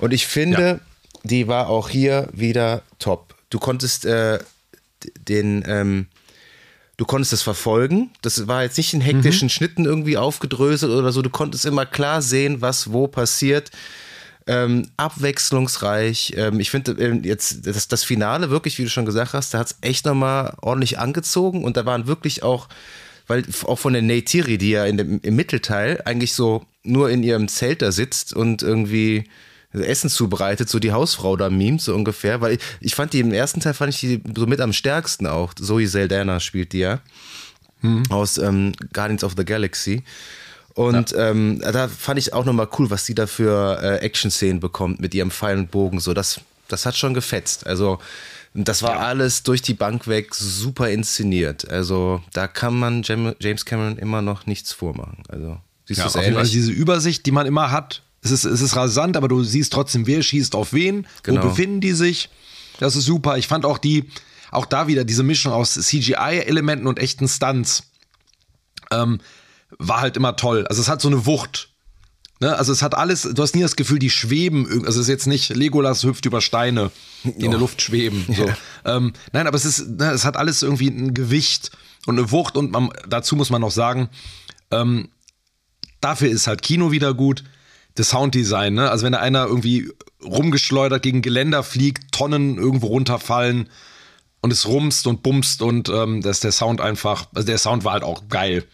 Und 0.00 0.12
ich 0.12 0.26
finde, 0.26 0.60
Ja. 0.68 0.80
Die 1.24 1.48
war 1.48 1.68
auch 1.68 1.88
hier 1.88 2.28
wieder 2.32 2.82
top. 2.98 3.34
Du 3.50 3.58
konntest 3.58 4.04
äh, 4.04 4.38
den, 5.18 5.64
ähm, 5.66 6.06
du 6.96 7.04
konntest 7.04 7.32
es 7.32 7.42
verfolgen. 7.42 8.10
Das 8.22 8.46
war 8.46 8.62
jetzt 8.62 8.76
nicht 8.76 8.94
in 8.94 9.00
hektischen 9.00 9.48
Schnitten 9.48 9.84
irgendwie 9.84 10.16
aufgedröselt 10.16 10.92
oder 10.92 11.12
so. 11.12 11.22
Du 11.22 11.30
konntest 11.30 11.64
immer 11.64 11.86
klar 11.86 12.22
sehen, 12.22 12.60
was 12.60 12.92
wo 12.92 13.08
passiert. 13.08 13.70
Ähm, 14.46 14.90
abwechslungsreich. 14.98 16.34
Ähm, 16.36 16.60
ich 16.60 16.70
finde 16.70 16.92
ähm, 17.02 17.24
jetzt 17.24 17.66
das, 17.66 17.88
das 17.88 18.04
Finale 18.04 18.50
wirklich, 18.50 18.78
wie 18.78 18.84
du 18.84 18.90
schon 18.90 19.06
gesagt 19.06 19.32
hast, 19.32 19.54
da 19.54 19.58
hat 19.58 19.68
es 19.68 19.78
echt 19.80 20.04
nochmal 20.04 20.54
ordentlich 20.60 20.98
angezogen 20.98 21.64
und 21.64 21.78
da 21.78 21.86
waren 21.86 22.06
wirklich 22.06 22.42
auch, 22.42 22.68
weil 23.26 23.42
auch 23.64 23.78
von 23.78 23.94
der 23.94 24.02
Neytiri, 24.02 24.58
die 24.58 24.70
ja 24.70 24.84
in 24.84 24.98
dem, 24.98 25.20
im 25.22 25.34
Mittelteil 25.34 26.02
eigentlich 26.04 26.34
so 26.34 26.66
nur 26.82 27.08
in 27.08 27.22
ihrem 27.22 27.48
Zelt 27.48 27.80
da 27.80 27.90
sitzt 27.90 28.34
und 28.34 28.62
irgendwie 28.62 29.24
Essen 29.82 30.08
zubereitet, 30.10 30.68
so 30.68 30.78
die 30.78 30.92
Hausfrau 30.92 31.36
da 31.36 31.50
mimt, 31.50 31.82
so 31.82 31.94
ungefähr, 31.94 32.40
weil 32.40 32.54
ich, 32.54 32.60
ich 32.80 32.94
fand 32.94 33.12
die 33.12 33.20
im 33.20 33.32
ersten 33.32 33.60
Teil 33.60 33.74
fand 33.74 33.92
ich 33.92 34.00
die 34.00 34.22
so 34.36 34.46
mit 34.46 34.60
am 34.60 34.72
stärksten 34.72 35.26
auch. 35.26 35.54
Zoe 35.54 35.86
Saldana 35.88 36.40
spielt 36.40 36.72
die 36.72 36.78
ja 36.80 37.00
aus 38.08 38.38
ähm, 38.38 38.72
Guardians 38.94 39.24
of 39.24 39.34
the 39.36 39.44
Galaxy. 39.44 40.04
Und 40.72 41.14
ähm, 41.16 41.60
da 41.60 41.86
fand 41.86 42.18
ich 42.18 42.32
auch 42.32 42.44
nochmal 42.46 42.68
cool, 42.78 42.88
was 42.90 43.04
sie 43.04 43.14
da 43.14 43.26
für 43.26 43.78
äh, 43.82 43.98
Action-Szenen 43.98 44.58
bekommt 44.58 45.00
mit 45.00 45.14
ihrem 45.14 45.30
Pfeil 45.30 45.58
und 45.58 45.70
Bogen. 45.70 46.00
So, 46.00 46.14
das, 46.14 46.40
das 46.68 46.86
hat 46.86 46.96
schon 46.96 47.12
gefetzt. 47.14 47.66
Also, 47.66 47.98
das 48.54 48.82
war 48.82 49.00
alles 49.00 49.42
durch 49.42 49.60
die 49.62 49.74
Bank 49.74 50.08
weg 50.08 50.34
super 50.34 50.88
inszeniert. 50.88 51.68
Also, 51.68 52.22
da 52.32 52.46
kann 52.48 52.74
man 52.78 53.02
James 53.02 53.64
Cameron 53.66 53.98
immer 53.98 54.22
noch 54.22 54.46
nichts 54.46 54.72
vormachen. 54.72 55.22
Also, 55.28 55.58
siehst 55.86 55.98
Ja, 55.98 56.04
du 56.04 56.18
es 56.18 56.26
ähnlich? 56.26 56.50
diese 56.52 56.72
Übersicht, 56.72 57.26
die 57.26 57.32
man 57.32 57.46
immer 57.46 57.70
hat. 57.70 58.02
Es 58.24 58.30
ist, 58.30 58.44
es 58.44 58.60
ist 58.62 58.74
rasant, 58.74 59.16
aber 59.16 59.28
du 59.28 59.44
siehst 59.44 59.72
trotzdem, 59.72 60.06
wer 60.06 60.22
schießt 60.22 60.54
auf 60.54 60.72
wen, 60.72 61.06
Genau. 61.22 61.42
wo 61.42 61.48
befinden 61.50 61.80
die 61.80 61.92
sich. 61.92 62.30
Das 62.80 62.96
ist 62.96 63.04
super. 63.04 63.36
Ich 63.38 63.46
fand 63.46 63.64
auch 63.66 63.78
die, 63.78 64.08
auch 64.50 64.66
da 64.66 64.86
wieder 64.88 65.04
diese 65.04 65.22
Mischung 65.22 65.52
aus 65.52 65.74
CGI-Elementen 65.74 66.86
und 66.86 66.98
echten 66.98 67.28
Stunts 67.28 67.84
ähm, 68.90 69.20
war 69.78 70.00
halt 70.00 70.16
immer 70.16 70.36
toll. 70.36 70.66
Also 70.68 70.80
es 70.80 70.88
hat 70.88 71.00
so 71.00 71.08
eine 71.08 71.26
Wucht. 71.26 71.68
Ne? 72.40 72.56
Also 72.56 72.72
es 72.72 72.82
hat 72.82 72.94
alles, 72.94 73.22
du 73.22 73.42
hast 73.42 73.54
nie 73.54 73.62
das 73.62 73.76
Gefühl, 73.76 73.98
die 73.98 74.10
schweben. 74.10 74.66
Also 74.86 75.00
es 75.00 75.06
ist 75.06 75.08
jetzt 75.08 75.26
nicht 75.26 75.50
Legolas 75.54 76.02
hüpft 76.02 76.24
über 76.26 76.40
Steine, 76.40 76.90
die 77.24 77.44
in 77.44 77.50
der 77.50 77.60
Luft 77.60 77.82
schweben. 77.82 78.24
So. 78.34 78.50
Ähm, 78.84 79.12
nein, 79.32 79.46
aber 79.46 79.56
es 79.56 79.64
ist, 79.64 79.86
ne, 79.88 80.10
es 80.12 80.24
hat 80.24 80.36
alles 80.36 80.62
irgendwie 80.62 80.88
ein 80.88 81.14
Gewicht 81.14 81.70
und 82.06 82.18
eine 82.18 82.30
Wucht 82.30 82.56
und 82.56 82.72
man, 82.72 82.88
dazu 83.08 83.36
muss 83.36 83.50
man 83.50 83.60
noch 83.60 83.70
sagen, 83.70 84.08
ähm, 84.70 85.08
dafür 86.00 86.28
ist 86.30 86.46
halt 86.46 86.62
Kino 86.62 86.90
wieder 86.90 87.14
gut. 87.14 87.44
Das 87.94 88.10
Sounddesign, 88.10 88.74
ne? 88.74 88.90
Also 88.90 89.04
wenn 89.04 89.12
da 89.12 89.20
einer 89.20 89.46
irgendwie 89.46 89.90
rumgeschleudert 90.22 91.02
gegen 91.02 91.22
Geländer 91.22 91.62
fliegt, 91.62 92.12
Tonnen 92.12 92.58
irgendwo 92.58 92.88
runterfallen 92.88 93.68
und 94.40 94.52
es 94.52 94.66
rumst 94.66 95.06
und 95.06 95.22
bumst 95.22 95.62
und 95.62 95.88
ähm, 95.88 96.20
dass 96.20 96.40
der 96.40 96.52
Sound 96.52 96.80
einfach, 96.80 97.28
also 97.34 97.46
der 97.46 97.58
Sound 97.58 97.84
war 97.84 97.92
halt 97.92 98.02
auch 98.02 98.28
geil. 98.28 98.64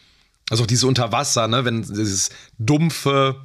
Also 0.48 0.64
auch 0.64 0.66
dieses 0.66 0.85
Unterwasser, 0.85 1.48
ne? 1.48 1.64
Wenn 1.64 1.83
dieses 1.83 2.30
dumpfe 2.59 3.37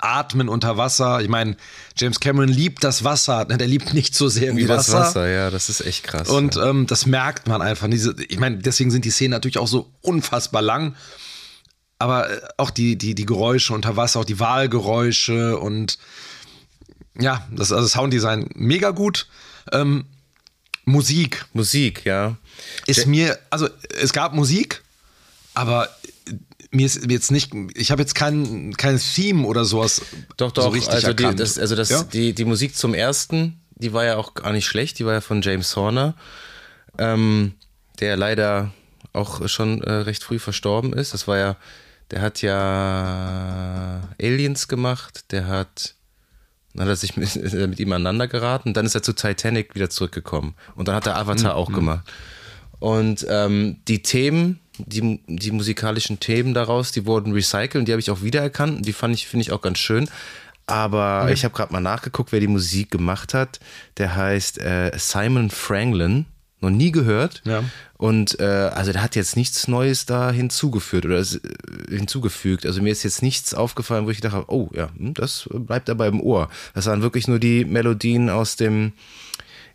Atmen 0.00 0.48
unter 0.48 0.76
Wasser. 0.76 1.20
Ich 1.20 1.28
meine, 1.28 1.56
James 1.96 2.20
Cameron 2.20 2.48
liebt 2.48 2.84
das 2.84 3.04
Wasser, 3.04 3.44
ne? 3.46 3.58
der 3.58 3.66
liebt 3.66 3.94
nicht 3.94 4.14
so 4.14 4.28
sehr 4.28 4.56
wie, 4.56 4.62
Wie 4.62 4.66
das 4.66 4.88
Wasser. 4.88 5.00
Wasser, 5.00 5.28
ja, 5.28 5.50
das 5.50 5.68
ist 5.68 5.80
echt 5.80 6.04
krass. 6.04 6.28
Und 6.28 6.56
ja. 6.56 6.70
ähm, 6.70 6.86
das 6.86 7.06
merkt 7.06 7.48
man 7.48 7.62
einfach. 7.62 7.88
Diese, 7.88 8.14
ich 8.28 8.38
meine, 8.38 8.58
deswegen 8.58 8.90
sind 8.90 9.04
die 9.04 9.10
Szenen 9.10 9.32
natürlich 9.32 9.58
auch 9.58 9.68
so 9.68 9.90
unfassbar 10.00 10.62
lang. 10.62 10.94
Aber 11.98 12.30
äh, 12.30 12.40
auch 12.56 12.70
die, 12.70 12.96
die, 12.96 13.14
die 13.14 13.26
Geräusche 13.26 13.74
unter 13.74 13.96
Wasser, 13.96 14.20
auch 14.20 14.24
die 14.24 14.40
Wahlgeräusche 14.40 15.58
und 15.58 15.98
ja, 17.18 17.46
das 17.50 17.72
also 17.72 17.88
Sounddesign 17.88 18.50
mega 18.54 18.90
gut. 18.90 19.26
Ähm, 19.72 20.04
Musik 20.84 21.44
Musik, 21.52 22.06
ja. 22.06 22.36
ist 22.86 23.06
mir, 23.06 23.38
also 23.50 23.68
es 24.00 24.14
gab 24.14 24.32
Musik, 24.32 24.82
aber 25.52 25.90
mir 26.70 26.86
ist 26.86 27.10
jetzt 27.10 27.30
nicht, 27.30 27.52
ich 27.74 27.90
habe 27.90 28.02
jetzt 28.02 28.14
kein, 28.14 28.74
kein 28.74 28.98
Theme 28.98 29.46
oder 29.46 29.64
sowas 29.64 30.02
Doch, 30.36 30.52
doch, 30.52 30.64
so 30.64 30.68
richtig 30.70 30.94
also, 30.94 31.12
die, 31.12 31.34
das, 31.34 31.58
also 31.58 31.76
das, 31.76 31.90
Ja? 31.90 32.02
die, 32.04 32.32
die 32.32 32.44
Musik 32.44 32.76
zum 32.76 32.94
ersten, 32.94 33.60
die 33.74 33.92
war 33.92 34.04
ja 34.04 34.16
auch 34.16 34.34
gar 34.34 34.52
nicht 34.52 34.66
schlecht, 34.66 34.98
die 34.98 35.06
war 35.06 35.14
ja 35.14 35.20
von 35.20 35.42
James 35.42 35.74
Horner, 35.76 36.14
ähm, 36.98 37.54
der 38.00 38.16
leider 38.16 38.72
auch 39.12 39.48
schon 39.48 39.82
äh, 39.82 39.90
recht 39.90 40.22
früh 40.22 40.38
verstorben 40.38 40.92
ist. 40.92 41.14
Das 41.14 41.26
war 41.26 41.38
ja, 41.38 41.56
der 42.10 42.20
hat 42.20 42.42
ja 42.42 44.00
Aliens 44.20 44.68
gemacht, 44.68 45.30
der 45.32 45.46
hat, 45.46 45.94
dann 46.74 46.82
hat 46.82 46.88
er 46.88 46.96
sich 46.96 47.16
mit, 47.16 47.34
mit 47.52 47.80
ihm 47.80 47.92
aneinander 47.92 48.28
geraten, 48.28 48.74
dann 48.74 48.86
ist 48.86 48.94
er 48.94 49.02
zu 49.02 49.12
Titanic 49.12 49.74
wieder 49.74 49.90
zurückgekommen 49.90 50.54
und 50.74 50.88
dann 50.88 50.94
hat 50.94 51.06
er 51.06 51.16
Avatar 51.16 51.54
auch 51.54 51.72
gemacht. 51.72 52.10
Und 52.78 53.26
ähm, 53.28 53.78
die 53.88 54.02
Themen, 54.02 54.60
die, 54.78 55.20
die 55.26 55.50
musikalischen 55.50 56.20
Themen 56.20 56.54
daraus, 56.54 56.92
die 56.92 57.06
wurden 57.06 57.32
recycelt 57.32 57.76
und 57.76 57.88
die 57.88 57.92
habe 57.92 58.00
ich 58.00 58.10
auch 58.10 58.22
wiedererkannt. 58.22 58.78
Und 58.78 58.86
die 58.86 58.92
fand 58.92 59.14
ich, 59.14 59.26
finde 59.26 59.42
ich 59.42 59.52
auch 59.52 59.60
ganz 59.60 59.78
schön. 59.78 60.08
Aber 60.66 61.30
ich 61.32 61.44
habe 61.44 61.54
gerade 61.54 61.72
mal 61.72 61.80
nachgeguckt, 61.80 62.30
wer 62.30 62.40
die 62.40 62.46
Musik 62.46 62.90
gemacht 62.90 63.32
hat. 63.34 63.58
Der 63.96 64.14
heißt 64.14 64.58
äh, 64.58 64.92
Simon 64.96 65.50
Franklin. 65.50 66.26
Noch 66.60 66.70
nie 66.70 66.90
gehört. 66.90 67.42
Ja. 67.44 67.62
Und 67.96 68.40
äh, 68.40 68.44
also 68.44 68.92
der 68.92 69.02
hat 69.02 69.14
jetzt 69.14 69.36
nichts 69.36 69.68
Neues 69.68 70.06
da 70.06 70.32
hinzugeführt 70.32 71.04
oder 71.04 71.20
äh, 71.20 71.38
hinzugefügt. 71.88 72.66
Also 72.66 72.82
mir 72.82 72.90
ist 72.90 73.04
jetzt 73.04 73.22
nichts 73.22 73.54
aufgefallen, 73.54 74.06
wo 74.06 74.10
ich 74.10 74.20
dachte, 74.20 74.44
oh 74.48 74.68
ja, 74.74 74.88
hm, 74.96 75.14
das 75.14 75.48
bleibt 75.52 75.88
dabei 75.88 76.08
im 76.08 76.20
Ohr. 76.20 76.48
Das 76.74 76.86
waren 76.86 77.02
wirklich 77.02 77.28
nur 77.28 77.38
die 77.38 77.64
Melodien 77.64 78.28
aus 78.28 78.56
dem 78.56 78.92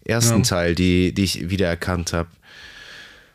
ersten 0.04 0.43
Teil, 0.43 0.76
die, 0.76 1.13
die 1.13 1.24
ich 1.24 1.50
wiedererkannt 1.50 2.12
habe. 2.12 2.28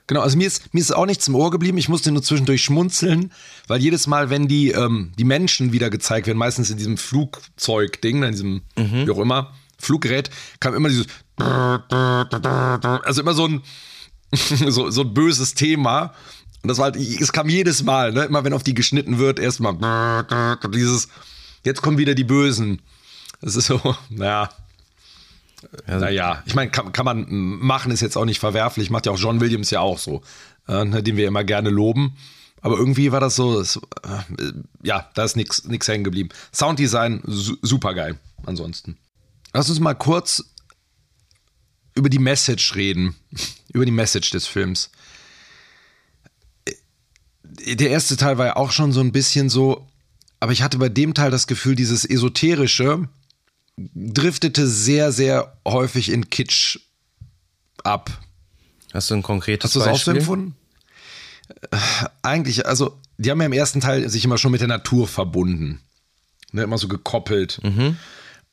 Genau, 0.06 0.20
also 0.20 0.38
mir 0.38 0.46
ist, 0.46 0.72
mir 0.72 0.80
ist 0.80 0.94
auch 0.94 1.04
nichts 1.04 1.28
im 1.28 1.34
Ohr 1.34 1.50
geblieben. 1.50 1.76
Ich 1.76 1.90
musste 1.90 2.10
nur 2.10 2.22
zwischendurch 2.22 2.62
schmunzeln, 2.62 3.30
weil 3.66 3.80
jedes 3.80 4.06
Mal, 4.06 4.30
wenn 4.30 4.48
die, 4.48 4.70
ähm, 4.70 5.12
die 5.18 5.24
Menschen 5.24 5.72
wieder 5.72 5.90
gezeigt 5.90 6.26
werden, 6.26 6.38
meistens 6.38 6.70
in 6.70 6.78
diesem 6.78 6.96
Flugzeug-Ding, 6.96 8.22
in 8.22 8.32
diesem, 8.32 8.62
wie 8.74 9.10
auch 9.10 9.18
immer, 9.18 9.54
Fluggerät, 9.78 10.30
kam 10.60 10.74
immer 10.74 10.88
dieses, 10.88 11.06
also 11.36 13.20
immer 13.20 13.34
so 13.34 13.46
ein, 13.46 13.62
so, 14.32 14.90
so 14.90 15.02
ein 15.02 15.14
böses 15.14 15.54
Thema. 15.54 16.14
Und 16.62 16.68
das 16.68 16.78
war 16.78 16.86
halt, 16.86 16.96
es 16.96 17.32
kam 17.32 17.48
jedes 17.48 17.82
Mal, 17.84 18.12
ne? 18.12 18.24
immer 18.24 18.44
wenn 18.44 18.52
auf 18.52 18.64
die 18.64 18.74
geschnitten 18.74 19.18
wird, 19.18 19.38
erstmal 19.38 19.76
dieses, 20.72 21.08
jetzt 21.64 21.82
kommen 21.82 21.98
wieder 21.98 22.14
die 22.14 22.24
Bösen. 22.24 22.82
Das 23.40 23.56
ist 23.56 23.66
so, 23.66 23.80
naja. 24.10 24.50
Naja, 25.86 26.42
ich 26.46 26.54
meine, 26.54 26.70
kann, 26.70 26.92
kann 26.92 27.04
man 27.04 27.26
machen, 27.28 27.90
ist 27.90 28.00
jetzt 28.00 28.16
auch 28.16 28.24
nicht 28.24 28.38
verwerflich, 28.38 28.90
macht 28.90 29.06
ja 29.06 29.12
auch 29.12 29.18
John 29.18 29.40
Williams 29.40 29.70
ja 29.70 29.80
auch 29.80 29.98
so, 29.98 30.22
äh, 30.68 30.84
ne, 30.84 31.02
den 31.02 31.16
wir 31.16 31.26
immer 31.26 31.42
gerne 31.42 31.70
loben. 31.70 32.16
Aber 32.60 32.76
irgendwie 32.76 33.10
war 33.10 33.20
das 33.20 33.36
so, 33.36 33.58
das, 33.58 33.76
äh, 33.76 34.52
ja, 34.82 35.10
da 35.14 35.24
ist 35.24 35.36
nichts 35.36 35.88
hängen 35.88 36.04
geblieben. 36.04 36.28
Sounddesign 36.52 37.22
su 37.24 37.56
super 37.62 37.94
geil, 37.94 38.18
ansonsten. 38.46 38.96
Lass 39.52 39.70
uns 39.70 39.80
mal 39.80 39.94
kurz 39.94 40.44
über 41.94 42.08
die 42.08 42.18
Message 42.18 42.74
reden, 42.74 43.16
über 43.72 43.84
die 43.84 43.92
Message 43.92 44.30
des 44.30 44.46
Films. 44.46 44.90
Der 47.44 47.90
erste 47.90 48.16
Teil 48.16 48.38
war 48.38 48.46
ja 48.46 48.56
auch 48.56 48.70
schon 48.72 48.92
so 48.92 49.00
ein 49.00 49.12
bisschen 49.12 49.48
so, 49.48 49.88
aber 50.38 50.52
ich 50.52 50.62
hatte 50.62 50.78
bei 50.78 50.88
dem 50.88 51.14
Teil 51.14 51.30
das 51.30 51.46
Gefühl, 51.46 51.74
dieses 51.74 52.04
esoterische, 52.04 53.08
driftete 53.76 54.66
sehr, 54.66 55.12
sehr 55.12 55.56
häufig 55.66 56.10
in 56.10 56.30
Kitsch 56.30 56.78
ab. 57.84 58.10
Hast 58.92 59.10
du 59.10 59.14
ein 59.14 59.22
konkretes 59.22 59.64
Hast 59.70 59.76
du 59.76 59.80
das 59.80 59.88
auch 59.88 59.98
so 59.98 60.12
Beispiel? 60.12 60.18
empfunden? 60.18 60.56
Äh, 61.70 61.76
Eigentlich, 62.22 62.66
also, 62.66 62.98
die 63.16 63.30
haben 63.30 63.40
ja 63.40 63.46
im 63.46 63.52
ersten 63.52 63.80
Teil 63.80 64.08
sich 64.08 64.24
immer 64.24 64.38
schon 64.38 64.52
mit 64.52 64.60
der 64.60 64.68
Natur 64.68 65.08
verbunden. 65.08 65.80
Ne, 66.52 66.62
immer 66.62 66.78
so 66.78 66.88
gekoppelt. 66.88 67.60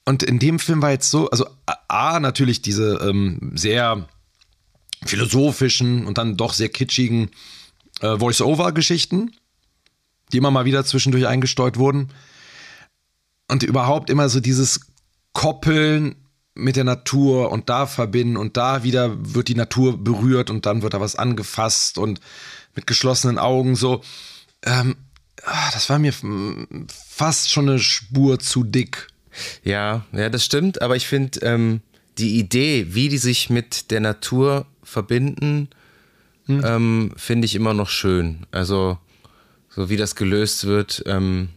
Und 0.06 0.22
in 0.22 0.40
dem 0.40 0.60
Film 0.60 0.82
war 0.82 0.92
jetzt 0.92 1.10
so, 1.10 1.30
also 1.30 1.48
A, 1.88 2.20
natürlich 2.20 2.62
diese 2.62 3.00
ähm, 3.02 3.52
sehr 3.56 4.08
philosophischen 5.04 6.06
und 6.06 6.18
dann 6.18 6.38
doch 6.38 6.54
sehr 6.54 6.70
kitschigen 6.70 7.32
äh, 8.02 8.18
Voice-Over-Geschichten, 8.18 9.32
die 10.32 10.38
immer 10.38 10.52
mal 10.52 10.66
wieder 10.66 10.86
zwischendurch 10.86 11.28
eingesteuert 11.28 11.78
wurden. 11.78 12.10
Und 13.48 13.64
überhaupt 13.64 14.10
immer 14.10 14.30
so 14.30 14.40
dieses 14.40 14.82
Koppeln 15.34 16.16
mit 16.56 16.78
der 16.78 16.84
Natur 16.84 17.52
und 17.52 17.70
da 17.70 17.86
verbinden 17.86 18.38
und 18.38 18.58
da 18.58 18.84
wieder 18.84 19.18
wird 19.34 19.50
die 19.50 19.56
Natur 19.56 20.02
berührt 20.02 20.50
und 20.50 20.66
dann 20.66 20.82
wird 20.82 20.94
da 20.94 21.02
was 21.02 21.16
angefasst 21.16 21.98
und 21.98 22.22
mit 22.76 22.88
geschlossenen 22.88 23.38
Augen 23.38 23.76
so. 23.76 24.02
Ähm, 24.64 24.96
ah, 25.44 25.70
das 25.74 25.90
war 25.90 26.00
mir 26.00 26.14
fast 26.88 27.52
schon 27.52 27.70
eine 27.70 27.80
Spur 27.80 28.40
zu 28.40 28.64
dick. 28.64 29.08
Ja, 29.64 30.06
ja, 30.12 30.30
das 30.30 30.46
stimmt, 30.46 30.82
aber 30.82 30.96
ich 30.96 31.08
finde 31.08 31.40
ähm, 31.42 31.82
die 32.18 32.40
Idee, 32.40 32.88
wie 32.90 33.10
die 33.10 33.18
sich 33.18 33.50
mit 33.50 33.92
der 33.92 34.00
Natur 34.00 34.66
verbinden, 34.84 35.70
ähm, 36.48 37.12
finde 37.18 37.46
ich 37.46 37.56
immer 37.56 37.74
noch 37.74 37.90
schön. 37.90 38.46
Also, 38.52 38.98
so 39.70 39.90
wie 39.90 39.98
das 39.98 40.16
gelöst 40.16 40.66
wird, 40.66 41.04
ähm, 41.06 41.50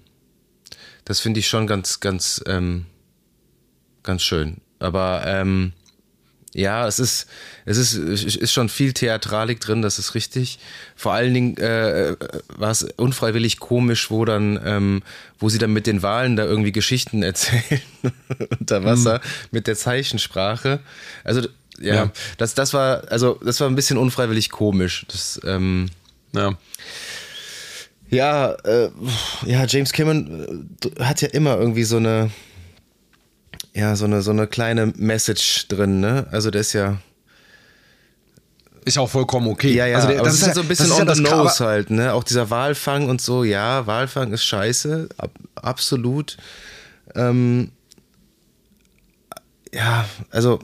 das 1.05 1.21
finde 1.21 1.41
ich 1.41 1.49
schon 1.49 1.67
ganz, 1.67 2.01
ganz, 2.01 2.43
ähm, 2.47 2.87
ganz 4.03 4.23
schön. 4.23 4.59
Aber 4.79 5.23
ähm, 5.27 5.73
ja, 6.55 6.87
es 6.87 6.99
ist, 6.99 7.27
es 7.67 7.77
ist, 7.77 7.95
ist 7.95 8.53
schon 8.53 8.69
viel 8.69 8.93
Theatralik 8.93 9.61
drin, 9.61 9.83
das 9.83 9.99
ist 9.99 10.15
richtig. 10.15 10.59
Vor 10.97 11.13
allen 11.13 11.35
Dingen 11.35 11.57
äh, 11.59 12.17
war 12.57 12.71
es 12.71 12.83
unfreiwillig 12.97 13.59
komisch, 13.61 14.11
wo 14.11 14.25
dann, 14.25 14.59
ähm, 14.65 15.03
wo 15.39 15.49
sie 15.51 15.59
dann 15.59 15.73
mit 15.73 15.87
den 15.87 16.03
Walen 16.03 16.37
da 16.37 16.45
irgendwie 16.45 16.73
Geschichten 16.73 17.23
erzählen 17.23 17.83
unter 18.59 18.83
Wasser 18.85 19.21
mit 19.51 19.67
der 19.67 19.77
Zeichensprache. 19.77 20.81
Also 21.25 21.43
ja, 21.81 21.95
Ja. 21.95 22.13
das, 22.39 22.55
das 22.55 22.75
war, 22.75 23.05
also 23.11 23.39
das 23.45 23.61
war 23.61 23.69
ein 23.69 23.77
bisschen 23.77 23.99
unfreiwillig 23.99 24.51
komisch. 24.51 25.05
Das, 25.09 25.41
ähm, 25.45 25.91
Ja. 26.35 26.57
ja, 28.11 28.53
äh, 28.65 28.91
ja, 29.47 29.65
James 29.67 29.93
Cameron 29.93 30.69
äh, 30.97 31.05
hat 31.05 31.21
ja 31.21 31.29
immer 31.29 31.57
irgendwie 31.59 31.85
so 31.85 31.99
eine, 31.99 32.31
ja, 33.75 33.95
so 33.97 34.05
eine, 34.07 34.23
so 34.23 34.31
eine 34.31 34.47
kleine 34.47 34.87
Message 34.97 35.69
drin, 35.69 36.01
ne? 36.01 36.27
Also 36.31 36.51
der 36.51 36.61
ist 36.63 36.73
ja, 36.73 36.99
Ist 38.85 38.99
auch 38.99 39.09
vollkommen 39.11 39.49
okay. 39.49 39.73
ja, 39.75 39.87
ja, 39.87 39.97
also 39.97 40.09
der, 40.09 40.23
das 40.23 40.35
ist 40.35 40.43
halt 40.45 40.55
so 40.55 40.63
ein 40.63 40.69
bisschen 40.69 40.89
das 40.89 40.99
on 41.01 41.07
ja 41.07 41.15
the 41.15 41.23
das 41.23 41.31
nose 41.33 41.65
halt, 41.65 41.91
ne? 41.91 42.13
Auch 42.15 42.25
dieser 42.25 42.51
Walfang 42.51 43.09
und 43.09 43.21
so, 43.21 43.45
ja, 43.45 43.87
Walfang 43.87 44.33
ist 44.33 44.45
scheiße, 44.45 45.09
ab, 45.19 45.31
absolut. 45.57 46.37
Ähm, 47.15 47.71
ja, 49.73 50.07
also, 50.31 50.61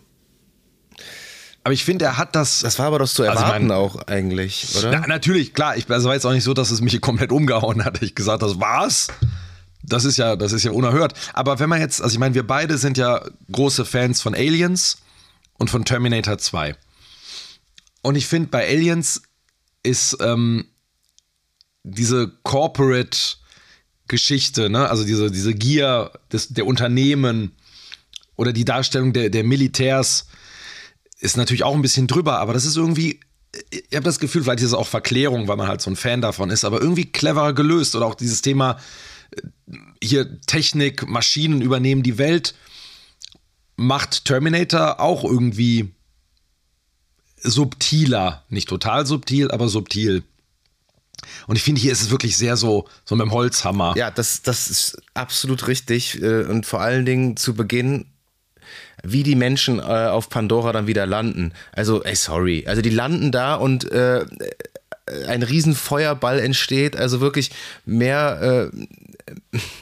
Aber 1.62 1.74
ich 1.74 1.84
finde, 1.84 2.06
er 2.06 2.16
hat 2.18 2.34
das. 2.34 2.60
das 2.60 2.78
war 2.78 2.86
aber 2.86 2.98
doch 3.00 3.08
zu 3.08 3.22
Also 3.22 3.42
erwarten 3.42 3.68
mein- 3.68 3.76
auch 3.76 3.96
eigentlich, 4.06 4.74
oder? 4.78 4.90
Na, 4.92 5.06
natürlich, 5.06 5.52
klar. 5.54 5.76
Ich, 5.76 5.88
also 5.90 6.08
war 6.08 6.14
jetzt 6.14 6.24
auch 6.26 6.32
nicht 6.32 6.44
so, 6.44 6.54
dass 6.54 6.70
es 6.70 6.80
mich 6.80 6.98
komplett 7.00 7.30
umgehauen 7.32 7.84
hat. 7.84 8.02
Ich 8.02 8.14
gesagt 8.14 8.42
habe, 8.42 8.54
was? 8.60 9.08
Das 9.86 10.04
ist 10.04 10.16
ja, 10.16 10.36
das 10.36 10.52
ist 10.52 10.64
ja 10.64 10.70
unerhört. 10.70 11.14
Aber 11.32 11.58
wenn 11.58 11.68
man 11.68 11.80
jetzt, 11.80 12.02
also 12.02 12.14
ich 12.14 12.18
meine, 12.18 12.34
wir 12.34 12.46
beide 12.46 12.78
sind 12.78 12.96
ja 12.96 13.24
große 13.52 13.84
Fans 13.84 14.20
von 14.20 14.34
Aliens 14.34 14.98
und 15.58 15.70
von 15.70 15.84
Terminator 15.84 16.38
2. 16.38 16.76
Und 18.02 18.16
ich 18.16 18.26
finde, 18.26 18.48
bei 18.48 18.66
Aliens 18.68 19.22
ist 19.82 20.16
ähm, 20.20 20.66
diese 21.82 22.32
Corporate 22.42 23.18
Geschichte, 24.08 24.68
ne? 24.68 24.88
also 24.88 25.04
diese, 25.04 25.30
diese 25.30 25.54
Gier 25.54 26.10
des, 26.32 26.48
der 26.48 26.66
Unternehmen 26.66 27.52
oder 28.36 28.52
die 28.52 28.64
Darstellung 28.64 29.12
der, 29.12 29.30
der 29.30 29.44
Militärs 29.44 30.26
ist 31.20 31.36
natürlich 31.36 31.64
auch 31.64 31.74
ein 31.74 31.82
bisschen 31.82 32.06
drüber, 32.06 32.38
aber 32.38 32.52
das 32.52 32.66
ist 32.66 32.76
irgendwie, 32.76 33.20
ich 33.70 33.94
habe 33.94 34.04
das 34.04 34.18
Gefühl, 34.18 34.42
vielleicht 34.42 34.60
ist 34.60 34.68
es 34.68 34.74
auch 34.74 34.86
Verklärung, 34.86 35.48
weil 35.48 35.56
man 35.56 35.68
halt 35.68 35.80
so 35.80 35.90
ein 35.90 35.96
Fan 35.96 36.20
davon 36.20 36.50
ist, 36.50 36.64
aber 36.64 36.82
irgendwie 36.82 37.06
cleverer 37.06 37.54
gelöst 37.54 37.96
oder 37.96 38.04
auch 38.04 38.14
dieses 38.14 38.42
Thema 38.42 38.78
hier 40.02 40.40
Technik, 40.42 41.08
Maschinen 41.08 41.60
übernehmen 41.60 42.02
die 42.02 42.18
Welt, 42.18 42.54
macht 43.76 44.24
Terminator 44.24 45.00
auch 45.00 45.24
irgendwie 45.24 45.90
subtiler. 47.42 48.44
Nicht 48.48 48.68
total 48.68 49.06
subtil, 49.06 49.50
aber 49.50 49.68
subtil. 49.68 50.22
Und 51.46 51.56
ich 51.56 51.62
finde, 51.62 51.80
hier 51.80 51.92
ist 51.92 52.02
es 52.02 52.10
wirklich 52.10 52.36
sehr 52.36 52.56
so, 52.56 52.88
so 53.04 53.16
mit 53.16 53.26
dem 53.26 53.32
Holzhammer. 53.32 53.94
Ja, 53.96 54.10
das, 54.10 54.42
das 54.42 54.68
ist 54.68 54.98
absolut 55.14 55.66
richtig. 55.68 56.20
äh, 56.20 56.44
Und 56.44 56.66
vor 56.66 56.80
allen 56.80 57.06
Dingen 57.06 57.36
zu 57.36 57.54
Beginn, 57.54 58.06
wie 59.02 59.22
die 59.22 59.36
Menschen 59.36 59.78
äh, 59.78 59.82
auf 59.82 60.28
Pandora 60.28 60.72
dann 60.72 60.86
wieder 60.86 61.06
landen. 61.06 61.52
Also, 61.72 62.02
ey, 62.02 62.14
sorry. 62.14 62.64
Also, 62.66 62.82
die 62.82 62.90
landen 62.90 63.32
da 63.32 63.54
und 63.54 63.90
äh, 63.90 64.24
ein 65.28 65.42
riesen 65.42 65.74
Feuerball 65.74 66.40
entsteht. 66.40 66.96
Also 66.96 67.20
wirklich 67.20 67.50
mehr, 67.84 68.70
äh, 68.72 68.86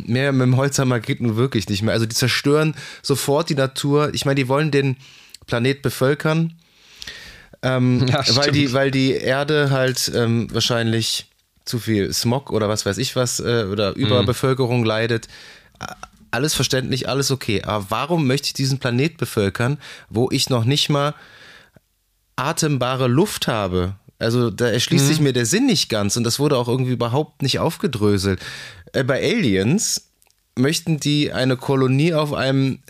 mehr 0.05 0.33
mit 0.33 0.43
dem 0.43 0.57
Holzhammer 0.57 1.01
geht 1.01 1.21
nun 1.21 1.37
wirklich 1.37 1.69
nicht 1.69 1.83
mehr. 1.83 1.95
Also, 1.95 2.07
die 2.07 2.15
zerstören 2.15 2.75
sofort 3.03 3.49
die 3.51 3.55
Natur. 3.55 4.11
Ich 4.15 4.25
meine, 4.25 4.37
die 4.37 4.49
wollen 4.49 4.71
den 4.71 4.97
Planet 5.47 5.83
bevölkern. 5.83 6.55
Ähm, 7.63 8.07
Ja, 8.09 8.25
weil, 8.37 8.51
die, 8.53 8.73
weil 8.73 8.91
die 8.91 9.13
Erde 9.13 9.71
halt 9.71 10.11
ähm, 10.15 10.49
wahrscheinlich 10.53 11.27
zu 11.65 11.79
viel 11.79 12.13
Smog 12.13 12.51
oder 12.51 12.69
was 12.69 12.85
weiß 12.87 12.99
ich 12.99 13.15
was 13.15 13.39
äh, 13.41 13.67
oder 13.71 13.95
Überbevölkerung 13.95 14.85
leidet. 14.85 15.29
A- 15.79 15.95
Alles 16.33 16.55
verständlich, 16.55 17.09
alles 17.09 17.31
okay. 17.31 17.63
Aber 17.63 17.87
warum 17.91 18.27
möchte 18.27 18.47
ich 18.49 18.53
diesen 18.55 18.79
Planet 18.79 19.17
bevölkern, 19.17 19.79
wo 20.09 20.29
ich 20.33 20.49
noch 20.51 20.65
nicht 20.65 20.89
mal 20.89 21.15
atembare 22.37 23.07
Luft 23.09 23.47
habe? 23.49 23.95
Also 24.19 24.51
da 24.51 24.69
erschließt 24.69 25.09
sich 25.09 25.21
mir 25.21 25.33
der 25.33 25.47
Sinn 25.47 25.67
nicht 25.67 25.89
ganz 25.89 26.17
und 26.17 26.23
das 26.25 26.39
wurde 26.39 26.57
auch 26.57 26.69
irgendwie 26.69 26.93
überhaupt 26.93 27.43
nicht 27.43 27.59
aufgedröselt. 27.59 28.41
Äh, 28.93 29.05
bei 29.05 29.23
Aliens 29.23 30.09
möchten 30.57 31.01
die 31.01 31.33
eine 31.33 31.57
Kolonie 31.57 32.15
auf 32.15 32.33
einem 32.33 32.81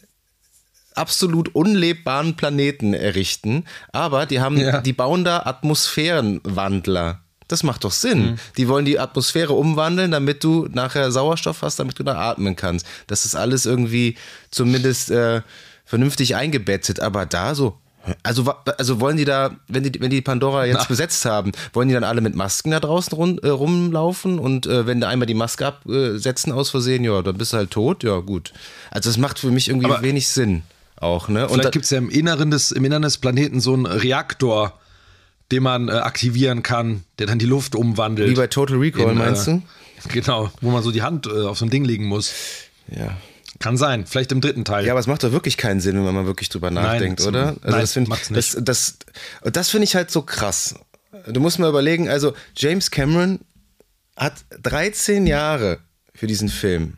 absolut 0.95 1.55
unlebbaren 1.55 2.37
Planeten 2.37 2.93
errichten, 2.93 3.65
aber 3.93 4.27
die 4.27 4.41
haben, 4.41 4.59
Ja. 4.59 4.81
die 4.83 4.93
bauen 4.93 5.25
da 5.25 5.41
Atmosphärenwandler. 5.47 7.21
Das 7.49 7.63
macht 7.63 7.85
doch 7.85 7.93
Sinn. 7.93 8.39
Die 8.57 8.67
wollen 8.69 8.85
die 8.87 8.99
Atmosphäre 8.99 9.53
umwandeln, 9.53 10.11
damit 10.11 10.43
du 10.43 10.69
nachher 10.73 11.11
Sauerstoff 11.13 11.61
hast, 11.63 11.79
damit 11.79 11.99
du 11.99 12.03
da 12.03 12.15
atmen 12.31 12.57
kannst. 12.57 12.87
Das 13.09 13.27
ist 13.27 13.35
alles 13.35 13.67
irgendwie 13.67 14.17
zumindest 14.51 15.11
äh, 15.11 15.43
vernünftig 15.85 16.35
eingebettet. 16.35 17.01
Aber 17.01 17.27
da 17.27 17.55
so, 17.55 17.79
also, 18.23 18.53
also 18.79 19.01
wollen 19.01 19.17
die 19.17 19.25
da, 19.25 19.51
wenn 19.69 19.85
die, 19.85 20.01
wenn 20.01 20.11
die 20.11 20.21
Pandora 20.21 20.67
jetzt 20.67 20.89
besetzt 20.89 21.25
haben, 21.25 21.53
wollen 21.73 21.89
die 21.89 21.95
dann 21.95 22.05
alle 22.05 22.21
mit 22.21 22.35
Masken 22.35 22.71
da 22.73 22.81
draußen 22.81 23.17
run, 23.17 23.39
äh, 23.43 23.49
rumlaufen 23.49 24.39
und 24.39 24.67
äh, 24.67 24.87
wenn 24.87 25.01
da 25.01 25.09
einmal 25.09 25.27
die 25.27 25.35
Maske 25.35 25.67
absetzen 25.67 26.53
aus 26.53 26.71
Versehen, 26.71 27.05
ja, 27.05 27.23
dann 27.23 27.37
bist 27.39 27.53
du 27.53 27.59
halt 27.59 27.71
tot, 27.71 28.03
ja 28.03 28.19
gut. 28.19 28.53
Also 28.91 29.09
das 29.09 29.19
macht 29.19 29.39
für 29.39 29.51
mich 29.51 29.69
irgendwie 29.69 29.87
Aber- 29.87 30.03
wenig 30.03 30.29
Sinn 30.29 30.63
auch, 30.97 31.29
ne? 31.29 31.43
Und 31.43 31.51
da, 31.51 31.55
Vielleicht 31.55 31.73
gibt 31.73 31.85
es 31.85 31.91
ja 31.91 31.99
im 31.99 32.11
Inneren, 32.11 32.51
des, 32.51 32.71
im 32.73 32.85
Inneren 32.85 33.03
des 33.03 33.19
Planeten 33.19 33.61
so 33.61 33.75
einen 33.75 33.87
Reaktor, 33.87 34.79
den 35.51 35.63
man 35.63 35.89
äh, 35.89 35.93
aktivieren 35.93 36.63
kann, 36.63 37.05
der 37.19 37.27
dann 37.27 37.39
die 37.39 37.47
Luft 37.47 37.75
umwandelt. 37.75 38.31
wie 38.31 38.35
bei 38.35 38.47
Total 38.47 38.79
Recall, 38.79 39.11
In, 39.11 39.19
meinst 39.19 39.49
äh, 39.49 39.53
du? 39.53 39.63
Genau, 40.09 40.51
wo 40.61 40.71
man 40.71 40.83
so 40.83 40.91
die 40.91 41.03
Hand 41.03 41.27
äh, 41.27 41.43
auf 41.43 41.59
so 41.59 41.67
ein 41.67 41.71
Ding 41.71 41.85
legen 41.85 42.07
muss. 42.07 42.33
Ja. 42.89 43.17
Kann 43.59 43.77
sein, 43.77 44.07
vielleicht 44.07 44.33
im 44.33 44.41
dritten 44.41 44.65
Teil. 44.65 44.85
Ja, 44.87 44.93
aber 44.93 45.01
es 45.01 45.07
macht 45.07 45.23
doch 45.25 45.33
wirklich 45.33 45.57
keinen 45.57 45.81
Sinn, 45.81 46.05
wenn 46.05 46.15
man 46.15 46.27
wirklich 46.27 46.49
drüber 46.49 46.71
nachdenkt, 46.71 47.21
zum- 47.21 47.29
oder? 47.29 47.49
Also 47.63 47.69
nein, 47.71 47.81
das 47.81 47.93
finde 47.93 48.11
das, 48.31 48.57
das, 48.61 48.99
das 49.45 49.69
finde 49.71 49.85
ich 49.85 49.95
halt 49.95 50.11
so 50.11 50.23
krass. 50.23 50.75
Du 51.29 51.41
musst 51.41 51.59
mal 51.59 51.69
überlegen, 51.69 52.09
also 52.09 52.33
James 52.57 52.91
Cameron 52.91 53.41
hat 54.17 54.35
13 54.63 55.27
Jahre 55.27 55.79
für 56.15 56.27
diesen 56.27 56.49
Film, 56.49 56.97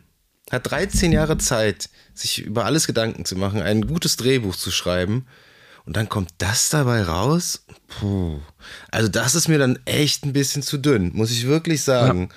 hat 0.49 0.69
13 0.71 1.11
Jahre 1.11 1.37
Zeit, 1.37 1.89
sich 2.13 2.43
über 2.43 2.65
alles 2.65 2.87
Gedanken 2.87 3.25
zu 3.25 3.35
machen, 3.35 3.61
ein 3.61 3.85
gutes 3.87 4.15
Drehbuch 4.15 4.55
zu 4.55 4.71
schreiben. 4.71 5.25
Und 5.85 5.97
dann 5.97 6.09
kommt 6.09 6.29
das 6.39 6.69
dabei 6.69 7.03
raus. 7.03 7.63
Puh. 7.99 8.39
Also 8.89 9.07
das 9.07 9.35
ist 9.35 9.47
mir 9.47 9.59
dann 9.59 9.77
echt 9.85 10.25
ein 10.25 10.33
bisschen 10.33 10.63
zu 10.63 10.77
dünn, 10.79 11.11
muss 11.13 11.29
ich 11.29 11.45
wirklich 11.45 11.83
sagen. 11.83 12.29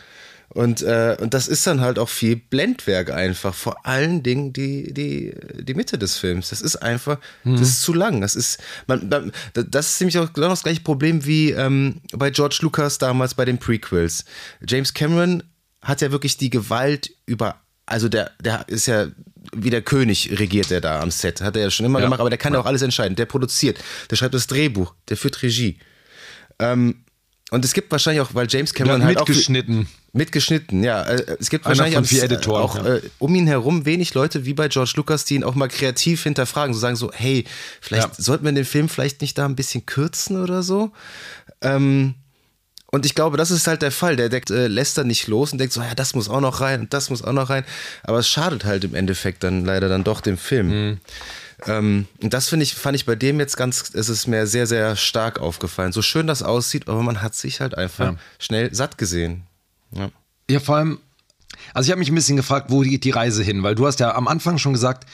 Und, 0.51 0.81
äh, 0.83 1.17
und 1.21 1.35
das 1.35 1.47
ist 1.47 1.67
dann 1.67 1.81
halt 1.83 1.99
auch 1.99 2.09
viel 2.09 2.37
Blendwerk 2.37 3.11
einfach. 3.11 3.55
Vor 3.55 3.87
allen 3.87 4.23
Dingen 4.23 4.53
die, 4.53 4.93
die, 4.95 5.35
die 5.63 5.75
Mitte 5.75 5.99
des 5.99 6.17
Films. 6.17 6.49
Das 6.49 6.63
ist 6.63 6.77
einfach, 6.77 7.19
das 7.45 7.61
ist 7.61 7.83
zu 7.83 7.93
lang. 7.93 8.23
Das 8.23 8.35
ist, 8.35 8.59
man, 8.87 9.09
man, 9.09 9.33
das 9.53 9.93
ist 9.93 10.01
nämlich 10.01 10.19
auch 10.19 10.33
genau 10.33 10.49
das 10.49 10.63
gleiche 10.63 10.81
Problem 10.81 11.27
wie 11.27 11.51
ähm, 11.51 12.01
bei 12.13 12.31
George 12.31 12.59
Lucas 12.63 12.97
damals 12.99 13.35
bei 13.35 13.45
den 13.45 13.59
Prequels. 13.59 14.25
James 14.67 14.95
Cameron 14.95 15.43
hat 15.83 16.01
ja 16.01 16.11
wirklich 16.13 16.39
die 16.39 16.51
Gewalt 16.51 17.11
über, 17.27 17.57
also 17.85 18.09
der, 18.09 18.31
der 18.43 18.67
ist 18.69 18.87
ja 18.87 19.09
wie 19.55 19.71
der 19.71 19.83
König 19.83 20.39
regiert 20.39 20.71
er 20.71 20.81
da 20.81 21.01
am 21.01 21.11
Set. 21.11 21.41
Hat 21.41 21.57
er 21.57 21.63
ja 21.63 21.71
schon 21.71 21.87
immer 21.87 22.01
Ja. 22.01 22.07
gemacht, 22.07 22.21
aber 22.21 22.29
der 22.31 22.39
kann 22.39 22.53
ja 22.53 22.61
auch 22.61 22.67
alles 22.67 22.83
entscheiden. 22.83 23.17
Der 23.17 23.25
produziert, 23.27 23.79
der 24.11 24.17
schreibt 24.17 24.35
das 24.35 24.47
Drehbuch, 24.47 24.95
der 25.09 25.17
führt 25.17 25.43
Regie. 25.43 25.79
Ähm, 26.59 27.05
und 27.51 27.65
es 27.65 27.73
gibt 27.73 27.91
wahrscheinlich 27.91 28.21
auch, 28.21 28.35
weil 28.35 28.47
James 28.51 28.73
Der 28.73 28.79
Cameron 28.85 29.03
hat 29.03 29.17
halt 29.17 29.19
auch 29.21 29.27
mitgeschnitten. 30.13 30.83
Ja. 30.83 31.03
Äh, 31.03 31.37
Es 31.39 31.51
gibt 31.51 31.67
Einer 31.67 31.79
wahrscheinlich 31.79 32.09
vier 32.09 32.25
Editoren, 32.25 32.63
auch 32.63 32.77
ja. 32.77 32.97
äh, 32.97 33.03
um 33.19 33.35
ihn 33.35 33.47
herum 33.47 33.85
wenig 33.85 34.15
Leute 34.15 34.45
wie 34.45 34.55
bei 34.55 34.69
George 34.69 34.93
Lucas, 34.97 35.25
die 35.25 35.35
ihn 35.35 35.45
auch 35.45 35.55
mal 35.55 35.69
kreativ 35.69 36.23
hinterfragen, 36.23 36.75
so 36.75 36.81
sagen 36.81 36.97
so, 36.97 37.11
hey, 37.15 37.45
vielleicht 37.81 38.09
Ja. 38.09 38.15
sollten 38.17 38.45
wir 38.45 38.53
den 38.53 38.65
Film 38.65 38.89
vielleicht 38.89 39.21
nicht 39.21 39.37
da 39.39 39.45
ein 39.45 39.57
bisschen 39.57 39.85
kürzen 39.87 40.43
oder 40.43 40.63
so. 40.63 40.93
Ähm, 41.61 42.15
und 42.91 43.05
ich 43.05 43.15
glaube, 43.15 43.37
das 43.37 43.51
ist 43.51 43.67
halt 43.67 43.83
der 43.83 43.93
Fall. 43.93 44.17
Der 44.17 44.31
deckt, 44.31 44.51
äh, 44.51 44.67
lässt 44.67 44.97
dann 44.97 45.09
nicht 45.09 45.27
los 45.29 45.53
und 45.53 45.59
denkt 45.59 45.75
so, 45.75 45.83
ja, 45.83 45.95
das 45.95 46.15
muss 46.15 46.31
auch 46.31 46.41
noch 46.41 46.63
rein 46.63 46.81
und 46.81 46.95
das 46.95 47.11
muss 47.11 47.23
auch 47.23 47.33
noch 47.35 47.51
rein. 47.51 47.65
Aber 48.03 48.19
es 48.19 48.29
schadet 48.29 48.65
halt 48.65 48.85
im 48.85 48.95
Endeffekt 48.95 49.45
dann 49.45 49.65
leider 49.67 49.91
dann 49.91 50.05
doch 50.05 50.23
dem 50.23 50.39
Film. 50.39 50.69
Mhm. 50.69 50.99
Ähm, 51.67 52.07
und 52.23 52.33
das 52.33 52.49
finde 52.49 52.63
ich, 52.63 52.75
fand 52.77 52.97
ich 52.97 53.05
bei 53.05 53.15
dem 53.17 53.41
jetzt 53.41 53.57
ganz, 53.59 53.91
es 53.93 54.09
ist 54.09 54.27
mir 54.27 54.47
sehr, 54.47 54.67
sehr 54.67 54.97
stark 54.97 55.39
aufgefallen. 55.41 55.93
So 55.93 56.01
schön 56.03 56.27
das 56.27 56.43
aussieht, 56.43 56.89
aber 56.89 57.03
man 57.03 57.21
hat 57.21 57.35
sich 57.35 57.61
halt 57.61 57.77
einfach 57.77 58.13
Ja. 58.13 58.17
schnell 58.39 58.75
satt 58.75 58.97
gesehen. 58.97 59.43
Ja. 59.93 60.11
Ja, 60.51 60.61
vor 60.61 60.77
allem, 60.77 60.99
also 61.75 61.87
ich 61.87 61.91
habe 61.91 61.99
mich 61.99 62.11
ein 62.11 62.15
bisschen 62.15 62.37
gefragt, 62.37 62.71
wo 62.71 62.81
geht 62.81 63.05
die 63.05 63.11
Reise 63.11 63.43
hin? 63.43 63.63
Weil 63.63 63.75
du 63.75 63.87
hast 63.87 64.01
ja 64.01 64.15
am 64.15 64.29
Anfang 64.29 64.59
schon 64.59 64.73
gesagt, 64.73 65.09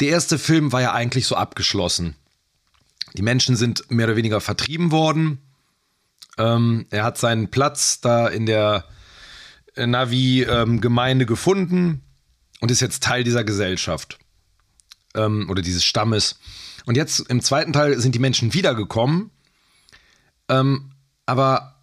der 0.00 0.08
erste 0.08 0.38
Film 0.38 0.72
war 0.72 0.80
ja 0.80 0.92
eigentlich 0.92 1.26
so 1.26 1.36
abgeschlossen. 1.36 2.14
Die 3.14 3.22
Menschen 3.22 3.56
sind 3.56 3.90
mehr 3.90 4.06
oder 4.06 4.16
weniger 4.16 4.40
vertrieben 4.40 4.90
worden. 4.92 5.38
Ähm, 6.38 6.86
er 6.90 7.02
hat 7.02 7.18
seinen 7.18 7.50
Platz 7.50 8.00
da 8.00 8.28
in 8.28 8.46
der 8.46 8.84
Navi-Gemeinde 9.76 11.26
gefunden 11.26 12.02
und 12.60 12.70
ist 12.70 12.80
jetzt 12.80 13.02
Teil 13.02 13.24
dieser 13.24 13.44
Gesellschaft 13.44 14.18
ähm, 15.14 15.48
oder 15.50 15.62
dieses 15.62 15.84
Stammes. 15.84 16.38
Und 16.84 16.96
jetzt 16.96 17.20
im 17.20 17.42
zweiten 17.42 17.72
Teil 17.72 17.98
sind 18.00 18.14
die 18.14 18.20
Menschen 18.20 18.54
wiedergekommen, 18.54 19.30
ähm, 20.48 20.92
aber 21.26 21.75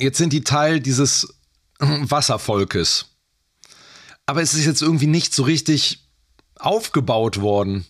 jetzt 0.00 0.18
sind 0.18 0.32
die 0.32 0.44
Teil 0.44 0.80
dieses 0.80 1.34
Wasservolkes. 1.78 3.06
Aber 4.26 4.42
es 4.42 4.54
ist 4.54 4.66
jetzt 4.66 4.82
irgendwie 4.82 5.06
nicht 5.06 5.34
so 5.34 5.42
richtig 5.42 6.06
aufgebaut 6.58 7.40
worden. 7.40 7.86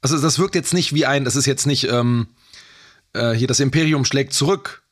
Also 0.00 0.18
das 0.20 0.38
wirkt 0.38 0.54
jetzt 0.54 0.74
nicht 0.74 0.94
wie 0.94 1.06
ein, 1.06 1.24
das 1.24 1.36
ist 1.36 1.46
jetzt 1.46 1.66
nicht 1.66 1.84
ähm, 1.88 2.28
äh, 3.12 3.32
hier 3.32 3.48
das 3.48 3.60
Imperium 3.60 4.04
schlägt 4.04 4.32
zurück. 4.32 4.82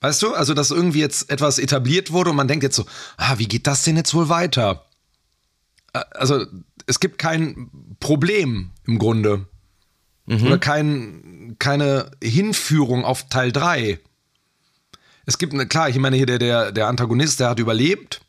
Weißt 0.00 0.22
du? 0.22 0.34
Also 0.34 0.54
dass 0.54 0.70
irgendwie 0.70 1.00
jetzt 1.00 1.30
etwas 1.30 1.58
etabliert 1.58 2.12
wurde 2.12 2.30
und 2.30 2.36
man 2.36 2.48
denkt 2.48 2.62
jetzt 2.64 2.76
so, 2.76 2.86
ah, 3.16 3.38
wie 3.38 3.46
geht 3.48 3.66
das 3.66 3.82
denn 3.84 3.96
jetzt 3.96 4.14
wohl 4.14 4.28
weiter? 4.28 4.86
Äh, 5.92 6.02
Also 6.12 6.44
es 6.86 7.00
gibt 7.00 7.18
kein 7.18 7.70
Problem 8.00 8.70
im 8.86 8.98
Grunde. 8.98 9.46
Oder 10.46 10.58
kein, 10.58 11.56
keine 11.58 12.10
Hinführung 12.22 13.04
auf 13.04 13.28
Teil 13.30 13.50
3. 13.50 13.98
Es 15.28 15.36
gibt, 15.36 15.52
eine, 15.52 15.66
klar, 15.66 15.90
ich 15.90 15.98
meine 15.98 16.16
hier 16.16 16.24
der, 16.24 16.38
der, 16.38 16.72
der 16.72 16.86
Antagonist, 16.86 17.38
der 17.38 17.50
hat 17.50 17.58
überlebt. 17.58 18.22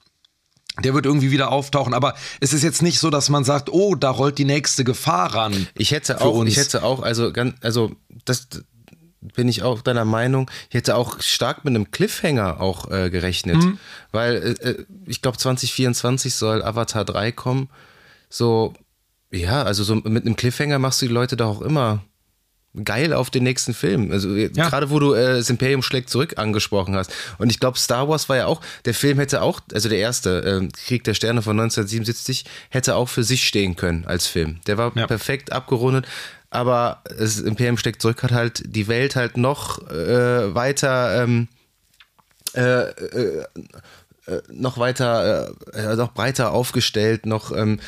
Der 0.84 0.94
wird 0.94 1.06
irgendwie 1.06 1.32
wieder 1.32 1.50
auftauchen, 1.50 1.94
aber 1.94 2.14
es 2.42 2.52
ist 2.52 2.62
jetzt 2.62 2.82
nicht 2.82 3.00
so, 3.00 3.10
dass 3.10 3.30
man 3.30 3.46
sagt, 3.46 3.70
oh, 3.72 3.96
da 3.96 4.10
rollt 4.10 4.38
die 4.38 4.44
nächste 4.46 4.84
Gefahr 4.84 5.34
ran. 5.34 5.68
Ich 5.76 5.92
hätte 5.92 6.20
auch, 6.20 6.44
ich 6.44 6.58
hätte 6.58 6.84
auch, 6.84 7.02
also 7.02 7.32
ganz, 7.32 7.56
also 7.62 7.94
das 8.26 8.50
bin 9.22 9.48
ich 9.48 9.64
auch 9.64 9.82
deiner 9.82 10.04
Meinung. 10.04 10.52
Ich 10.70 10.76
hätte 10.76 10.96
auch 10.96 11.22
stark 11.22 11.64
mit 11.64 11.74
einem 11.74 11.90
Cliffhanger 11.92 12.60
auch 12.60 12.92
äh, 12.92 13.10
gerechnet, 13.10 13.58
Mhm. 13.64 13.80
weil 14.12 14.36
äh, 14.62 14.70
äh, 14.70 14.86
ich 15.06 15.22
glaube 15.22 15.38
2024 15.38 16.36
soll 16.36 16.62
Avatar 16.64 17.06
3 17.06 17.32
kommen. 17.32 17.70
So, 18.30 18.74
ja, 19.32 19.64
also 19.64 19.86
so 19.86 19.96
mit 19.96 20.26
einem 20.26 20.36
Cliffhanger 20.36 20.80
machst 20.80 21.02
du 21.02 21.08
die 21.08 21.14
Leute 21.14 21.38
doch 21.38 21.48
auch 21.48 21.62
immer 21.62 22.04
geil 22.84 23.14
auf 23.14 23.30
den 23.30 23.44
nächsten 23.44 23.74
Film. 23.74 24.12
Also 24.12 24.34
äh, 24.36 24.52
Ja. 24.54 24.70
gerade 24.70 24.90
wo 24.90 25.00
du 25.00 25.14
äh, 25.14 25.38
das 25.38 25.50
Imperium 25.50 25.82
schlägt 25.82 26.10
zurück 26.10 26.38
angesprochen 26.38 26.96
hast. 26.96 27.12
Und 27.38 27.50
ich 27.52 27.60
glaube, 27.60 27.78
Star 27.80 28.08
Wars 28.08 28.30
war 28.30 28.38
ja 28.38 28.46
auch, 28.46 28.62
der 28.86 28.94
Film 28.94 29.18
hätte 29.20 29.42
auch, 29.42 29.60
also 29.74 29.90
der 29.90 29.98
erste, 30.00 30.62
äh, 30.64 30.68
Krieg 30.86 31.04
der 31.04 31.14
Sterne 31.16 31.42
von 31.42 31.60
1977, 31.60 32.46
hätte 32.70 32.96
auch 32.96 33.10
für 33.10 33.24
sich 33.24 33.48
stehen 33.48 33.76
können 33.76 34.06
als 34.06 34.28
Film. 34.28 34.60
Der 34.68 34.78
war 34.78 34.92
Ja. 34.96 35.08
perfekt 35.08 35.52
abgerundet. 35.52 36.06
Aber 36.52 37.04
das 37.18 37.40
Imperium 37.40 37.78
schlägt 37.78 38.02
zurück 38.02 38.24
hat 38.24 38.32
halt 38.32 38.64
die 38.66 38.88
Welt 38.88 39.16
halt 39.16 39.38
noch 39.38 39.88
äh, 39.92 40.54
weiter 40.56 41.24
ähm, 41.24 41.48
äh, 42.54 42.82
äh, 42.82 43.46
noch 44.52 44.78
weiter, 44.78 45.52
äh, 45.74 45.96
noch 45.96 46.14
breiter 46.14 46.52
aufgestellt, 46.52 47.26
noch 47.26 47.56
ähm, 47.56 47.80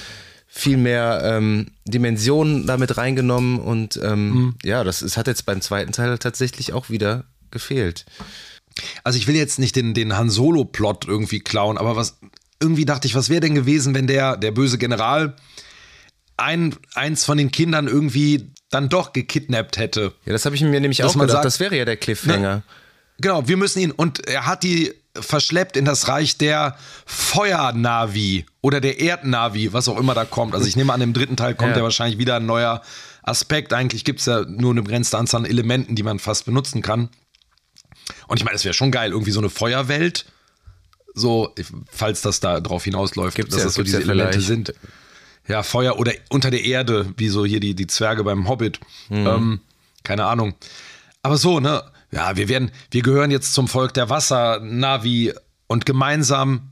viel 0.54 0.76
mehr 0.76 1.22
ähm, 1.24 1.68
Dimensionen 1.86 2.68
damit 2.68 2.98
reingenommen 2.98 3.58
und 3.58 3.98
ähm, 4.04 4.30
mhm. 4.30 4.56
ja, 4.64 4.84
das 4.84 5.02
es 5.02 5.16
hat 5.16 5.28
jetzt 5.28 5.46
beim 5.46 5.62
zweiten 5.62 5.94
Teil 5.94 6.18
tatsächlich 6.18 6.74
auch 6.74 6.90
wieder 6.90 7.24
gefehlt. 7.52 8.06
Also 9.06 9.18
ich 9.18 9.28
will 9.28 9.36
jetzt 9.36 9.60
nicht 9.60 9.78
den, 9.78 9.94
den 9.94 10.18
Han 10.18 10.30
Solo-Plot 10.30 11.06
irgendwie 11.08 11.40
klauen, 11.40 11.78
aber 11.78 11.96
was 11.96 12.20
irgendwie 12.60 12.84
dachte 12.84 13.08
ich, 13.08 13.16
was 13.16 13.30
wäre 13.30 13.40
denn 13.40 13.56
gewesen, 13.56 13.96
wenn 13.96 14.08
der, 14.08 14.36
der 14.36 14.52
böse 14.52 14.78
General 14.78 15.36
ein, 16.36 16.76
eins 16.96 17.24
von 17.24 17.38
den 17.38 17.52
Kindern 17.52 17.88
irgendwie 17.88 18.52
dann 18.70 18.90
doch 18.90 19.14
gekidnappt 19.14 19.78
hätte. 19.78 20.14
Ja, 20.26 20.34
das 20.34 20.44
habe 20.44 20.56
ich 20.56 20.62
mir 20.62 20.82
nämlich 20.82 20.98
Dass 20.98 21.16
auch 21.16 21.20
gedacht. 21.20 21.32
Sagt, 21.32 21.46
das 21.46 21.60
wäre 21.62 21.78
ja 21.78 21.86
der 21.86 21.98
Cliffhanger. 21.98 22.56
Ne, 22.58 22.64
genau, 23.22 23.48
wir 23.48 23.56
müssen 23.56 23.80
ihn 23.80 23.92
und 23.92 24.28
er 24.28 24.48
hat 24.48 24.64
die 24.64 24.94
verschleppt 25.20 25.78
in 25.78 25.86
das 25.86 26.08
Reich 26.08 26.38
der 26.38 26.78
Feuernavi 27.06 28.46
oder 28.62 28.80
der 28.80 29.00
Erdnavi, 29.00 29.74
was 29.74 29.88
auch 29.88 29.98
immer 29.98 30.14
da 30.14 30.26
kommt. 30.26 30.54
Also 30.54 30.68
ich 30.68 30.76
nehme 30.76 30.94
an, 30.94 31.02
im 31.02 31.14
dritten 31.14 31.36
Teil 31.36 31.56
kommt 31.56 31.72
ja, 31.72 31.78
ja 31.78 31.84
wahrscheinlich 31.84 32.18
wieder 32.18 32.38
ein 32.38 32.46
neuer 32.46 32.82
Aspekt. 33.24 33.74
Eigentlich 33.74 34.06
gibt 34.06 34.20
es 34.20 34.26
ja 34.26 34.44
nur 34.46 34.72
eine 34.72 34.84
begrenzte 34.84 35.18
Anzahl 35.18 35.42
an 35.42 35.46
Elementen, 35.46 35.96
die 35.96 36.04
man 36.04 36.20
fast 36.20 36.46
benutzen 36.46 36.82
kann. 36.82 37.10
Und 38.28 38.38
ich 38.38 38.46
meine, 38.46 38.56
es 38.56 38.66
wäre 38.66 38.74
schon 38.74 38.92
geil, 38.92 39.12
irgendwie 39.12 39.32
so 39.32 39.40
eine 39.40 39.50
Feuerwelt. 39.50 40.26
So, 41.14 41.54
falls 41.92 42.22
das 42.22 42.40
da 42.40 42.62
drauf 42.62 42.86
hinausläuft, 42.86 43.36
gibt's 43.36 43.54
dass 43.54 43.64
ja, 43.64 43.66
das 43.66 43.74
so 43.76 43.84
diese 43.84 43.98
ja 43.98 44.04
Elemente 44.04 44.42
sind. 44.42 44.74
Ja, 45.48 45.64
Feuer 45.64 46.00
oder 46.00 46.14
unter 46.30 46.52
der 46.52 46.64
Erde, 46.64 47.14
wie 47.18 47.28
so 47.28 47.46
hier 47.46 47.60
die, 47.60 47.76
die 47.76 47.88
Zwerge 47.88 48.24
beim 48.24 48.48
Hobbit. 48.48 48.80
Mhm. 49.10 49.28
Ähm, 49.28 49.60
keine 50.04 50.26
Ahnung. 50.26 50.56
Aber 51.22 51.38
so, 51.38 51.60
ne? 51.60 51.84
Ja, 52.12 52.36
wir 52.36 52.50
werden, 52.50 52.72
wir 52.92 53.02
gehören 53.02 53.32
jetzt 53.32 53.54
zum 53.54 53.68
Volk 53.68 53.94
der 53.94 54.10
Wasser-Navi 54.10 55.34
und 55.68 55.86
gemeinsam, 55.86 56.72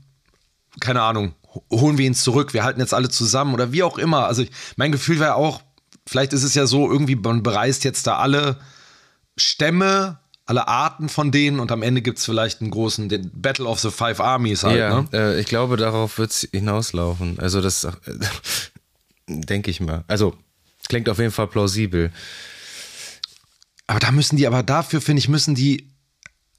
keine 0.80 1.02
Ahnung, 1.02 1.34
holen 1.70 1.98
wir 1.98 2.06
ihn 2.06 2.14
zurück. 2.14 2.52
Wir 2.52 2.62
halten 2.62 2.80
jetzt 2.80 2.94
alle 2.94 3.08
zusammen 3.08 3.54
oder 3.54 3.72
wie 3.72 3.82
auch 3.82 3.98
immer. 3.98 4.26
Also 4.26 4.42
ich, 4.42 4.50
mein 4.76 4.92
Gefühl 4.92 5.18
wäre 5.18 5.34
auch, 5.34 5.62
vielleicht 6.06 6.32
ist 6.32 6.42
es 6.44 6.54
ja 6.54 6.66
so, 6.66 6.90
irgendwie, 6.90 7.16
man 7.16 7.42
bereist 7.42 7.84
jetzt 7.84 8.06
da 8.06 8.18
alle 8.18 8.58
Stämme 9.36 10.18
alle 10.50 10.66
Arten 10.66 11.08
von 11.08 11.30
denen 11.30 11.60
und 11.60 11.70
am 11.70 11.80
Ende 11.80 12.02
gibt 12.02 12.18
es 12.18 12.24
vielleicht 12.24 12.60
einen 12.60 12.72
großen 12.72 13.08
den 13.08 13.30
Battle 13.32 13.66
of 13.66 13.78
the 13.78 13.90
Five 13.90 14.18
Armies 14.18 14.64
halt. 14.64 14.78
Ja, 14.80 15.02
ne? 15.02 15.08
äh, 15.12 15.40
ich 15.40 15.46
glaube, 15.46 15.76
darauf 15.76 16.18
wird 16.18 16.32
es 16.32 16.48
hinauslaufen. 16.50 17.38
Also 17.38 17.60
das 17.60 17.84
äh, 17.84 17.90
denke 19.28 19.70
ich 19.70 19.80
mal. 19.80 20.02
Also 20.08 20.36
klingt 20.88 21.08
auf 21.08 21.20
jeden 21.20 21.30
Fall 21.30 21.46
plausibel. 21.46 22.10
Aber 23.90 23.98
da 23.98 24.12
müssen 24.12 24.36
die, 24.36 24.46
aber 24.46 24.62
dafür 24.62 25.00
finde 25.00 25.18
ich, 25.18 25.28
müssen 25.28 25.56
die 25.56 25.88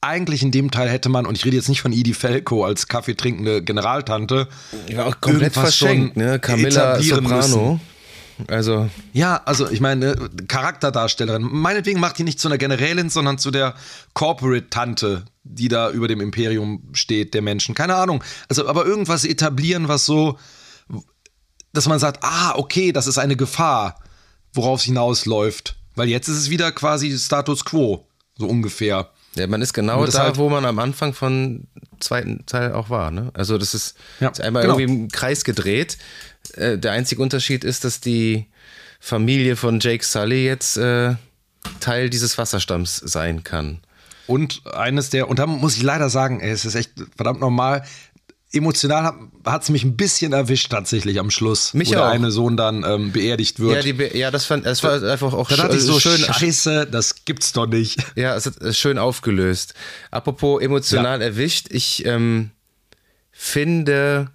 eigentlich 0.01 0.43
in 0.43 0.51
dem 0.51 0.69
Teil 0.69 0.89
hätte 0.89 1.07
man, 1.07 1.25
und 1.25 1.38
ich 1.38 1.45
rede 1.45 1.55
jetzt 1.55 1.69
nicht 1.69 1.82
von 1.82 1.93
Edie 1.93 2.13
Felco 2.13 2.65
als 2.65 2.89
kaffeetrinkende 2.89 3.63
Generaltante, 3.63 4.49
ja, 4.89 5.05
auch 5.05 5.21
komplett 5.21 5.53
verschenkt, 5.53 6.17
ne? 6.17 6.39
Camilla 6.39 6.99
Soprano. 6.99 7.79
Müssen. 8.38 8.49
Also. 8.49 8.89
Ja, 9.13 9.41
also 9.45 9.69
ich 9.69 9.79
meine, 9.79 10.29
Charakterdarstellerin. 10.49 11.43
Meinetwegen 11.43 12.01
macht 12.01 12.17
die 12.17 12.25
nicht 12.25 12.38
zu 12.38 12.49
einer 12.49 12.57
Generälin, 12.57 13.09
sondern 13.09 13.38
zu 13.38 13.49
der 13.49 13.75
Corporate-Tante, 14.13 15.23
die 15.45 15.69
da 15.69 15.89
über 15.89 16.09
dem 16.09 16.19
Imperium 16.19 16.89
steht, 16.91 17.34
der 17.34 17.41
Menschen. 17.41 17.75
Keine 17.75 17.95
Ahnung. 17.95 18.21
Also, 18.49 18.67
aber 18.67 18.86
irgendwas 18.86 19.23
etablieren, 19.23 19.88
was 19.88 20.05
so, 20.05 20.38
dass 21.71 21.88
man 21.88 21.99
sagt, 21.99 22.25
ah, 22.25 22.55
okay, 22.57 22.91
das 22.91 23.07
ist 23.07 23.19
eine 23.19 23.38
Gefahr, 23.38 24.01
worauf 24.51 24.82
es 24.82 24.86
hinausläuft. 24.86 25.77
Weil 25.95 26.09
jetzt 26.09 26.27
ist 26.27 26.37
es 26.37 26.49
wieder 26.49 26.71
quasi 26.71 27.17
Status 27.17 27.65
quo, 27.65 28.05
so 28.37 28.47
ungefähr. 28.47 29.09
Ja, 29.35 29.47
man 29.47 29.61
ist 29.61 29.73
genau 29.73 30.05
da, 30.05 30.23
halt 30.23 30.37
wo 30.37 30.49
man 30.49 30.65
am 30.65 30.79
Anfang 30.79 31.13
von 31.13 31.67
zweiten 31.99 32.45
Teil 32.45 32.73
auch 32.73 32.89
war. 32.89 33.11
Ne? 33.11 33.31
Also 33.33 33.57
das 33.57 33.73
ist, 33.73 33.95
ja, 34.19 34.29
ist 34.29 34.41
einmal 34.41 34.63
genau. 34.63 34.77
irgendwie 34.77 35.03
im 35.03 35.07
Kreis 35.09 35.45
gedreht. 35.45 35.97
Äh, 36.55 36.77
der 36.77 36.91
einzige 36.91 37.21
Unterschied 37.21 37.63
ist, 37.63 37.85
dass 37.85 38.01
die 38.01 38.47
Familie 38.99 39.55
von 39.55 39.79
Jake 39.79 40.03
Sully 40.03 40.45
jetzt 40.45 40.77
äh, 40.77 41.15
Teil 41.79 42.09
dieses 42.09 42.37
Wasserstamms 42.37 42.97
sein 42.97 43.43
kann. 43.43 43.79
Und 44.27 44.61
eines 44.73 45.09
der, 45.09 45.29
und 45.29 45.39
da 45.39 45.47
muss 45.47 45.75
ich 45.75 45.83
leider 45.83 46.09
sagen, 46.09 46.39
ey, 46.39 46.51
es 46.51 46.65
ist 46.65 46.75
echt 46.75 46.91
verdammt 47.15 47.39
normal, 47.39 47.83
emotional 48.54 49.14
hat 49.45 49.64
es 49.64 49.70
mich 49.70 49.84
ein 49.84 49.95
bisschen 49.95 50.34
erwischt 50.34 50.72
tatsächlich 50.72 51.20
am 51.20 51.32
Schluss, 51.32 51.74
mich 51.74 51.89
wo 51.89 51.93
auch. 51.93 51.97
der 51.97 52.08
eine 52.08 52.32
Sohn 52.32 52.58
dann 52.58 52.84
ähm, 52.84 53.12
beerdigt 53.12 53.60
wird. 53.60 53.86
Ja, 53.86 53.93
Be 53.93 54.18
ja, 54.18 54.32
das 54.32 54.45
fand, 54.45 54.66
es 54.66 54.84
war 54.84 55.02
einfach 55.04 55.34
auch 55.34 55.49
dann 55.49 55.72
sch 55.72 55.76
ich 55.76 55.82
so 55.84 55.99
schön. 55.99 56.18
Scheiße, 56.18 56.88
das 56.88 57.26
gibt's 57.26 57.54
doch 57.54 57.68
nicht. 57.68 57.99
Ja, 58.16 58.36
es 58.36 58.45
hat 58.45 58.76
schön 58.76 58.97
aufgelöst. 58.97 59.74
Apropos 60.12 60.62
emotional 60.62 61.20
ja. 61.20 61.26
erwischt, 61.28 61.68
ich 61.70 62.06
ähm, 62.06 62.52
finde 63.32 64.32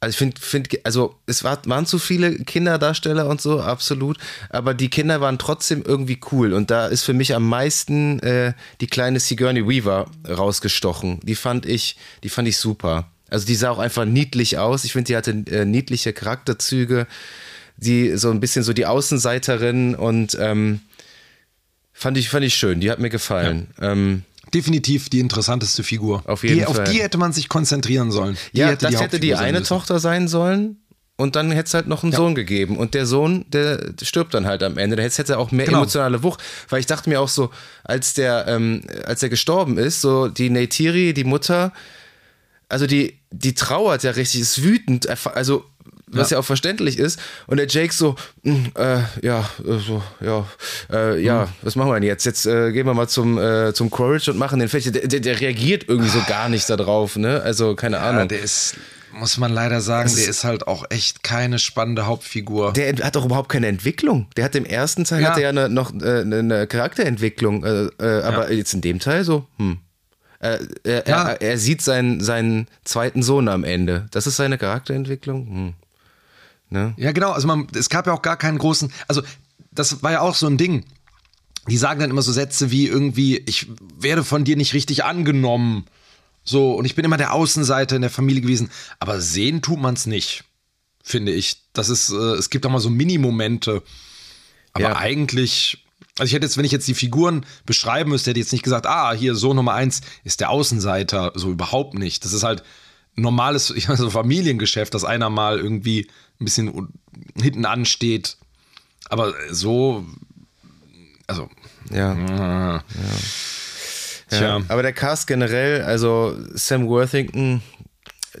also 0.00 0.10
ich 0.12 0.18
finde, 0.18 0.40
find, 0.40 0.86
also 0.86 1.16
es 1.26 1.42
war, 1.42 1.58
waren 1.66 1.86
zu 1.86 1.98
viele 1.98 2.38
Kinderdarsteller 2.38 3.28
und 3.28 3.40
so, 3.40 3.60
absolut. 3.60 4.18
Aber 4.50 4.74
die 4.74 4.90
Kinder 4.90 5.20
waren 5.20 5.38
trotzdem 5.38 5.82
irgendwie 5.82 6.20
cool. 6.32 6.52
Und 6.52 6.70
da 6.70 6.86
ist 6.86 7.02
für 7.02 7.14
mich 7.14 7.34
am 7.34 7.48
meisten 7.48 8.20
äh, 8.20 8.52
die 8.80 8.86
kleine 8.88 9.20
Sigourney 9.20 9.66
Weaver 9.66 10.06
rausgestochen. 10.28 11.20
Die 11.22 11.34
fand 11.34 11.64
ich, 11.64 11.96
die 12.22 12.28
fand 12.28 12.46
ich 12.46 12.58
super. 12.58 13.10
Also 13.30 13.46
die 13.46 13.54
sah 13.54 13.70
auch 13.70 13.78
einfach 13.78 14.04
niedlich 14.04 14.58
aus. 14.58 14.84
Ich 14.84 14.92
finde, 14.92 15.08
die 15.08 15.16
hatte 15.16 15.30
äh, 15.50 15.64
niedliche 15.64 16.12
Charakterzüge. 16.12 17.06
Die 17.78 18.16
so 18.16 18.30
ein 18.30 18.40
bisschen 18.40 18.62
so 18.62 18.72
die 18.72 18.86
Außenseiterin 18.86 19.94
und 19.94 20.36
ähm, 20.40 20.80
fand 21.92 22.16
ich, 22.16 22.30
fand 22.30 22.44
ich 22.44 22.54
schön. 22.54 22.80
Die 22.80 22.90
hat 22.90 23.00
mir 23.00 23.10
gefallen. 23.10 23.68
Ja. 23.78 23.92
Ähm, 23.92 24.22
definitiv 24.54 25.08
die 25.08 25.20
interessanteste 25.20 25.82
Figur. 25.82 26.22
Auf 26.26 26.42
jeden 26.42 26.58
die, 26.58 26.64
Fall. 26.64 26.82
Auf 26.82 26.90
die 26.90 27.02
hätte 27.02 27.18
man 27.18 27.32
sich 27.32 27.48
konzentrieren 27.48 28.10
sollen. 28.10 28.36
Die 28.52 28.60
ja, 28.60 28.68
hätte 28.68 28.86
das 28.86 28.90
die 28.94 28.98
hätte 28.98 29.20
die 29.20 29.34
eine 29.34 29.62
Tochter 29.62 29.98
sein 29.98 30.28
sollen. 30.28 30.78
Und 31.18 31.34
dann 31.34 31.50
hätte 31.50 31.66
es 31.66 31.74
halt 31.74 31.86
noch 31.86 32.02
einen 32.02 32.12
ja. 32.12 32.18
Sohn 32.18 32.34
gegeben. 32.34 32.76
Und 32.76 32.92
der 32.92 33.06
Sohn, 33.06 33.46
der 33.48 33.94
stirbt 34.02 34.34
dann 34.34 34.46
halt 34.46 34.62
am 34.62 34.76
Ende. 34.76 34.96
Da 34.96 35.02
hätte 35.02 35.32
er 35.32 35.38
auch 35.38 35.50
mehr 35.50 35.64
genau. 35.64 35.78
emotionale 35.78 36.22
Wucht. 36.22 36.42
Weil 36.68 36.80
ich 36.80 36.86
dachte 36.86 37.08
mir 37.08 37.20
auch 37.20 37.28
so, 37.28 37.50
als 37.84 38.12
der, 38.12 38.46
ähm, 38.48 38.82
als 39.04 39.22
er 39.22 39.30
gestorben 39.30 39.78
ist, 39.78 40.02
so 40.02 40.28
die 40.28 40.50
Neytiri, 40.50 41.14
die 41.14 41.24
Mutter, 41.24 41.72
also 42.68 42.86
die, 42.86 43.18
die 43.30 43.54
trauert 43.54 44.02
ja 44.02 44.10
richtig, 44.10 44.42
ist 44.42 44.62
wütend. 44.62 45.08
Also 45.28 45.64
was 46.10 46.30
ja. 46.30 46.36
ja. 46.36 46.40
auch 46.40 46.44
verständlich 46.44 46.98
ist. 46.98 47.18
Und 47.46 47.56
der 47.56 47.66
Jake 47.66 47.92
so, 47.92 48.14
hm, 48.44 48.70
äh, 48.76 49.00
ja, 49.22 49.40
äh, 49.64 49.78
so, 49.78 50.02
ja, 50.20 50.46
äh, 50.92 51.20
ja, 51.20 51.46
mhm. 51.46 51.48
was 51.62 51.76
machen 51.76 51.90
wir 51.90 51.94
denn 51.94 52.04
jetzt? 52.04 52.24
Jetzt 52.24 52.46
äh, 52.46 52.72
gehen 52.72 52.86
wir 52.86 52.94
mal 52.94 53.08
zum, 53.08 53.38
äh, 53.38 53.72
zum 53.74 53.90
Quaritch 53.90 54.28
und 54.28 54.38
machen 54.38 54.60
den 54.60 54.68
fertig. 54.68 54.92
Der, 54.92 55.06
der, 55.06 55.20
der, 55.20 55.40
reagiert 55.40 55.84
irgendwie 55.88 56.10
so 56.10 56.22
gar 56.28 56.48
nicht 56.48 56.68
darauf, 56.70 57.16
ne? 57.16 57.42
Also, 57.42 57.74
keine 57.74 57.98
Ahnung. 57.98 58.22
Ja, 58.22 58.26
der 58.26 58.40
ist, 58.40 58.76
muss 59.12 59.36
man 59.38 59.52
leider 59.52 59.80
sagen, 59.80 60.12
der 60.14 60.28
ist 60.28 60.44
halt 60.44 60.68
auch 60.68 60.84
echt 60.90 61.22
keine 61.24 61.58
spannende 61.58 62.06
Hauptfigur. 62.06 62.72
Der 62.72 62.94
hat 63.04 63.16
auch 63.16 63.24
überhaupt 63.24 63.48
keine 63.48 63.66
Entwicklung. 63.66 64.28
Der 64.36 64.44
hat 64.44 64.54
im 64.54 64.64
ersten 64.64 65.04
Teil 65.04 65.22
ja. 65.22 65.30
hat 65.30 65.36
er 65.38 65.42
ja 65.42 65.48
eine, 65.48 65.68
noch 65.68 65.92
äh, 66.00 66.20
eine 66.20 66.66
Charakterentwicklung, 66.66 67.64
aber 67.64 68.52
jetzt 68.52 68.74
in 68.74 68.80
dem 68.80 69.00
Teil 69.00 69.24
so, 69.24 69.46
hm. 69.58 69.78
Er, 70.38 70.60
er, 70.84 71.08
ja. 71.08 71.28
er, 71.30 71.40
er, 71.40 71.58
sieht 71.58 71.80
seinen, 71.80 72.20
seinen 72.20 72.68
zweiten 72.84 73.22
Sohn 73.22 73.48
am 73.48 73.64
Ende. 73.64 74.06
Das 74.10 74.26
ist 74.26 74.36
seine 74.36 74.58
Charakterentwicklung. 74.58 75.46
Hm. 75.46 75.74
Ne? 76.70 76.94
Ja, 76.96 77.12
genau. 77.12 77.32
Also 77.32 77.46
man, 77.46 77.66
es 77.74 77.88
gab 77.88 78.06
ja 78.06 78.12
auch 78.12 78.22
gar 78.22 78.36
keinen 78.36 78.58
großen, 78.58 78.92
also 79.08 79.22
das 79.72 80.02
war 80.02 80.12
ja 80.12 80.20
auch 80.20 80.34
so 80.34 80.46
ein 80.46 80.58
Ding. 80.58 80.84
Die 81.68 81.76
sagen 81.76 82.00
dann 82.00 82.10
immer 82.10 82.22
so 82.22 82.32
Sätze 82.32 82.70
wie 82.70 82.86
irgendwie, 82.86 83.38
ich 83.38 83.68
werde 83.98 84.24
von 84.24 84.44
dir 84.44 84.56
nicht 84.56 84.74
richtig 84.74 85.04
angenommen. 85.04 85.86
So, 86.44 86.74
und 86.74 86.84
ich 86.84 86.94
bin 86.94 87.04
immer 87.04 87.16
der 87.16 87.32
Außenseiter 87.32 87.96
in 87.96 88.02
der 88.02 88.10
Familie 88.10 88.40
gewesen. 88.40 88.70
Aber 89.00 89.20
sehen 89.20 89.62
tut 89.62 89.80
man 89.80 89.94
es 89.94 90.06
nicht, 90.06 90.44
finde 91.02 91.32
ich. 91.32 91.56
Das 91.72 91.88
ist, 91.88 92.10
äh, 92.10 92.34
es 92.34 92.50
gibt 92.50 92.64
auch 92.64 92.70
mal 92.70 92.78
so 92.78 92.88
Mini-Momente. 92.88 93.82
Aber 94.72 94.84
ja. 94.84 94.96
eigentlich, 94.96 95.84
also 96.18 96.28
ich 96.28 96.34
hätte 96.34 96.46
jetzt, 96.46 96.56
wenn 96.56 96.64
ich 96.64 96.70
jetzt 96.70 96.86
die 96.86 96.94
Figuren 96.94 97.44
beschreiben 97.64 98.10
müsste, 98.10 98.30
hätte 98.30 98.38
ich 98.38 98.46
jetzt 98.46 98.52
nicht 98.52 98.62
gesagt, 98.62 98.86
ah, 98.86 99.12
hier 99.12 99.34
so 99.34 99.54
Nummer 99.54 99.74
eins 99.74 100.02
ist 100.22 100.38
der 100.40 100.50
Außenseiter. 100.50 101.32
So 101.34 101.50
überhaupt 101.50 101.94
nicht. 101.94 102.24
Das 102.24 102.32
ist 102.32 102.44
halt 102.44 102.62
normales 103.16 103.66
so 103.96 104.10
Familiengeschäft, 104.10 104.94
dass 104.94 105.04
einer 105.04 105.30
mal 105.30 105.58
irgendwie 105.58 106.08
ein 106.40 106.44
bisschen 106.44 106.92
hinten 107.40 107.64
ansteht. 107.64 108.36
Aber 109.08 109.34
so, 109.50 110.04
also. 111.26 111.48
Ja. 111.90 112.14
ja. 112.14 112.84
ja. 114.30 114.40
ja. 114.40 114.60
Aber 114.68 114.82
der 114.82 114.92
Cast 114.92 115.26
generell, 115.26 115.82
also 115.82 116.36
Sam 116.54 116.88
Worthington, 116.88 117.62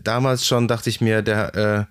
damals 0.02 0.46
schon 0.46 0.68
dachte 0.68 0.90
ich 0.90 1.00
mir, 1.00 1.22
der, 1.22 1.54
äh, 1.54 1.84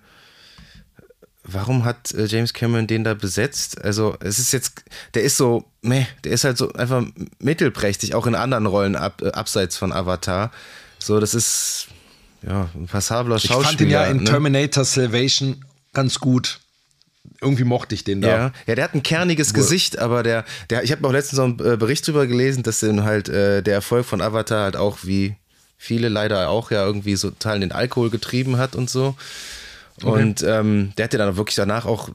warum 1.44 1.84
hat 1.84 2.12
äh, 2.12 2.26
James 2.26 2.52
Cameron 2.52 2.86
den 2.86 3.04
da 3.04 3.14
besetzt? 3.14 3.82
Also, 3.82 4.16
es 4.20 4.38
ist 4.38 4.52
jetzt, 4.52 4.84
der 5.14 5.22
ist 5.22 5.36
so, 5.36 5.64
meh, 5.82 6.06
der 6.24 6.32
ist 6.32 6.44
halt 6.44 6.58
so 6.58 6.72
einfach 6.72 7.04
mittelprächtig, 7.38 8.14
auch 8.14 8.26
in 8.26 8.34
anderen 8.34 8.66
Rollen 8.66 8.96
ab, 8.96 9.22
äh, 9.22 9.30
abseits 9.32 9.76
von 9.76 9.92
Avatar. 9.92 10.50
So, 10.98 11.20
das 11.20 11.34
ist, 11.34 11.88
ja, 12.42 12.68
ein 12.74 12.86
passabler 12.86 13.38
Schauspieler. 13.38 13.60
Ich 13.60 13.66
fand 13.66 13.80
ihn 13.80 13.90
ja 13.90 14.04
in 14.04 14.16
ne? 14.18 14.24
Terminator 14.24 14.84
Salvation 14.84 15.64
ganz 15.92 16.18
gut. 16.18 16.60
Irgendwie 17.40 17.64
mochte 17.64 17.94
ich 17.94 18.04
den 18.04 18.20
da. 18.20 18.28
Ja, 18.28 18.52
ja 18.66 18.74
der 18.74 18.84
hat 18.84 18.94
ein 18.94 19.02
kerniges 19.02 19.50
Wo 19.50 19.58
Gesicht, 19.58 19.98
aber 19.98 20.22
der, 20.22 20.44
der 20.70 20.84
ich 20.84 20.92
habe 20.92 21.06
auch 21.06 21.12
letztens 21.12 21.38
noch 21.38 21.44
einen 21.44 21.74
äh, 21.74 21.76
Bericht 21.76 22.06
drüber 22.06 22.26
gelesen, 22.26 22.62
dass 22.62 22.80
dann 22.80 23.04
halt 23.04 23.28
äh, 23.28 23.62
der 23.62 23.74
Erfolg 23.74 24.06
von 24.06 24.20
Avatar 24.20 24.64
halt 24.64 24.76
auch 24.76 24.98
wie 25.02 25.36
viele 25.76 26.08
leider 26.08 26.48
auch 26.48 26.70
ja 26.70 26.84
irgendwie 26.84 27.16
so 27.16 27.28
in 27.28 27.60
den 27.60 27.72
Alkohol 27.72 28.10
getrieben 28.10 28.58
hat 28.58 28.74
und 28.74 28.88
so. 28.88 29.16
Und 30.02 30.42
ähm, 30.42 30.92
der 30.96 31.04
hat 31.04 31.12
ja 31.12 31.18
dann 31.18 31.36
wirklich 31.36 31.56
danach 31.56 31.86
auch, 31.86 32.10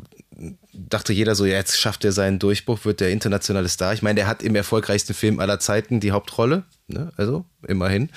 dachte 0.74 1.14
jeder 1.14 1.36
so, 1.36 1.46
ja, 1.46 1.56
jetzt 1.56 1.80
schafft 1.80 2.06
er 2.06 2.12
seinen 2.12 2.38
Durchbruch, 2.38 2.86
wird 2.86 3.00
der 3.00 3.10
internationale 3.10 3.70
Star. 3.70 3.94
Ich 3.94 4.02
meine, 4.02 4.16
der 4.16 4.28
hat 4.28 4.44
im 4.44 4.56
erfolgreichsten 4.56 5.14
Film 5.14 5.40
aller 5.40 5.60
Zeiten 5.60 6.00
die 6.00 6.12
Hauptrolle, 6.12 6.64
ne? 6.88 7.12
also 7.18 7.46
immerhin. 7.68 8.10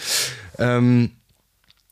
Ähm, 0.59 1.13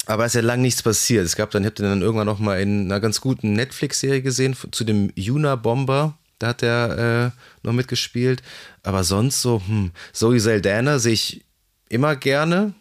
aber 0.07 0.25
es 0.25 0.35
ist 0.35 0.43
ja 0.43 0.47
lang 0.47 0.61
nichts 0.61 0.83
passiert. 0.83 1.25
Es 1.25 1.37
gab 1.37 1.51
dann, 1.51 1.63
ich 1.63 1.67
habe 1.67 1.77
den 1.77 1.87
dann 1.87 2.03
irgendwann 2.03 2.27
noch 2.27 2.39
mal 2.39 2.61
in 2.61 2.87
einer 2.87 3.01
ganz 3.01 3.21
guten 3.21 3.53
Netflix-Serie 3.53 4.23
gesehen, 4.23 4.57
zu 4.71 4.85
dem 4.85 5.13
Juna 5.15 5.57
Bomber. 5.57 6.19
Da 6.39 6.49
hat 6.49 6.63
er 6.63 7.27
äh, 7.27 7.31
noch 7.63 7.73
mitgespielt. 7.73 8.43
Aber 8.83 9.05
sonst 9.05 9.43
so, 9.43 9.63
hm, 9.65 9.93
Zoe 10.13 10.41
Saldana 10.41 10.99
sehe 10.99 11.13
ich 11.13 11.45
immer 11.89 12.17
gerne. 12.17 12.75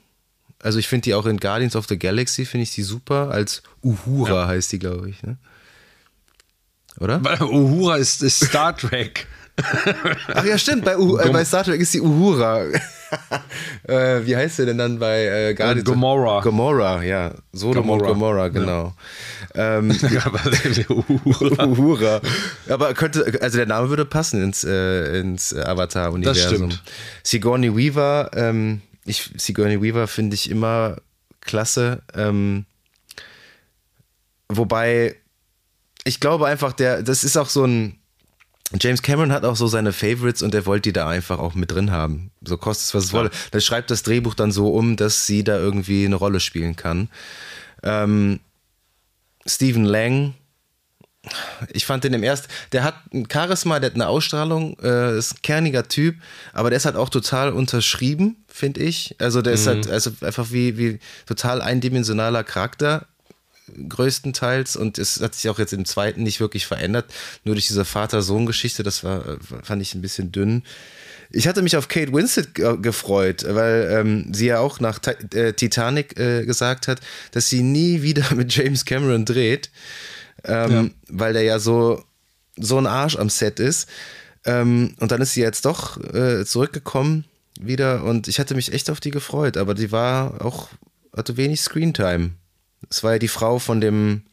Also 0.64 0.80
ich 0.80 0.88
finde 0.88 1.06
die 1.06 1.14
auch 1.14 1.26
in 1.26 1.38
Guardians 1.38 1.76
of 1.76 1.88
the 1.88 1.98
Galaxy, 1.98 2.46
finde 2.46 2.64
ich 2.64 2.74
die 2.74 2.84
super. 2.84 3.30
Als 3.32 3.62
Uhura 3.84 4.42
ja. 4.42 4.48
heißt 4.48 4.72
die, 4.72 4.80
glaube 4.80 5.10
ich. 5.10 5.22
Ne? 5.22 5.38
Oder? 7.00 7.24
Weil 7.24 7.42
Uhura 7.44 7.98
ist, 7.98 8.24
ist 8.24 8.44
Star 8.46 8.76
Trek. 8.76 9.28
Ach 10.34 10.45
ja, 10.45 10.58
stimmt. 10.58 10.86
Bei, 10.86 10.93
äh, 10.93 11.30
bei 11.32 11.45
Star 11.45 11.64
Trek 11.64 11.82
ist 11.82 11.93
die 11.93 12.02
Uhura. 12.02 12.64
äh, 13.84 14.26
wie 14.26 14.36
heißt 14.36 14.60
der 14.60 14.68
denn 14.68 14.78
dann 14.78 14.99
bei 14.99 15.26
äh, 15.26 15.54
Guardians? 15.54 15.86
Gomorra. 15.86 16.41
Gomorra, 16.41 17.04
ja. 17.04 17.34
Sodom 17.52 17.88
Gomorra. 17.88 18.08
und 18.08 18.14
Gomorra, 18.14 18.47
genau. 18.49 18.93
Ja. 19.54 19.80
Ähm, 19.80 19.91
Uhura. 20.88 21.66
Uhura. 21.66 22.22
Aber 22.70 22.93
könnte, 22.93 23.38
also 23.41 23.58
der 23.58 23.66
Name 23.66 23.89
würde 23.89 24.06
passen 24.06 24.41
ins, 24.41 24.64
äh, 24.64 25.20
ins 25.20 25.54
Avatar-Universum. 25.54 26.43
Das 26.43 26.54
stimmt. 26.54 26.84
Sigourney 27.24 27.76
Weaver, 27.76 28.32
ähm, 28.34 28.82
ich, 29.06 29.30
Sigourney 29.36 29.82
Weaver 29.82 30.08
finde 30.08 30.36
ich 30.36 30.49
immer 30.49 30.97
klasse. 31.41 32.02
Ähm, 32.16 32.66
wobei, 34.47 35.18
ich 36.06 36.22
glaube 36.22 36.47
einfach, 36.47 36.72
der, 36.72 37.04
das 37.04 37.26
ist 37.26 37.36
auch 37.36 37.49
so 37.49 37.66
ein, 37.66 38.01
James 38.80 39.02
Cameron 39.02 39.32
hat 39.32 39.44
auch 39.44 39.56
so 39.56 39.68
seine 39.68 39.94
Favorites 39.94 40.42
und 40.42 40.56
er 40.56 40.66
wollte 40.66 40.90
die 40.90 40.94
da 40.94 41.08
einfach 41.08 41.40
auch 41.40 41.56
mit 41.56 41.72
drin 41.72 41.92
haben. 41.92 42.32
So 42.42 42.58
kostet 42.58 42.88
es, 42.88 42.96
was 42.96 43.04
es 43.06 43.14
wolle. 43.14 43.30
Der 43.54 43.60
schreibt 43.60 43.92
das 43.92 44.04
Drehbuch 44.04 44.34
dann 44.34 44.52
so 44.52 44.74
um, 44.74 44.96
dass 44.96 45.26
sie 45.26 45.44
da 45.44 45.58
irgendwie 45.58 46.06
eine 46.06 46.16
Rolle 46.16 46.40
spielen 46.40 46.76
kann. 46.76 47.10
Ähm, 47.84 48.40
Stephen 49.46 49.86
Lang, 49.86 50.36
ich 51.72 51.86
fand 51.86 52.04
den 52.04 52.14
im 52.14 52.24
ersten, 52.24 52.48
der 52.72 52.84
hat 52.84 52.96
ein 53.14 53.28
Charisma, 53.32 53.80
der 53.80 53.92
hat 53.92 53.96
eine 53.96 54.08
Ausstrahlung, 54.08 54.78
äh, 54.82 55.18
ist 55.18 55.36
ein 55.36 55.42
kerniger 55.42 55.88
Typ, 55.88 56.16
aber 56.54 56.70
der 56.70 56.78
ist 56.78 56.86
halt 56.86 56.96
auch 56.96 57.10
total 57.10 57.52
unterschrieben, 57.52 58.44
finde 58.48 58.82
ich. 58.82 59.16
Also 59.20 59.42
der 59.42 59.52
mhm. 59.52 59.60
ist 59.60 59.68
halt 59.68 59.90
also 59.90 60.12
einfach 60.22 60.52
wie, 60.52 60.78
wie 60.78 61.00
total 61.26 61.62
eindimensionaler 61.62 62.44
Charakter 62.44 63.08
größtenteils 63.90 64.76
und 64.76 64.98
es 64.98 65.22
hat 65.22 65.36
sich 65.36 65.50
auch 65.50 65.60
jetzt 65.60 65.74
im 65.74 65.86
zweiten 65.86 66.24
nicht 66.24 66.40
wirklich 66.40 66.66
verändert, 66.66 67.14
nur 67.44 67.56
durch 67.56 67.68
diese 67.68 67.86
Vater-Sohn-Geschichte, 67.86 68.84
das 68.84 69.04
war, 69.04 69.38
fand 69.64 69.82
ich 69.82 69.96
ein 69.96 70.02
bisschen 70.02 70.32
dünn. 70.32 70.64
Ich 71.34 71.48
hatte 71.48 71.62
mich 71.62 71.78
auf 71.78 71.88
Kate 71.88 72.12
Winslet 72.12 72.56
gefreut, 72.56 73.46
weil 73.48 73.88
ähm, 73.92 74.34
sie 74.34 74.48
ja 74.48 74.60
auch 74.60 74.80
nach 74.80 75.00
äh, 75.34 75.54
Titanic 75.54 76.20
äh, 76.20 76.46
gesagt 76.46 76.88
hat, 76.88 77.00
dass 77.32 77.50
sie 77.50 77.64
nie 77.64 78.02
wieder 78.02 78.26
mit 78.36 78.54
James 78.54 78.86
Cameron 78.86 79.26
dreht, 79.26 79.70
ähm, 80.44 80.72
ja. 80.72 80.86
weil 81.08 81.34
der 81.34 81.44
ja 81.44 81.60
so, 81.60 82.04
so 82.58 82.78
ein 82.78 82.88
Arsch 82.88 83.16
am 83.16 83.30
Set 83.30 83.60
ist. 83.60 83.88
Ähm, 84.44 84.96
und 85.00 85.12
dann 85.12 85.22
ist 85.22 85.34
sie 85.34 85.42
jetzt 85.42 85.66
doch 85.66 85.98
äh, 86.14 86.44
zurückgekommen 86.46 87.26
wieder 87.60 88.04
und 88.04 88.28
ich 88.28 88.40
hatte 88.40 88.56
mich 88.56 88.74
echt 88.74 88.90
auf 88.90 89.00
die 89.00 89.12
gefreut, 89.12 89.56
aber 89.56 89.74
die 89.74 89.92
war 89.92 90.44
auch, 90.44 90.70
hatte 91.16 91.38
wenig 91.38 91.62
Screentime. 91.62 92.32
Es 92.90 93.04
war 93.04 93.14
ja 93.14 93.20
die 93.20 93.28
Frau 93.28 93.60
von 93.60 93.82
dem 93.82 94.24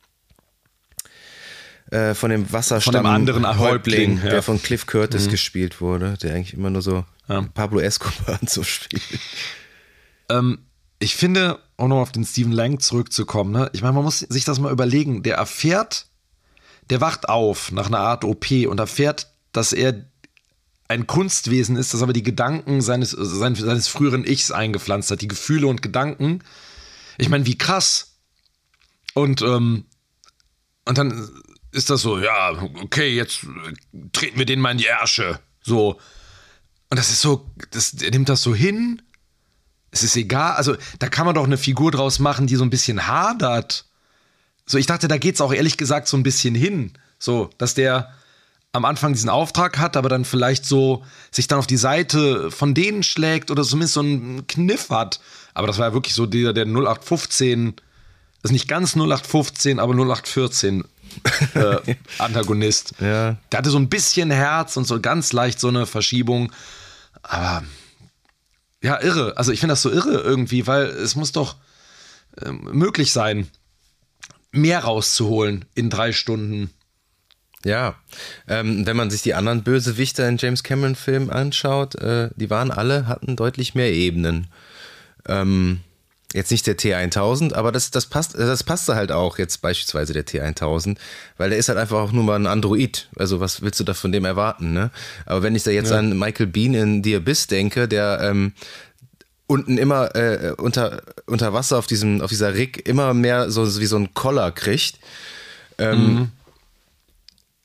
äh, 1.91 2.15
von 2.15 2.31
dem 2.31 2.53
Wasserstamm 2.53 2.95
von 2.95 3.03
dem 3.03 3.07
anderen 3.07 3.59
Häuptling, 3.59 4.19
ja. 4.19 4.31
der 4.31 4.43
von 4.43 4.61
Cliff 4.61 4.87
Curtis 4.87 5.27
mhm. 5.27 5.31
gespielt 5.31 5.81
wurde, 5.81 6.19
der 6.23 6.35
eigentlich 6.35 6.55
immer 6.55 6.71
nur 6.71 6.83
so 6.83 7.05
ja. 7.29 7.43
Pablo 7.55 7.81
Escobar 7.81 8.39
so 8.47 8.63
spielt. 8.63 9.03
Ähm, 10.29 10.59
ich 10.99 11.15
finde, 11.15 11.59
um 11.77 11.89
noch 11.89 12.01
auf 12.01 12.13
den 12.13 12.25
Stephen 12.25 12.53
Lang 12.53 12.81
zurückzukommen, 12.81 13.53
ne? 13.53 13.71
ich 13.73 13.83
meine, 13.83 13.95
man 13.95 14.05
muss 14.05 14.19
sich 14.19 14.45
das 14.45 14.59
mal 14.59 14.73
überlegen. 14.73 15.23
Der 15.23 15.37
erfährt, 15.37 16.07
der 16.91 17.01
wacht 17.01 17.29
auf 17.29 17.73
nach 17.73 17.87
einer 17.87 18.01
Art 18.01 18.25
OP 18.25 18.51
und 18.67 18.81
erfährt, 18.81 19.29
dass 19.53 19.73
er 19.73 20.05
ein 20.89 21.07
Kunstwesen 21.07 21.77
ist, 21.77 21.95
das 21.95 22.03
aber 22.03 22.15
die 22.15 22.23
Gedanken 22.23 22.81
seines, 22.81 23.11
seines, 23.11 23.61
seines 23.61 23.89
früheren 23.89 24.25
Ichs 24.25 24.51
eingepflanzt 24.51 25.11
hat, 25.11 25.21
die 25.21 25.29
Gefühle 25.29 25.67
und 25.67 25.83
Gedanken. 25.83 26.41
Ich 27.19 27.29
meine, 27.29 27.47
wie 27.47 27.59
krass. 27.59 28.17
Und, 29.19 29.43
ähm, 29.43 29.85
und 30.85 30.97
dann 30.97 31.29
ist 31.73 31.91
das 31.91 32.03
so, 32.03 32.21
ja, 32.21 32.53
okay, 32.83 33.17
jetzt 33.17 33.41
treten 34.13 34.39
wir 34.39 34.47
den 34.47 34.61
mal 34.61 34.71
in 34.71 34.79
die 34.79 34.87
Ärsche. 34.87 35.41
So. 35.61 35.99
Und 36.89 36.97
das 36.97 37.11
ist 37.11 37.21
so, 37.21 37.51
das, 37.73 37.95
er 37.95 38.13
nimmt 38.13 38.29
das 38.29 38.43
so 38.43 38.55
hin. 38.55 39.03
Es 39.91 40.05
ist 40.05 40.17
egal, 40.17 40.53
also 40.53 40.77
da 41.01 41.09
kann 41.09 41.27
man 41.27 41.35
doch 41.35 41.45
eine 41.45 41.59
Figur 41.59 41.91
draus 41.91 42.21
machen, 42.21 42.47
die 42.47 42.55
so 42.55 42.63
ein 42.63 42.71
bisschen 42.71 43.09
hadert. 43.09 43.87
So, 44.67 44.79
ich 44.79 44.87
dachte, 44.87 45.09
da 45.09 45.19
geht 45.19 45.35
es 45.35 45.41
auch 45.41 45.53
ehrlich 45.53 45.77
gesagt 45.77 46.07
so 46.07 46.17
ein 46.17 46.23
bisschen 46.23 46.55
hin. 46.55 46.93
So, 47.19 47.51
dass 47.59 47.75
der 47.75 48.13
am 48.71 48.85
Anfang 48.85 49.15
diesen 49.15 49.31
Auftrag 49.31 49.79
hat, 49.79 49.97
aber 49.97 50.09
dann 50.09 50.25
vielleicht 50.25 50.65
so 50.65 51.05
sich 51.33 51.49
dann 51.49 51.59
auf 51.59 51.67
die 51.67 51.77
Seite 51.77 52.53
von 52.53 52.73
denen 52.73 53.03
schlägt 53.03 53.51
oder 53.51 53.65
zumindest 53.65 53.95
so 53.95 54.01
einen 54.01 54.47
Kniff 54.47 54.91
hat. 54.91 55.19
Aber 55.55 55.67
das 55.67 55.79
war 55.79 55.89
ja 55.89 55.93
wirklich 55.93 56.15
so 56.15 56.27
der, 56.27 56.53
der 56.53 56.67
0815 56.67 57.81
das 58.43 58.51
ist 58.51 58.53
nicht 58.53 58.69
ganz 58.69 58.95
0815, 58.95 59.79
aber 59.79 59.95
0814 59.95 60.85
äh, 61.55 61.95
Antagonist. 62.19 62.95
Ja. 63.01 63.37
Der 63.51 63.59
hatte 63.59 63.71
so 63.71 63.79
ein 63.79 63.89
bisschen 63.89 64.31
Herz 64.31 64.77
und 64.77 64.87
so 64.87 65.01
ganz 65.01 65.33
leicht 65.33 65.59
so 65.59 65.69
eine 65.69 65.87
Verschiebung. 65.87 66.53
Aber 67.23 67.65
ja, 68.83 69.01
irre. 69.03 69.37
Also 69.37 69.53
ich 69.53 69.61
finde 69.61 69.73
das 69.73 69.83
so 69.83 69.91
irre 69.91 70.21
irgendwie, 70.21 70.67
weil 70.67 70.87
es 70.87 71.17
muss 71.17 71.33
doch 71.33 71.57
äh, 72.41 72.53
möglich 72.53 73.13
sein, 73.13 73.49
mehr 74.53 74.85
rauszuholen 74.85 75.65
in 75.75 75.91
drei 75.91 76.13
Stunden. 76.13 76.71
Ja, 77.65 77.97
ähm, 78.47 78.87
wenn 78.87 78.97
man 78.97 79.11
sich 79.11 79.23
die 79.23 79.35
anderen 79.35 79.65
Bösewichter 79.65 80.29
in 80.29 80.37
James 80.37 80.63
Cameron-Filmen 80.63 81.31
anschaut, 81.31 81.97
äh, 81.97 82.31
die 82.37 82.51
waren 82.51 82.71
alle, 82.71 83.09
hatten 83.09 83.35
deutlich 83.35 83.75
mehr 83.75 83.93
Ebenen. 83.93 84.47
Ähm, 85.27 85.81
Jetzt 86.35 86.51
nicht 86.51 86.67
der 86.67 86.77
T1000, 86.77 87.55
aber 87.55 87.73
das, 87.73 87.91
das, 87.91 88.05
passt, 88.05 88.35
das 88.35 88.63
passte 88.63 88.95
halt 88.95 89.13
auch 89.13 89.39
jetzt 89.39 89.63
beispielsweise 89.63 90.13
der 90.13 90.27
T1000, 90.27 90.99
weil 91.39 91.49
der 91.49 91.59
ist 91.59 91.71
halt 91.71 91.79
einfach 91.79 91.97
auch 91.97 92.13
nur 92.13 92.23
mal 92.23 92.39
ein 92.39 92.47
Android. 92.47 93.09
Also 93.17 93.41
was 93.41 93.63
willst 93.63 93.81
du 93.81 93.85
da 93.85 93.95
von 93.95 94.13
dem 94.13 94.27
erwarten, 94.27 94.75
ne? 94.75 94.91
Aber 95.25 95.43
wenn 95.43 95.55
ich 95.55 95.63
da 95.63 95.71
jetzt 95.71 95.91
ja. 95.91 95.99
an 95.99 96.19
Michael 96.19 96.49
Bean 96.49 96.75
in 96.75 97.03
The 97.03 97.17
Abyss 97.17 97.47
denke, 97.47 97.89
der 97.89 98.21
ähm, 98.23 98.53
unten 99.47 99.79
immer 99.79 100.15
äh, 100.15 100.53
unter, 100.59 101.01
unter 101.25 101.55
Wasser 101.55 101.79
auf 101.79 101.87
diesem, 101.87 102.21
auf 102.21 102.29
dieser 102.29 102.53
Rig 102.53 102.87
immer 102.87 103.15
mehr 103.15 103.51
so 103.51 103.81
wie 103.81 103.87
so 103.87 103.97
ein 103.97 104.13
Collar 104.13 104.53
kriegt, 104.53 104.99
ähm, 105.79 106.15
mhm. 106.15 106.31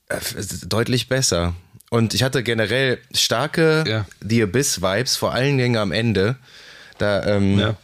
äh, 0.08 0.16
deutlich 0.66 1.10
besser. 1.10 1.54
Und 1.90 2.14
ich 2.14 2.22
hatte 2.22 2.42
generell 2.42 2.98
starke 3.12 3.84
ja. 3.86 4.06
The 4.26 4.44
Abyss-Vibes, 4.44 5.16
vor 5.16 5.34
allen 5.34 5.58
Dingen 5.58 5.76
am 5.76 5.92
Ende. 5.92 6.36
Da, 6.96 7.26
ähm, 7.26 7.58
ja 7.58 7.76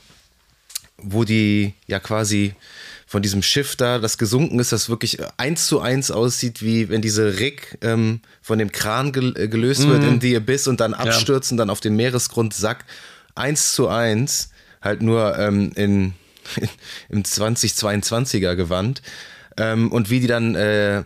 wo 1.02 1.24
die 1.24 1.74
ja 1.86 2.00
quasi 2.00 2.54
von 3.10 3.22
diesem 3.22 3.42
Schiff 3.42 3.74
da, 3.74 3.98
das 3.98 4.18
gesunken 4.18 4.60
ist, 4.60 4.70
das 4.70 4.88
wirklich 4.88 5.18
eins 5.36 5.66
zu 5.66 5.80
eins 5.80 6.12
aussieht, 6.12 6.62
wie 6.62 6.88
wenn 6.90 7.02
diese 7.02 7.40
Rig 7.40 7.76
ähm, 7.82 8.20
von 8.40 8.60
dem 8.60 8.70
Kran 8.70 9.10
gel 9.10 9.34
äh, 9.36 9.48
gelöst 9.48 9.84
mhm. 9.84 9.90
wird 9.90 10.04
in 10.04 10.20
die 10.20 10.36
Abyss 10.36 10.68
und 10.68 10.78
dann 10.78 10.94
abstürzen, 10.94 11.58
ja. 11.58 11.62
dann 11.62 11.70
auf 11.70 11.80
den 11.80 11.96
Meeresgrund 11.96 12.54
sackt. 12.54 12.88
Eins 13.34 13.72
zu 13.72 13.88
eins, 13.88 14.50
halt 14.80 15.02
nur 15.02 15.36
ähm, 15.38 15.72
in, 15.74 16.14
im 17.08 17.24
2022er 17.24 18.54
Gewand. 18.54 19.02
Ähm, 19.56 19.90
und 19.90 20.08
wie 20.08 20.20
die 20.20 20.28
dann, 20.28 20.54
äh, 20.54 21.02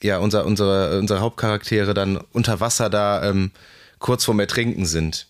ja, 0.00 0.18
unser, 0.18 0.46
unsere, 0.46 0.98
unsere 1.00 1.18
Hauptcharaktere 1.18 1.92
dann 1.92 2.18
unter 2.32 2.60
Wasser 2.60 2.88
da 2.88 3.28
ähm, 3.28 3.50
kurz 3.98 4.24
vorm 4.24 4.38
Ertrinken 4.38 4.86
sind. 4.86 5.26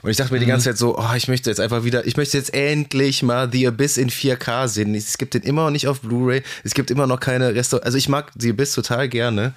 Und 0.00 0.10
ich 0.10 0.16
dachte 0.16 0.32
mir 0.32 0.40
die 0.40 0.46
ganze 0.46 0.68
mhm. 0.68 0.72
Zeit 0.72 0.78
so, 0.78 0.98
oh, 0.98 1.14
ich 1.16 1.28
möchte 1.28 1.50
jetzt 1.50 1.60
einfach 1.60 1.84
wieder, 1.84 2.06
ich 2.06 2.16
möchte 2.16 2.38
jetzt 2.38 2.54
endlich 2.54 3.22
mal 3.22 3.50
The 3.52 3.68
Abyss 3.68 3.96
in 3.96 4.10
4K 4.10 4.68
sehen. 4.68 4.94
Es 4.94 5.18
gibt 5.18 5.34
den 5.34 5.42
immer 5.42 5.64
noch 5.64 5.70
nicht 5.70 5.88
auf 5.88 6.00
Blu-ray. 6.00 6.42
Es 6.64 6.74
gibt 6.74 6.90
immer 6.90 7.06
noch 7.06 7.20
keine 7.20 7.54
Restaur. 7.54 7.84
Also 7.84 7.98
ich 7.98 8.08
mag 8.08 8.32
The 8.38 8.50
Abyss 8.50 8.72
total 8.72 9.08
gerne. 9.08 9.54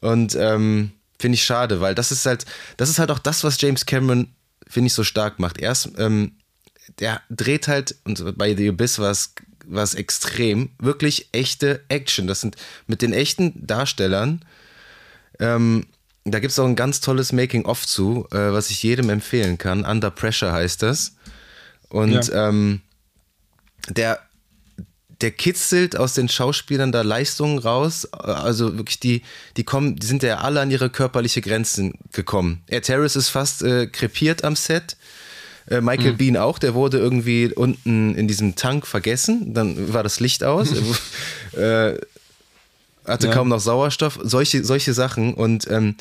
Und 0.00 0.34
ähm, 0.34 0.92
finde 1.18 1.34
ich 1.34 1.44
schade, 1.44 1.80
weil 1.80 1.94
das 1.94 2.12
ist 2.12 2.26
halt, 2.26 2.44
das 2.76 2.88
ist 2.88 2.98
halt 2.98 3.10
auch 3.10 3.18
das, 3.18 3.44
was 3.44 3.60
James 3.60 3.86
Cameron, 3.86 4.28
finde 4.66 4.88
ich, 4.88 4.94
so 4.94 5.04
stark 5.04 5.38
macht. 5.38 5.58
Erst, 5.58 5.90
ähm, 5.98 6.32
der 6.98 7.20
dreht 7.30 7.68
halt, 7.68 7.96
und 8.04 8.38
bei 8.38 8.54
The 8.54 8.68
Abyss 8.70 8.98
war 8.98 9.10
es 9.10 9.34
war 9.66 9.82
es 9.82 9.94
extrem, 9.94 10.70
wirklich 10.78 11.28
echte 11.32 11.82
Action. 11.88 12.26
Das 12.26 12.40
sind 12.40 12.56
mit 12.86 13.02
den 13.02 13.12
echten 13.12 13.66
Darstellern. 13.66 14.44
Ähm, 15.38 15.86
da 16.32 16.40
gibt 16.40 16.52
es 16.52 16.58
auch 16.58 16.66
ein 16.66 16.76
ganz 16.76 17.00
tolles 17.00 17.32
Making-of 17.32 17.86
zu, 17.86 18.26
äh, 18.32 18.36
was 18.52 18.70
ich 18.70 18.82
jedem 18.82 19.10
empfehlen 19.10 19.58
kann. 19.58 19.84
Under 19.84 20.10
Pressure 20.10 20.52
heißt 20.52 20.82
das. 20.82 21.14
Und 21.88 22.28
ja. 22.28 22.48
ähm, 22.48 22.80
der, 23.88 24.18
der 25.20 25.30
kitzelt 25.30 25.96
aus 25.96 26.14
den 26.14 26.28
Schauspielern 26.28 26.90
da 26.90 27.02
Leistungen 27.02 27.58
raus. 27.58 28.06
Also 28.12 28.76
wirklich, 28.76 28.98
die, 28.98 29.22
die 29.56 29.64
kommen, 29.64 29.96
die 29.96 30.06
sind 30.06 30.22
ja 30.22 30.38
alle 30.38 30.60
an 30.60 30.70
ihre 30.70 30.90
körperliche 30.90 31.40
Grenzen 31.40 31.94
gekommen. 32.12 32.62
Ed 32.66 32.88
Harris 32.88 33.14
ist 33.14 33.28
fast 33.28 33.62
äh, 33.62 33.86
krepiert 33.86 34.42
am 34.42 34.56
Set. 34.56 34.96
Äh, 35.68 35.80
Michael 35.80 36.12
mhm. 36.12 36.16
Bean 36.16 36.36
auch, 36.36 36.58
der 36.58 36.74
wurde 36.74 36.98
irgendwie 36.98 37.52
unten 37.52 38.14
in 38.14 38.28
diesem 38.28 38.56
Tank 38.56 38.86
vergessen. 38.86 39.54
Dann 39.54 39.92
war 39.92 40.02
das 40.02 40.20
Licht 40.20 40.42
aus. 40.42 40.70
äh, 41.52 41.98
hatte 43.06 43.28
ja. 43.28 43.32
kaum 43.32 43.48
noch 43.48 43.60
Sauerstoff. 43.60 44.18
Solche, 44.22 44.64
solche 44.64 44.94
Sachen. 44.94 45.34
Und 45.34 45.70
ähm, 45.70 45.96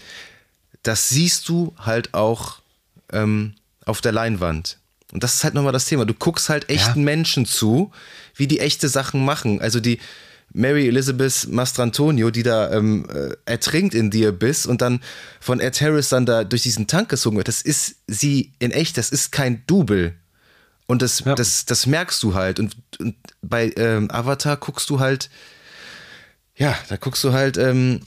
das 0.84 1.10
siehst 1.10 1.50
du 1.50 1.74
halt 1.80 2.14
auch 2.14 2.60
ähm, 3.12 3.54
auf 3.86 4.02
der 4.02 4.12
Leinwand. 4.12 4.78
Und 5.12 5.24
das 5.24 5.36
ist 5.36 5.44
halt 5.44 5.54
nochmal 5.54 5.74
das 5.74 5.86
Thema. 5.86 6.06
Du 6.06 6.14
guckst 6.14 6.50
halt 6.50 6.70
echten 6.70 7.00
ja. 7.00 7.06
Menschen 7.06 7.46
zu, 7.46 7.92
wie 8.36 8.48
die 8.48 8.60
echte 8.60 8.90
Sachen 8.90 9.24
machen. 9.24 9.62
Also 9.62 9.80
die 9.80 10.00
Mary 10.54 10.88
Elizabeth 10.88 11.48
Mastrantonio, 11.50 12.32
die 12.32 12.44
da 12.44 12.72
ähm, 12.72 13.06
äh, 13.14 13.36
ertrinkt 13.46 13.94
in 13.94 14.12
The 14.12 14.28
Abyss 14.28 14.66
und 14.66 14.82
dann 14.82 15.02
von 15.40 15.60
Ed 15.60 15.80
Harris 15.82 16.10
dann 16.10 16.26
da 16.26 16.44
durch 16.44 16.64
diesen 16.64 16.88
Tank 16.88 17.10
gezogen 17.10 17.38
wird. 17.38 17.48
Das 17.48 17.62
ist 17.62 17.96
sie 18.08 18.54
in 18.60 18.72
echt, 18.72 18.98
das 18.98 19.10
ist 19.10 19.32
kein 19.32 19.64
Double. 19.68 20.16
Und 20.88 21.02
das, 21.02 21.22
ja. 21.22 21.36
das, 21.36 21.66
das 21.66 21.88
merkst 21.88 22.22
du 22.24 22.36
halt. 22.36 22.60
Und, 22.60 22.76
und 23.00 23.16
bei 23.42 23.74
ähm, 23.76 24.10
Avatar 24.12 24.58
guckst 24.58 24.90
du 24.90 25.00
halt, 25.00 25.30
ja, 26.58 26.76
da 26.90 26.98
guckst 26.98 27.24
du 27.24 27.34
halt 27.34 27.58
ähm, 27.58 28.02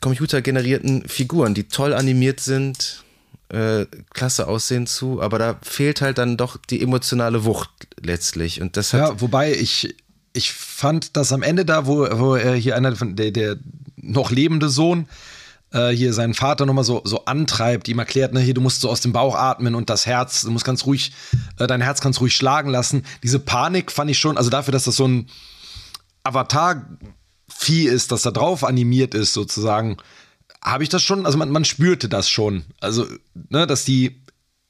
computergenerierten 0.00 1.08
Figuren, 1.08 1.54
die 1.54 1.64
toll 1.64 1.92
animiert 1.92 2.40
sind, 2.40 3.04
äh, 3.48 3.86
klasse 4.10 4.46
aussehen 4.46 4.86
zu, 4.86 5.20
aber 5.20 5.38
da 5.38 5.58
fehlt 5.62 6.00
halt 6.00 6.18
dann 6.18 6.36
doch 6.36 6.56
die 6.56 6.82
emotionale 6.82 7.44
Wucht 7.44 7.70
letztlich. 8.00 8.62
Und 8.62 8.76
das 8.76 8.92
ja, 8.92 9.20
wobei 9.20 9.52
ich, 9.52 9.96
ich 10.32 10.52
fand, 10.52 11.16
dass 11.16 11.32
am 11.32 11.42
Ende 11.42 11.64
da, 11.64 11.86
wo, 11.86 12.06
wo 12.18 12.36
er 12.36 12.54
hier 12.54 12.76
einer 12.76 12.94
von 12.94 13.16
der, 13.16 13.32
der 13.32 13.56
noch 13.96 14.30
lebende 14.30 14.68
Sohn 14.68 15.08
äh, 15.72 15.90
hier 15.90 16.12
seinen 16.12 16.34
Vater 16.34 16.66
nochmal 16.66 16.84
so, 16.84 17.02
so 17.04 17.24
antreibt, 17.24 17.88
ihm 17.88 17.98
erklärt, 17.98 18.32
ne, 18.32 18.40
hier, 18.40 18.54
du 18.54 18.60
musst 18.60 18.80
so 18.80 18.88
aus 18.88 19.00
dem 19.00 19.12
Bauch 19.12 19.34
atmen 19.34 19.74
und 19.74 19.90
das 19.90 20.06
Herz, 20.06 20.42
du 20.42 20.50
musst 20.52 20.64
ganz 20.64 20.86
ruhig, 20.86 21.12
äh, 21.58 21.66
dein 21.66 21.80
Herz 21.80 22.00
kannst 22.00 22.20
ruhig 22.20 22.36
schlagen 22.36 22.70
lassen. 22.70 23.04
Diese 23.24 23.40
Panik 23.40 23.90
fand 23.90 24.10
ich 24.10 24.18
schon, 24.18 24.36
also 24.36 24.50
dafür, 24.50 24.72
dass 24.72 24.84
das 24.84 24.96
so 24.96 25.06
ein 25.06 25.26
Avatar-Vieh 27.60 27.86
ist, 27.86 28.12
das 28.12 28.22
da 28.22 28.30
drauf 28.30 28.64
animiert 28.64 29.14
ist, 29.14 29.32
sozusagen, 29.32 29.96
habe 30.62 30.82
ich 30.82 30.88
das 30.88 31.02
schon, 31.02 31.26
also 31.26 31.38
man, 31.38 31.50
man 31.50 31.64
spürte 31.64 32.08
das 32.08 32.28
schon. 32.28 32.64
Also, 32.80 33.06
ne, 33.48 33.66
dass 33.66 33.84
die 33.84 34.20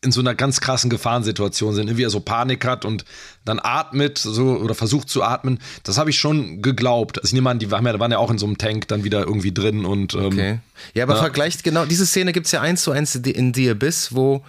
in 0.03 0.13
so 0.13 0.21
einer 0.21 0.35
ganz 0.35 0.63
krassen 0.63 0.89
Gefahrensituation 0.89 1.75
sind, 1.75 1.95
wie 1.99 2.05
er 2.05 2.11
so 2.11 2.21
Panik 2.21 2.65
hat 2.65 2.87
und 2.87 3.05
dann 3.45 3.61
atmet 3.63 4.17
so 4.17 4.57
oder 4.57 4.75
versucht 4.75 5.11
zu 5.11 5.23
atmen. 5.23 5.59
Das 5.83 5.99
habe 5.99 6.09
ich 6.09 6.19
schon 6.19 6.63
geglaubt. 6.63 7.19
Also 7.19 7.27
ich 7.27 7.33
nehme 7.35 7.51
an, 7.51 7.59
die 7.59 7.71
waren 7.71 7.85
ja, 7.85 8.01
waren 8.01 8.11
ja 8.11 8.17
auch 8.17 8.31
in 8.31 8.39
so 8.39 8.47
einem 8.47 8.57
Tank 8.57 8.89
dann 8.89 9.05
wieder 9.05 9.21
irgendwie 9.27 9.53
drin 9.53 9.85
und 9.85 10.15
ähm, 10.15 10.25
okay. 10.25 10.59
Ja, 10.95 11.05
aber 11.05 11.17
ja. 11.17 11.21
vergleicht 11.21 11.65
genau, 11.65 11.85
diese 11.85 12.07
Szene 12.07 12.33
gibt 12.33 12.47
es 12.47 12.53
ja 12.53 12.63
eins 12.63 12.83
zu 12.83 12.93
eins 12.93 13.15
in 13.15 13.53
The 13.53 13.71
Abyss, 13.71 14.15
wo 14.15 14.43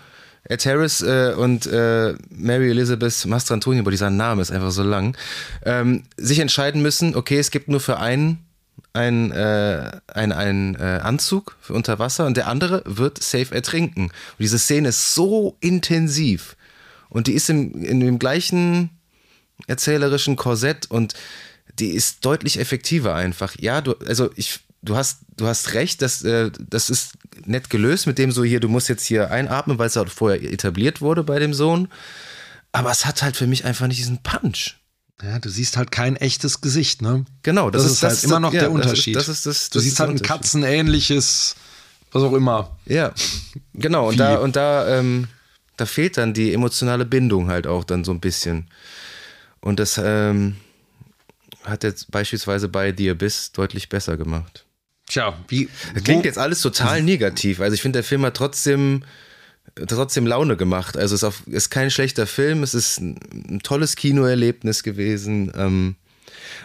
Ed 0.52 0.66
Harris 0.66 1.02
äh, 1.02 1.34
und 1.38 1.66
äh, 1.66 2.14
Mary 2.30 2.70
Elizabeth 2.70 3.26
Mastrantonio, 3.26 3.82
aber 3.82 3.92
dieser 3.92 4.10
Name 4.10 4.42
ist 4.42 4.52
einfach 4.52 4.72
so 4.72 4.84
lang, 4.84 5.16
ähm, 5.66 6.04
sich 6.18 6.40
entscheiden 6.40 6.82
müssen, 6.82 7.16
okay, 7.16 7.40
es 7.40 7.52
gibt 7.52 7.70
nur 7.70 7.80
für 7.80 8.00
einen 8.00 8.46
ein, 8.94 9.32
äh, 9.32 9.92
ein, 10.08 10.32
ein 10.34 10.76
äh, 10.76 11.00
Anzug 11.02 11.56
für 11.62 11.74
unter 11.74 11.98
Wasser 12.00 12.26
und 12.26 12.36
der 12.36 12.48
andere 12.48 12.84
wird 12.86 13.24
safe 13.24 13.56
ertrinken. 13.56 14.06
Und 14.06 14.40
diese 14.40 14.60
Szene 14.60 14.90
ist 14.90 15.16
so 15.16 15.56
intensiv 15.62 16.58
und 17.10 17.28
die 17.28 17.34
ist 17.34 17.50
im, 17.50 17.84
in 17.84 18.02
dem 18.02 18.20
gleichen 18.20 18.90
erzählerischen 19.68 20.36
Korsett 20.36 20.92
und 20.92 21.14
die 21.80 21.92
ist 21.92 22.26
deutlich 22.26 22.60
effektiver 22.60 23.16
einfach. 23.16 23.56
Ja, 23.60 23.80
du, 23.80 23.94
also 24.06 24.30
ich, 24.36 24.60
du 24.82 24.96
hast, 24.96 25.20
du 25.38 25.48
hast 25.48 25.74
recht, 25.74 26.02
dass, 26.02 26.24
äh, 26.24 26.52
das 26.60 26.90
ist 26.90 27.14
nett 27.46 27.70
gelöst 27.70 28.08
mit 28.08 28.18
dem 28.18 28.32
so 28.32 28.44
hier, 28.44 28.60
du 28.60 28.68
musst 28.68 28.90
jetzt 28.90 29.06
hier 29.06 29.32
einatmen, 29.32 29.78
weil 29.78 29.88
es 29.88 29.98
auch 29.98 30.08
vorher 30.08 30.42
etabliert 30.42 31.02
wurde 31.02 31.24
bei 31.24 31.40
dem 31.40 31.54
Sohn. 31.54 31.88
Aber 32.72 32.92
es 32.92 33.06
hat 33.06 33.22
halt 33.22 33.36
für 33.36 33.48
mich 33.48 33.66
einfach 33.66 33.88
nicht 33.88 34.00
diesen 34.00 34.24
Punch. 34.24 34.78
Ja, 35.22 35.38
du 35.40 35.50
siehst 35.50 35.78
halt 35.78 35.92
kein 35.92 36.16
echtes 36.16 36.62
Gesicht, 36.62 37.02
ne? 37.02 37.26
Genau, 37.44 37.70
das, 37.70 37.84
das 37.84 37.92
ist, 37.92 38.04
halt 38.04 38.14
das 38.14 38.24
immer 38.24 38.40
noch 38.40 38.54
ja, 38.54 38.62
der 38.62 38.72
Unterschied. 38.72 39.16
Das 39.16 39.28
ist, 39.28 39.46
das 39.46 39.64
ist, 39.64 39.76
du 39.76 39.80
siehst 39.80 40.00
halt 40.00 40.10
ein 40.10 40.22
katzenähnliches, 40.22 41.56
was 42.12 42.24
auch 42.24 42.34
immer. 42.34 42.76
Ja, 42.86 43.14
genau. 43.74 44.10
Und 44.10 44.20
da, 44.20 44.38
und 44.38 44.56
da, 44.56 44.88
ähm, 44.88 45.28
da 45.78 45.86
fehlt 45.86 46.18
dann 46.18 46.34
die 46.34 46.54
emotionale 46.54 47.06
Bindung 47.06 47.50
halt 47.50 47.68
auch 47.68 47.84
dann 47.84 48.04
so 48.04 48.12
ein 48.12 48.20
bisschen. 48.20 48.68
Und 49.60 49.80
das 49.80 50.00
ähm, 50.04 50.56
hat 51.64 51.84
jetzt 51.84 52.10
beispielsweise 52.10 52.68
bei 52.68 52.94
The 52.96 53.12
Abyss 53.12 53.52
deutlich 53.52 53.90
besser 53.90 54.18
gemacht. 54.18 54.66
Tja, 55.12 55.38
wie. 55.50 55.68
Das 55.94 56.04
klingt 56.04 56.24
jetzt 56.24 56.38
alles 56.38 56.62
total 56.62 57.04
negativ. 57.04 57.60
Also 57.60 57.74
ich 57.74 57.82
finde, 57.82 57.98
der 57.98 58.04
Film 58.06 58.26
hat 58.26 58.38
trotzdem 58.38 59.04
trotzdem 59.76 60.26
Laune 60.26 60.58
gemacht. 60.58 60.98
Also 60.98 61.16
es 61.16 61.22
ist, 61.22 61.28
auf, 61.28 61.48
ist 61.48 61.70
kein 61.70 61.92
schlechter 61.92 62.28
Film, 62.28 62.64
es 62.64 62.74
ist 62.74 63.00
ein, 63.00 63.20
ein 63.50 63.60
tolles 63.60 63.96
Kinoerlebnis 63.96 64.84
gewesen. 64.84 65.52
Ähm, 65.56 65.96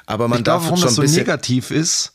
aber 0.06 0.28
man 0.28 0.38
ich 0.38 0.44
darf 0.44 0.62
glaube, 0.62 0.80
warum 0.80 0.84
das 0.84 0.94
so 0.94 1.02
negativ 1.02 1.70
ist, 1.70 2.12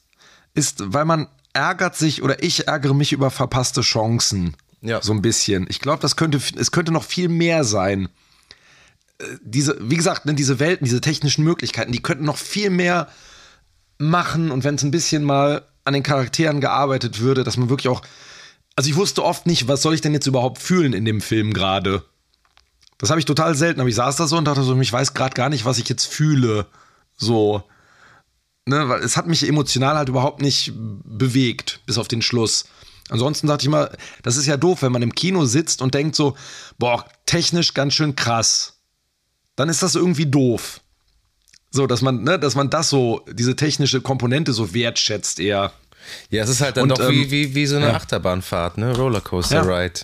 ist, 0.54 0.78
weil 0.86 1.06
man 1.06 1.28
ärgert 1.54 1.96
sich 1.96 2.24
oder 2.24 2.42
ich 2.44 2.68
ärgere 2.68 2.94
mich 2.94 3.12
über 3.12 3.30
verpasste 3.30 3.82
Chancen. 3.82 4.56
Ja. 4.82 5.02
So 5.02 5.14
ein 5.14 5.22
bisschen. 5.22 5.66
Ich 5.70 5.80
glaube, 5.80 6.02
das 6.02 6.16
könnte, 6.16 6.42
es 6.58 6.72
könnte 6.72 6.92
noch 6.92 7.04
viel 7.04 7.30
mehr 7.30 7.64
sein. 7.64 8.10
Äh, 9.20 9.26
diese, 9.44 9.78
wie 9.82 9.98
gesagt, 9.98 10.26
ne, 10.26 10.34
diese 10.34 10.60
Welten, 10.60 10.86
diese 10.86 11.02
technischen 11.02 11.44
Möglichkeiten, 11.44 11.92
die 11.92 12.02
könnten 12.02 12.26
noch 12.26 12.38
viel 12.38 12.70
mehr 12.70 13.08
machen 13.98 14.50
und 14.50 14.64
wenn 14.64 14.76
es 14.76 14.84
ein 14.84 14.92
bisschen 14.92 15.24
mal 15.24 15.64
an 15.84 15.94
den 15.94 16.04
Charakteren 16.04 16.62
gearbeitet 16.62 17.20
würde, 17.20 17.44
dass 17.44 17.58
man 17.58 17.70
wirklich 17.70 17.90
auch 17.90 18.02
also 18.76 18.90
ich 18.90 18.96
wusste 18.96 19.24
oft 19.24 19.46
nicht, 19.46 19.68
was 19.68 19.82
soll 19.82 19.94
ich 19.94 20.02
denn 20.02 20.14
jetzt 20.14 20.28
überhaupt 20.28 20.60
fühlen 20.60 20.94
in 20.94 21.06
dem 21.06 21.22
Film 21.22 21.54
gerade. 21.54 22.04
Das 22.98 23.10
habe 23.10 23.20
ich 23.20 23.26
total 23.26 23.56
selten, 23.56 23.80
aber 23.80 23.90
ich 23.90 23.96
saß 23.96 24.16
da 24.16 24.28
so 24.28 24.38
und 24.38 24.46
dachte 24.46 24.64
so, 24.64 24.80
ich 24.80 24.94
weiß 24.94 25.14
gerade 25.14 25.34
gar 25.34 25.50
nicht, 25.50 25.66
was 25.66 25.80
ich 25.80 25.90
jetzt 25.90 26.06
fühle. 26.06 26.68
So. 27.18 27.64
Ne, 28.66 28.88
weil 28.90 29.02
es 29.02 29.18
hat 29.18 29.28
mich 29.28 29.48
emotional 29.48 29.98
halt 29.98 30.10
überhaupt 30.10 30.42
nicht 30.42 30.74
bewegt, 30.76 31.82
bis 31.86 31.98
auf 31.98 32.08
den 32.08 32.22
Schluss. 32.22 32.66
Ansonsten 33.10 33.48
dachte 33.48 33.64
ich 33.64 33.70
mal, 33.70 33.96
das 34.24 34.38
ist 34.38 34.46
ja 34.46 34.56
doof, 34.56 34.84
wenn 34.84 34.92
man 34.92 35.02
im 35.02 35.16
Kino 35.16 35.46
sitzt 35.46 35.82
und 35.82 35.94
denkt 35.94 36.16
so, 36.16 36.36
boah, 36.78 37.06
technisch 37.26 37.74
ganz 37.74 37.94
schön 37.94 38.16
krass. 38.16 38.78
Dann 39.56 39.68
ist 39.68 39.84
das 39.84 39.96
irgendwie 39.96 40.28
doof. 40.28 40.81
So, 41.72 41.88
dass 41.88 42.02
man, 42.02 42.24
ne, 42.24 42.38
dass 42.38 42.56
man 42.56 42.70
das 42.70 42.90
so, 42.90 43.26
diese 43.32 43.56
technische 43.56 44.02
Komponente 44.02 44.54
so 44.54 44.74
wertschätzt 44.74 45.40
eher. 45.40 45.72
Ja, 46.30 46.44
es 46.44 46.50
ist 46.50 46.62
halt 46.62 46.78
dann 46.78 46.84
und, 46.84 47.00
doch 47.00 47.00
ähm, 47.00 47.12
wie, 47.12 47.32
wie, 47.32 47.56
wie 47.56 47.66
so 47.66 47.78
eine 47.78 47.88
ja. 47.88 47.96
Achterbahnfahrt, 47.96 48.78
ne? 48.78 48.96
Rollercoaster 48.96 49.66
Ride. 49.66 50.02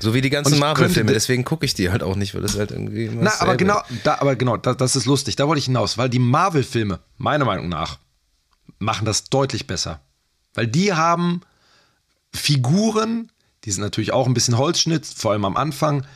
So 0.00 0.14
wie 0.14 0.20
die 0.20 0.30
ganzen 0.30 0.58
Marvel-Filme, 0.58 1.12
deswegen 1.12 1.44
gucke 1.44 1.64
ich 1.64 1.74
die 1.74 1.90
halt 1.90 2.02
auch 2.02 2.14
nicht, 2.14 2.34
weil 2.34 2.42
das 2.42 2.56
halt 2.56 2.70
irgendwie. 2.70 3.10
Na, 3.12 3.32
aber 3.40 3.56
genau, 3.56 3.80
da, 4.04 4.18
aber 4.20 4.36
genau, 4.36 4.56
da, 4.56 4.74
das 4.74 4.94
ist 4.94 5.06
lustig. 5.06 5.34
Da 5.34 5.48
wollte 5.48 5.58
ich 5.58 5.64
hinaus, 5.64 5.98
weil 5.98 6.08
die 6.08 6.20
Marvel-Filme, 6.20 7.00
meiner 7.16 7.44
Meinung 7.44 7.68
nach, 7.68 7.98
machen 8.78 9.04
das 9.04 9.24
deutlich 9.24 9.66
besser. 9.66 10.00
Weil 10.54 10.68
die 10.68 10.92
haben 10.92 11.40
Figuren, 12.32 13.32
die 13.64 13.72
sind 13.72 13.82
natürlich 13.82 14.12
auch 14.12 14.26
ein 14.26 14.34
bisschen 14.34 14.56
Holzschnitt, 14.56 15.04
vor 15.04 15.32
allem 15.32 15.44
am 15.44 15.56
Anfang, 15.56 16.06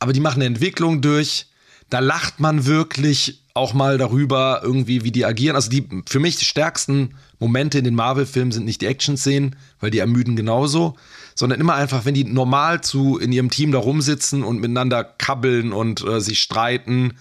aber 0.00 0.12
die 0.12 0.20
machen 0.20 0.36
eine 0.36 0.46
Entwicklung 0.46 1.00
durch. 1.00 1.46
Da 1.90 1.98
lacht 2.00 2.40
man 2.40 2.66
wirklich 2.66 3.44
auch 3.54 3.72
mal 3.72 3.98
darüber, 3.98 4.60
irgendwie, 4.64 5.04
wie 5.04 5.12
die 5.12 5.24
agieren. 5.24 5.54
Also 5.54 5.70
die 5.70 5.88
für 6.08 6.18
mich 6.18 6.36
die 6.36 6.44
stärksten 6.44 7.14
Momente 7.38 7.78
in 7.78 7.84
den 7.84 7.94
Marvel-Filmen 7.94 8.50
sind 8.50 8.64
nicht 8.64 8.80
die 8.80 8.86
Action-Szenen, 8.86 9.54
weil 9.78 9.90
die 9.90 10.00
ermüden 10.00 10.34
genauso, 10.34 10.96
sondern 11.36 11.60
immer 11.60 11.74
einfach, 11.74 12.04
wenn 12.04 12.14
die 12.14 12.24
normal 12.24 12.80
zu 12.80 13.18
in 13.18 13.32
ihrem 13.32 13.50
Team 13.50 13.70
da 13.70 13.78
rumsitzen 13.78 14.42
und 14.42 14.60
miteinander 14.60 15.04
kabbeln 15.04 15.72
und 15.72 16.04
äh, 16.04 16.20
sich 16.20 16.40
streiten. 16.40 17.14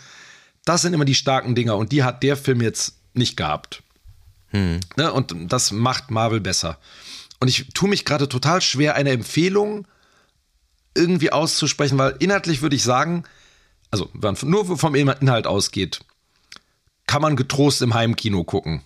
Das 0.66 0.82
sind 0.82 0.94
immer 0.94 1.06
die 1.06 1.16
starken 1.16 1.56
Dinger 1.56 1.78
und 1.78 1.92
die 1.92 2.04
hat 2.04 2.24
der 2.24 2.36
Film 2.36 2.62
jetzt 2.62 2.96
nicht 3.14 3.38
gehabt. 3.38 3.84
Hm. 4.48 4.80
Ne? 4.96 5.12
Und 5.12 5.36
das 5.52 5.72
macht 5.72 6.10
Marvel 6.10 6.40
besser. 6.40 6.80
Und 7.40 7.48
ich 7.48 7.68
tue 7.74 7.90
mich 7.90 8.06
gerade 8.06 8.30
total 8.30 8.62
schwer, 8.62 8.96
eine 8.96 9.12
Empfehlung 9.12 9.86
irgendwie 10.96 11.32
auszusprechen, 11.32 11.98
weil 11.98 12.16
inhaltlich 12.20 12.62
würde 12.62 12.76
ich 12.76 12.84
sagen, 12.84 13.24
also 13.94 14.10
wenn 14.14 14.34
man 14.34 14.50
nur 14.50 14.78
vom 14.78 14.96
Inhalt 14.96 15.46
ausgeht, 15.46 16.00
kann 17.06 17.22
man 17.22 17.36
getrost 17.36 17.84
im 17.84 17.94
Heimkino 17.94 18.44
gucken. 18.44 18.82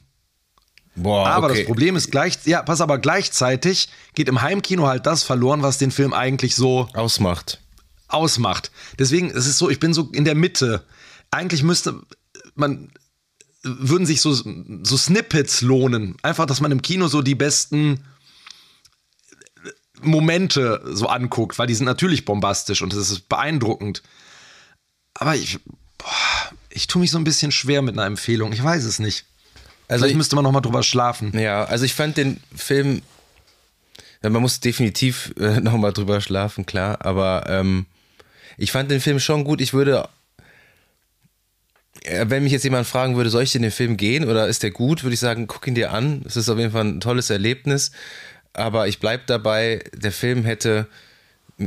Boah, 0.97 1.30
aber 1.30 1.47
okay. 1.47 1.60
das 1.60 1.66
Problem 1.66 1.95
ist 1.95 2.12
gleich, 2.12 2.39
ja, 2.43 2.62
pass 2.62 2.82
aber 2.82 2.97
gleichzeitig 2.97 3.88
geht 4.16 4.28
im 4.28 4.41
Heimkino 4.41 4.86
halt 4.86 5.05
das 5.05 5.24
verloren, 5.24 5.64
was 5.64 5.78
den 5.78 5.91
Film 5.91 6.12
eigentlich 6.12 6.55
so 6.55 6.89
ausmacht. 6.93 7.62
Ausmacht. 8.10 8.70
Deswegen, 8.99 9.30
es 9.30 9.47
ist 9.47 9.60
so, 9.60 9.70
ich 9.70 9.80
bin 9.80 9.93
so 9.93 10.10
in 10.12 10.26
der 10.26 10.36
Mitte. 10.36 10.84
Eigentlich 11.32 11.64
müsste 11.64 12.01
man 12.55 12.91
würden 13.64 14.05
sich 14.05 14.20
so, 14.20 14.34
so 14.34 14.97
Snippets 14.97 15.62
lohnen. 15.62 16.18
Einfach, 16.22 16.47
dass 16.47 16.60
man 16.60 16.74
im 16.74 16.82
Kino 16.82 17.08
so 17.08 17.22
die 17.22 17.36
besten 17.36 18.03
Momente 20.01 20.82
so 20.86 21.08
anguckt, 21.08 21.58
weil 21.60 21.68
die 21.68 21.76
sind 21.76 21.86
natürlich 21.86 22.26
bombastisch 22.26 22.82
und 22.82 22.93
es 22.93 23.10
ist 23.10 23.30
beeindruckend. 23.30 24.03
Aber 25.20 25.36
ich, 25.36 25.59
boah, 25.97 26.51
ich 26.70 26.88
tue 26.88 27.01
mich 27.01 27.11
so 27.11 27.18
ein 27.18 27.24
bisschen 27.24 27.51
schwer 27.51 27.82
mit 27.82 27.95
einer 27.95 28.05
Empfehlung. 28.05 28.53
Ich 28.53 28.63
weiß 28.63 28.84
es 28.84 28.99
nicht. 28.99 29.26
Also 29.88 30.01
Vielleicht 30.03 30.11
ich- 30.11 30.18
müsste 30.18 30.36
man 30.36 30.43
noch 30.43 30.51
mal 30.51 30.61
drüber 30.61 30.84
schlafen. 30.84 31.38
Ja, 31.38 31.63
also 31.65 31.86
ich 31.86 31.93
fand 31.93 32.18
den 32.18 32.39
Film, 32.55 33.01
ja, 34.22 34.30
man 34.30 34.41
muss 34.41 34.59
definitiv 34.59 35.34
äh, 35.39 35.59
nochmal 35.61 35.93
drüber 35.93 36.22
schlafen, 36.22 36.65
klar, 36.65 37.03
aber 37.05 37.45
ähm, 37.47 37.86
ich 38.57 38.72
fand 38.72 38.91
den 38.91 39.01
Film 39.01 39.20
schon 39.20 39.43
gut. 39.43 39.61
Ich 39.61 39.74
würde, 39.74 40.07
äh, 42.03 42.26
wenn 42.28 42.43
mich 42.43 42.51
jetzt 42.51 42.63
jemand 42.63 42.86
fragen 42.88 43.15
würde, 43.15 43.30
soll 43.30 43.43
ich 43.43 43.55
in 43.55 43.61
den 43.61 43.72
Film 43.72 43.97
gehen 43.97 44.30
oder 44.30 44.47
ist 44.47 44.63
der 44.63 44.72
gut, 44.72 45.03
würde 45.03 45.13
ich 45.13 45.20
sagen, 45.20 45.47
guck 45.47 45.65
ihn 45.68 45.76
dir 45.76 45.91
an. 45.93 46.22
Es 46.26 46.36
ist 46.36 46.49
auf 46.49 46.57
jeden 46.59 46.72
Fall 46.72 46.86
ein 46.86 46.99
tolles 47.01 47.30
Erlebnis, 47.30 47.91
aber 48.53 48.88
ich 48.88 48.99
bleib 48.99 49.28
dabei, 49.28 49.84
der 49.93 50.11
Film 50.11 50.43
hätte 50.45 50.88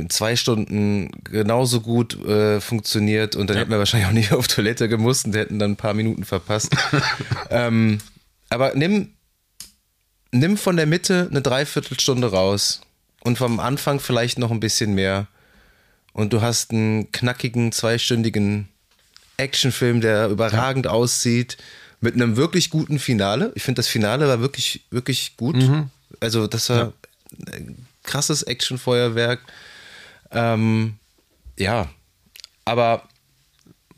zwei 0.09 0.35
Stunden 0.35 1.11
genauso 1.23 1.81
gut 1.81 2.23
äh, 2.25 2.61
funktioniert 2.61 3.35
und 3.35 3.49
dann 3.49 3.57
hätten 3.57 3.71
wir 3.71 3.79
wahrscheinlich 3.79 4.07
auch 4.07 4.13
nicht 4.13 4.31
auf 4.33 4.47
Toilette 4.47 4.87
gemusst 4.87 5.25
und 5.25 5.35
hätten 5.35 5.59
dann 5.59 5.71
ein 5.71 5.77
paar 5.77 5.93
Minuten 5.93 6.23
verpasst. 6.23 6.75
ähm, 7.49 7.99
aber 8.49 8.73
nimm, 8.75 9.09
nimm 10.31 10.57
von 10.57 10.77
der 10.77 10.85
Mitte 10.85 11.27
eine 11.29 11.41
Dreiviertelstunde 11.41 12.31
raus 12.31 12.81
und 13.21 13.37
vom 13.37 13.59
Anfang 13.59 13.99
vielleicht 13.99 14.39
noch 14.39 14.51
ein 14.51 14.59
bisschen 14.59 14.93
mehr. 14.93 15.27
Und 16.13 16.33
du 16.33 16.41
hast 16.41 16.71
einen 16.71 17.11
knackigen, 17.11 17.71
zweistündigen 17.71 18.67
Actionfilm, 19.37 20.01
der 20.01 20.27
überragend 20.27 20.87
aussieht, 20.87 21.57
mit 22.01 22.15
einem 22.15 22.35
wirklich 22.35 22.69
guten 22.69 22.99
Finale. 22.99 23.51
Ich 23.55 23.63
finde, 23.63 23.79
das 23.79 23.87
Finale 23.87 24.27
war 24.27 24.41
wirklich, 24.41 24.83
wirklich 24.89 25.37
gut. 25.37 25.55
Also, 26.19 26.47
das 26.47 26.69
war 26.69 26.93
ein 27.47 27.87
krasses 28.03 28.43
Actionfeuerwerk. 28.43 29.39
Ähm, 30.31 30.95
ja, 31.57 31.89
aber 32.65 33.03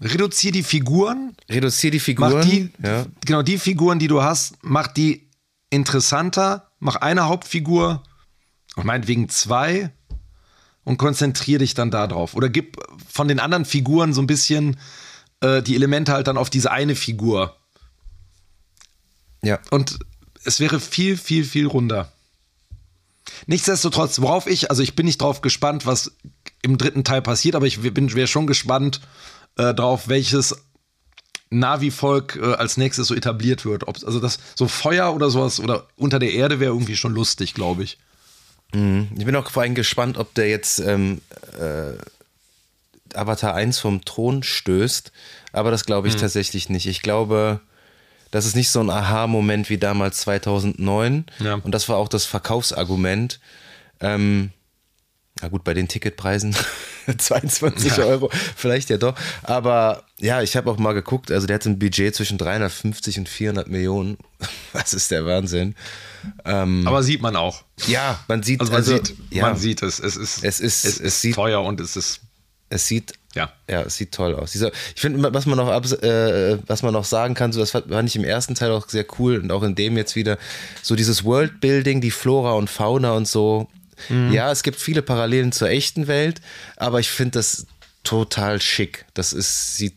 Reduzier 0.03 0.51
die 0.51 0.63
Figuren, 0.63 1.35
reduzier 1.49 1.89
die 1.89 1.99
Figuren. 1.99 2.33
mach 2.33 2.45
die, 2.45 2.69
ja. 2.83 3.05
genau 3.25 3.41
die 3.41 3.57
Figuren, 3.57 3.99
die 3.99 4.07
du 4.07 4.21
hast, 4.21 4.55
mach 4.61 4.87
die 4.87 5.29
interessanter, 5.69 6.71
mach 6.79 6.97
eine 6.97 7.25
Hauptfigur 7.25 8.03
und 8.75 8.85
meinetwegen 8.85 9.29
zwei 9.29 9.91
und 10.83 10.97
konzentrier 10.97 11.59
dich 11.59 11.73
dann 11.73 11.89
darauf. 11.89 12.35
Oder 12.35 12.49
gib 12.49 12.77
von 13.07 13.29
den 13.29 13.39
anderen 13.39 13.63
Figuren 13.63 14.13
so 14.13 14.21
ein 14.21 14.27
bisschen 14.27 14.77
äh, 15.39 15.61
die 15.61 15.75
Elemente 15.75 16.11
halt 16.11 16.27
dann 16.27 16.37
auf 16.37 16.49
diese 16.49 16.71
eine 16.71 16.95
Figur. 16.95 17.55
ja. 19.41 19.59
Und 19.71 19.99
es 20.43 20.59
wäre 20.59 20.81
viel, 20.81 21.15
viel, 21.15 21.45
viel 21.45 21.67
runder. 21.67 22.11
Nichtsdestotrotz, 23.47 24.21
worauf 24.21 24.47
ich, 24.47 24.69
also 24.69 24.83
ich 24.83 24.95
bin 24.95 25.05
nicht 25.05 25.21
drauf 25.21 25.41
gespannt, 25.41 25.85
was 25.85 26.15
im 26.61 26.77
dritten 26.77 27.03
Teil 27.03 27.21
passiert, 27.21 27.55
aber 27.55 27.65
ich 27.65 27.81
bin 27.81 28.13
wäre 28.13 28.27
schon 28.27 28.47
gespannt 28.47 29.01
äh, 29.57 29.73
drauf, 29.73 30.07
welches 30.07 30.55
Navi-Volk 31.49 32.39
äh, 32.41 32.53
als 32.53 32.77
nächstes 32.77 33.07
so 33.07 33.15
etabliert 33.15 33.65
wird. 33.65 33.87
Ob, 33.87 33.97
also 34.05 34.19
das 34.19 34.39
so 34.55 34.67
Feuer 34.67 35.13
oder 35.13 35.29
sowas 35.29 35.59
oder 35.59 35.87
unter 35.95 36.19
der 36.19 36.33
Erde 36.33 36.59
wäre 36.59 36.73
irgendwie 36.73 36.95
schon 36.95 37.13
lustig, 37.13 37.53
glaube 37.53 37.83
ich. 37.83 37.97
Ich 39.15 39.25
bin 39.25 39.35
auch 39.35 39.49
vor 39.51 39.61
allem 39.63 39.75
gespannt, 39.75 40.17
ob 40.17 40.33
der 40.33 40.49
jetzt 40.49 40.79
ähm, 40.79 41.21
äh, 41.59 41.93
Avatar 43.15 43.53
1 43.53 43.77
vom 43.79 44.03
Thron 44.03 44.41
stößt. 44.41 45.11
Aber 45.51 45.69
das 45.69 45.85
glaube 45.85 46.07
ich 46.07 46.15
tatsächlich 46.15 46.69
nicht. 46.69 46.87
Ich 46.87 47.03
glaube, 47.03 47.61
das 48.33 48.45
ist 48.45 48.55
nicht 48.55 48.69
so 48.69 48.79
ein 48.79 48.89
Aha-Moment 48.89 49.69
wie 49.69 49.77
damals 49.77 50.17
2009. 50.21 51.25
Ja. 51.39 51.53
Und 51.55 51.71
das 51.71 51.87
war 51.87 51.97
auch 51.97 52.07
das 52.09 52.25
Verkaufsargument. 52.25 53.39
Ähm, 53.99 54.49
na 55.41 55.49
gut, 55.49 55.63
bei 55.63 55.73
den 55.73 55.87
Ticketpreisen 55.87 56.55
22 57.17 57.97
Ja. 57.97 58.03
Euro, 58.05 58.29
vielleicht 58.55 58.89
ja 58.89 58.97
doch. 58.97 59.15
Aber 59.43 60.03
ja, 60.19 60.41
ich 60.41 60.55
habe 60.55 60.69
auch 60.71 60.77
mal 60.77 60.93
geguckt, 60.93 61.31
also 61.31 61.45
der 61.47 61.55
hat 61.55 61.65
ein 61.65 61.77
Budget 61.79 62.15
zwischen 62.15 62.37
350 62.37 63.19
und 63.19 63.29
400 63.29 63.67
Millionen. 63.67 64.17
Das 64.73 64.93
ist 64.95 65.11
der 65.11 65.25
Wahnsinn. 65.25 65.75
Ähm, 66.45 66.87
Aber 66.87 67.03
sieht 67.03 67.21
man 67.21 67.35
auch. 67.35 67.63
ja, 67.87 68.19
man 68.27 68.41
sieht, 68.41 68.59
Also 68.61 68.71
man 68.71 68.81
also, 68.81 68.95
sieht, 68.97 69.15
ja, 69.29 69.43
man 69.43 69.57
sieht 69.57 69.83
es. 69.83 69.99
Es 69.99 70.15
ist, 70.15 70.43
Es 70.43 70.59
ist- 70.59 70.85
es 70.85 70.93
es 70.95 70.99
ist 70.99 71.21
sieht- 71.21 71.35
teuer 71.35 71.61
und 71.63 71.79
es 71.79 71.95
ist, 71.95 72.21
es 72.69 72.87
sieht, 72.87 73.13
ja. 73.35 73.51
ja, 73.69 73.81
es 73.81 73.95
sieht 73.95 74.11
toll 74.11 74.35
aus. 74.35 74.51
Dieser, 74.51 74.71
ich 74.95 75.01
finde, 75.01 75.33
was 75.33 75.45
man 75.45 75.57
noch, 75.57 75.69
äh, 75.69 76.57
was 76.67 76.83
man 76.83 76.93
noch 76.93 77.05
sagen 77.05 77.33
kann, 77.33 77.51
so 77.51 77.59
das 77.59 77.71
fand 77.71 78.09
ich 78.09 78.15
im 78.15 78.23
ersten 78.23 78.55
Teil 78.55 78.71
auch 78.71 78.87
sehr 78.87 79.05
cool 79.19 79.37
und 79.37 79.51
auch 79.51 79.63
in 79.63 79.75
dem 79.75 79.97
jetzt 79.97 80.15
wieder 80.15 80.37
so 80.81 80.95
dieses 80.95 81.23
Worldbuilding, 81.23 82.01
die 82.01 82.11
Flora 82.11 82.53
und 82.53 82.69
Fauna 82.69 83.13
und 83.13 83.27
so. 83.27 83.67
Ja, 84.09 84.51
es 84.51 84.63
gibt 84.63 84.79
viele 84.79 85.01
Parallelen 85.01 85.51
zur 85.51 85.69
echten 85.69 86.07
Welt, 86.07 86.41
aber 86.75 86.99
ich 86.99 87.09
finde 87.09 87.39
das 87.39 87.67
total 88.03 88.59
schick. 88.61 89.05
Das 89.13 89.33
ist 89.33 89.77
sieht 89.77 89.95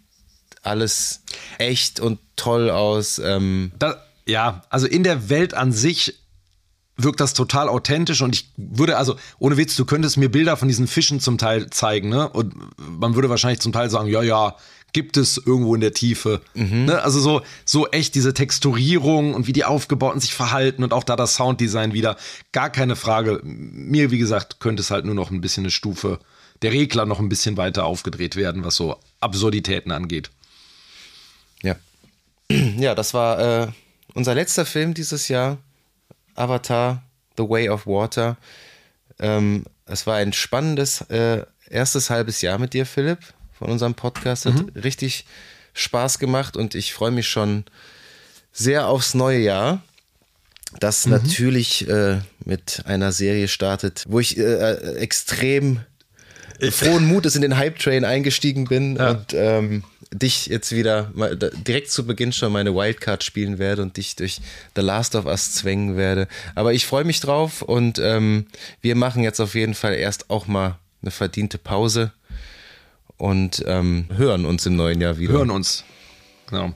alles 0.63 1.23
echt 1.59 1.99
und 2.01 2.21
toll 2.37 2.71
aus. 2.71 3.19
Ähm, 3.19 3.73
Da, 3.79 4.05
ja, 4.27 4.63
also 4.69 4.87
in 4.87 5.03
der 5.03 5.29
Welt 5.29 5.55
an 5.55 5.73
sich 5.73 6.19
wirkt 6.97 7.21
das 7.21 7.35
total 7.35 7.69
authentisch 7.69 8.23
und 8.23 8.35
ich 8.35 8.51
würde, 8.57 8.97
also 8.97 9.17
ohne 9.39 9.57
Witz, 9.57 9.77
du 9.77 9.85
könntest 9.85 10.17
mir 10.17 10.31
Bilder 10.31 10.57
von 10.57 10.69
diesen 10.69 10.87
Fischen 10.87 11.21
zum 11.21 11.39
Teil 11.39 11.69
zeigen, 11.71 12.09
ne? 12.09 12.29
Und 12.29 12.55
man 12.79 13.15
würde 13.15 13.29
wahrscheinlich 13.29 13.61
zum 13.61 13.73
Teil 13.73 13.91
sagen, 13.91 14.09
ja, 14.09 14.23
ja, 14.23 14.57
gibt 14.93 15.19
es 15.19 15.37
irgendwo 15.37 15.75
in 15.75 15.83
der 15.83 15.93
Tiefe. 15.93 16.41
Ne? 16.87 17.03
Also 17.03 17.21
so, 17.21 17.43
so 17.67 17.87
echt 17.89 18.15
diese 18.15 18.33
Texturierung 18.33 19.35
und 19.35 19.47
wie 19.47 19.53
die 19.53 19.67
aufgebaut 19.67 20.15
und 20.15 20.21
sich 20.21 20.33
verhalten 20.33 20.83
und 20.83 20.95
auch 20.95 21.05
da 21.05 21.17
das 21.17 21.35
Sounddesign 21.35 21.93
wieder. 21.93 22.17
Gar 22.53 22.71
keine 22.71 22.97
Frage. 22.97 23.41
Mir, 23.43 24.11
wie 24.11 24.17
gesagt, 24.17 24.59
könnte 24.59 24.81
es 24.81 24.91
halt 24.91 25.05
nur 25.05 25.15
noch 25.15 25.31
ein 25.31 25.43
bisschen 25.43 25.65
eine 25.65 25.71
Stufe, 25.71 26.19
der 26.63 26.73
Regler 26.73 27.05
noch 27.05 27.21
ein 27.21 27.29
bisschen 27.29 27.59
weiter 27.59 27.85
aufgedreht 27.85 28.37
werden, 28.37 28.65
was 28.65 28.77
so 28.77 28.99
Absurditäten 29.21 29.93
angeht. 29.93 30.31
Ja. 31.63 31.77
Ja, 32.79 32.95
das 32.95 33.13
war 33.13 33.65
äh, 33.65 33.69
unser 34.15 34.35
letzter 34.35 34.65
Film 34.65 34.95
dieses 34.95 35.29
Jahr. 35.29 35.59
Avatar, 36.37 37.03
The 37.37 37.49
Way 37.49 37.69
of 37.69 37.87
Water. 37.87 38.37
Ähm, 39.19 39.65
es 39.87 40.07
war 40.07 40.17
ein 40.17 40.33
spannendes 40.33 41.03
äh, 41.03 41.45
erstes 41.69 42.11
halbes 42.11 42.43
Jahr 42.43 42.59
mit 42.59 42.75
dir, 42.75 42.87
Philipp, 42.87 43.19
von 43.53 43.71
unserem 43.71 43.95
Podcast. 43.95 44.47
Hat 44.47 44.55
richtig 44.75 45.27
Spaß 45.75 46.19
gemacht 46.19 46.57
und 46.57 46.75
ich 46.75 46.95
freue 46.95 47.11
mich 47.11 47.29
schon 47.29 47.65
sehr 48.53 48.89
aufs 48.89 49.15
neue 49.15 49.39
Jahr. 49.39 49.83
Das 50.81 51.07
natürlich 51.07 51.89
äh, 51.89 52.21
mit 52.45 52.83
einer 52.87 53.13
Serie 53.13 53.49
startet, 53.49 54.05
wo 54.09 54.19
ich 54.21 54.37
äh, 54.37 54.43
äh, 54.43 54.97
extrem 54.97 55.81
frohen 56.71 57.07
Mutes 57.07 57.37
in 57.37 57.43
den 57.43 57.57
Hype-Train 57.57 58.05
eingestiegen 58.05 58.65
bin 58.65 58.97
und 58.97 59.35
ähm, 59.35 59.85
dich 60.19 60.47
jetzt 60.47 60.73
wieder 60.73 61.11
mal, 61.15 61.37
direkt 61.37 61.91
zu 61.91 62.07
Beginn 62.07 62.33
schon 62.33 62.53
meine 62.53 62.75
Wildcard 62.75 63.25
spielen 63.25 63.59
werde 63.59 63.83
und 63.83 63.97
dich 63.97 64.17
durch 64.17 64.41
The 64.75 64.83
Last 64.83 65.15
of 65.15 65.27
Us 65.27 65.55
zwängen 65.55 65.97
werde. 65.97 66.29
Aber 66.55 66.73
ich 66.73 66.87
freue 66.87 67.05
mich 67.05 67.21
drauf 67.21 67.63
und 67.63 67.99
ähm, 67.99 68.47
wir 68.81 68.95
machen 68.95 69.23
jetzt 69.23 69.41
auf 69.41 69.55
jeden 69.55 69.75
Fall 69.75 69.95
erst 69.95 70.31
auch 70.31 70.47
mal 70.47 70.79
eine 71.03 71.11
verdiente 71.11 71.59
Pause 71.59 72.13
und 73.17 73.65
ähm, 73.67 74.07
hören 74.15 74.45
uns 74.45 74.67
im 74.67 74.77
neuen 74.77 75.01
Jahr 75.01 75.19
wieder. 75.19 75.33
hören 75.33 75.51
uns. 75.51 75.85
Genau. 76.49 76.73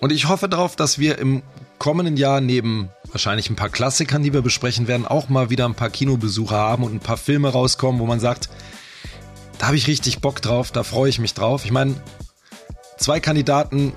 Und 0.00 0.12
ich 0.12 0.28
hoffe 0.28 0.48
darauf, 0.48 0.76
dass 0.76 0.98
wir 0.98 1.18
im 1.18 1.42
kommenden 1.78 2.16
Jahr 2.16 2.40
neben 2.40 2.90
wahrscheinlich 3.10 3.50
ein 3.50 3.56
paar 3.56 3.68
Klassikern, 3.68 4.22
die 4.22 4.32
wir 4.32 4.42
besprechen 4.42 4.88
werden, 4.88 5.06
auch 5.06 5.28
mal 5.28 5.50
wieder 5.50 5.64
ein 5.64 5.74
paar 5.74 5.90
Kinobesucher 5.90 6.56
haben 6.56 6.84
und 6.84 6.94
ein 6.94 7.00
paar 7.00 7.16
Filme 7.16 7.48
rauskommen, 7.48 8.00
wo 8.00 8.06
man 8.06 8.20
sagt, 8.20 8.48
da 9.58 9.66
habe 9.66 9.76
ich 9.76 9.88
richtig 9.88 10.20
Bock 10.20 10.40
drauf, 10.40 10.70
da 10.70 10.82
freue 10.84 11.10
ich 11.10 11.18
mich 11.18 11.34
drauf. 11.34 11.64
Ich 11.64 11.72
meine, 11.72 11.96
zwei 12.98 13.20
Kandidaten 13.20 13.92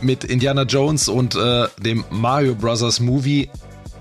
mit 0.00 0.24
Indiana 0.24 0.62
Jones 0.62 1.08
und 1.08 1.34
äh, 1.34 1.68
dem 1.78 2.04
Mario 2.10 2.54
Brothers 2.54 3.00
Movie 3.00 3.50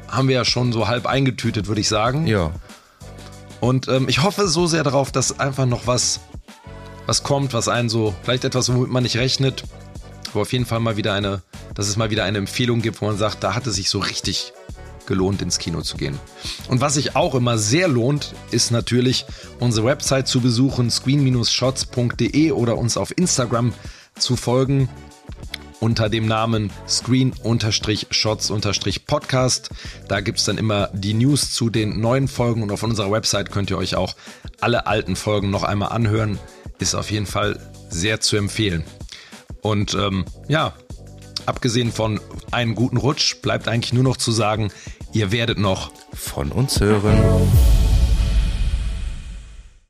haben 0.08 0.28
wir 0.28 0.36
ja 0.36 0.46
schon 0.46 0.74
so 0.74 0.88
halb 0.88 1.06
eingetütet, 1.06 1.68
würde 1.68 1.82
ich 1.82 1.88
sagen. 1.88 2.28
Ja. 2.28 2.52
Und 3.60 3.88
ähm, 3.88 4.10
ich 4.10 4.24
hoffe 4.24 4.48
so 4.48 4.68
sehr 4.68 4.84
darauf, 4.84 5.12
dass 5.12 5.40
einfach 5.40 5.66
noch 5.66 5.86
was, 5.86 6.20
was 7.06 7.24
kommt, 7.24 7.54
was 7.54 7.68
einen 7.68 7.90
so, 7.90 8.14
vielleicht 8.24 8.44
etwas, 8.44 8.74
womit 8.74 8.90
man 8.90 9.04
nicht 9.04 9.18
rechnet, 9.18 9.64
aber 10.32 10.42
auf 10.42 10.52
jeden 10.52 10.66
Fall 10.66 10.80
mal 10.80 10.98
wieder 10.98 11.14
eine, 11.14 11.42
dass 11.76 11.88
es 11.88 11.96
mal 11.96 12.10
wieder 12.10 12.24
eine 12.24 12.40
Empfehlung 12.40 12.82
gibt, 12.82 13.02
wo 13.02 13.06
man 13.06 13.18
sagt, 13.18 13.44
da 13.44 13.54
hat 13.54 13.68
es 13.68 13.76
sich 13.76 13.90
so 13.90 14.00
richtig 14.00 14.54
gelohnt, 15.06 15.42
ins 15.42 15.60
Kino 15.60 15.82
zu 15.82 15.98
gehen. 15.98 16.18
Und 16.70 16.82
was 16.82 16.96
sich 16.96 17.16
auch 17.16 17.36
immer 17.36 17.58
sehr 17.58 17.88
lohnt, 17.88 18.34
ist 18.52 18.72
natürlich 18.72 19.26
unsere 19.60 19.86
Website 19.86 20.28
zu 20.28 20.42
besuchen, 20.42 20.90
screen-shots.de 20.90 22.52
oder 22.52 22.78
uns 22.78 22.98
auf 22.98 23.16
Instagram 23.18 23.74
zu 24.16 24.36
folgen 24.36 24.90
unter 25.82 26.08
dem 26.10 26.26
Namen 26.28 26.72
Screen-Shots-Podcast. 26.88 29.70
Da 30.08 30.22
gibt 30.22 30.40
es 30.40 30.46
dann 30.46 30.58
immer 30.60 30.90
die 30.94 31.16
News 31.16 31.52
zu 31.52 31.70
den 31.70 32.00
neuen 32.00 32.28
Folgen 32.28 32.62
und 32.64 32.72
auf 32.72 32.84
unserer 32.84 33.12
Website 33.12 33.52
könnt 33.52 33.70
ihr 33.72 33.78
euch 33.78 33.96
auch 33.96 34.16
alle 34.62 34.86
alten 34.86 35.16
Folgen 35.16 35.50
noch 35.50 35.64
einmal 35.64 35.90
anhören. 35.90 36.38
Ist 36.78 36.94
auf 36.96 37.10
jeden 37.12 37.26
Fall 37.26 37.60
sehr 37.90 38.22
zu 38.22 38.38
empfehlen. 38.38 38.84
Und 39.62 39.96
ähm, 39.96 40.26
ja, 40.48 40.74
abgesehen 41.46 41.92
von 41.92 42.22
einem 42.52 42.76
guten 42.76 42.98
Rutsch, 42.98 43.42
bleibt 43.42 43.68
eigentlich 43.68 43.94
nur 43.94 44.04
noch 44.04 44.18
zu 44.18 44.32
sagen, 44.32 44.72
ihr 45.14 45.32
werdet 45.32 45.58
noch 45.58 45.92
Von 46.14 46.52
uns 46.52 46.80
hören. 46.80 47.18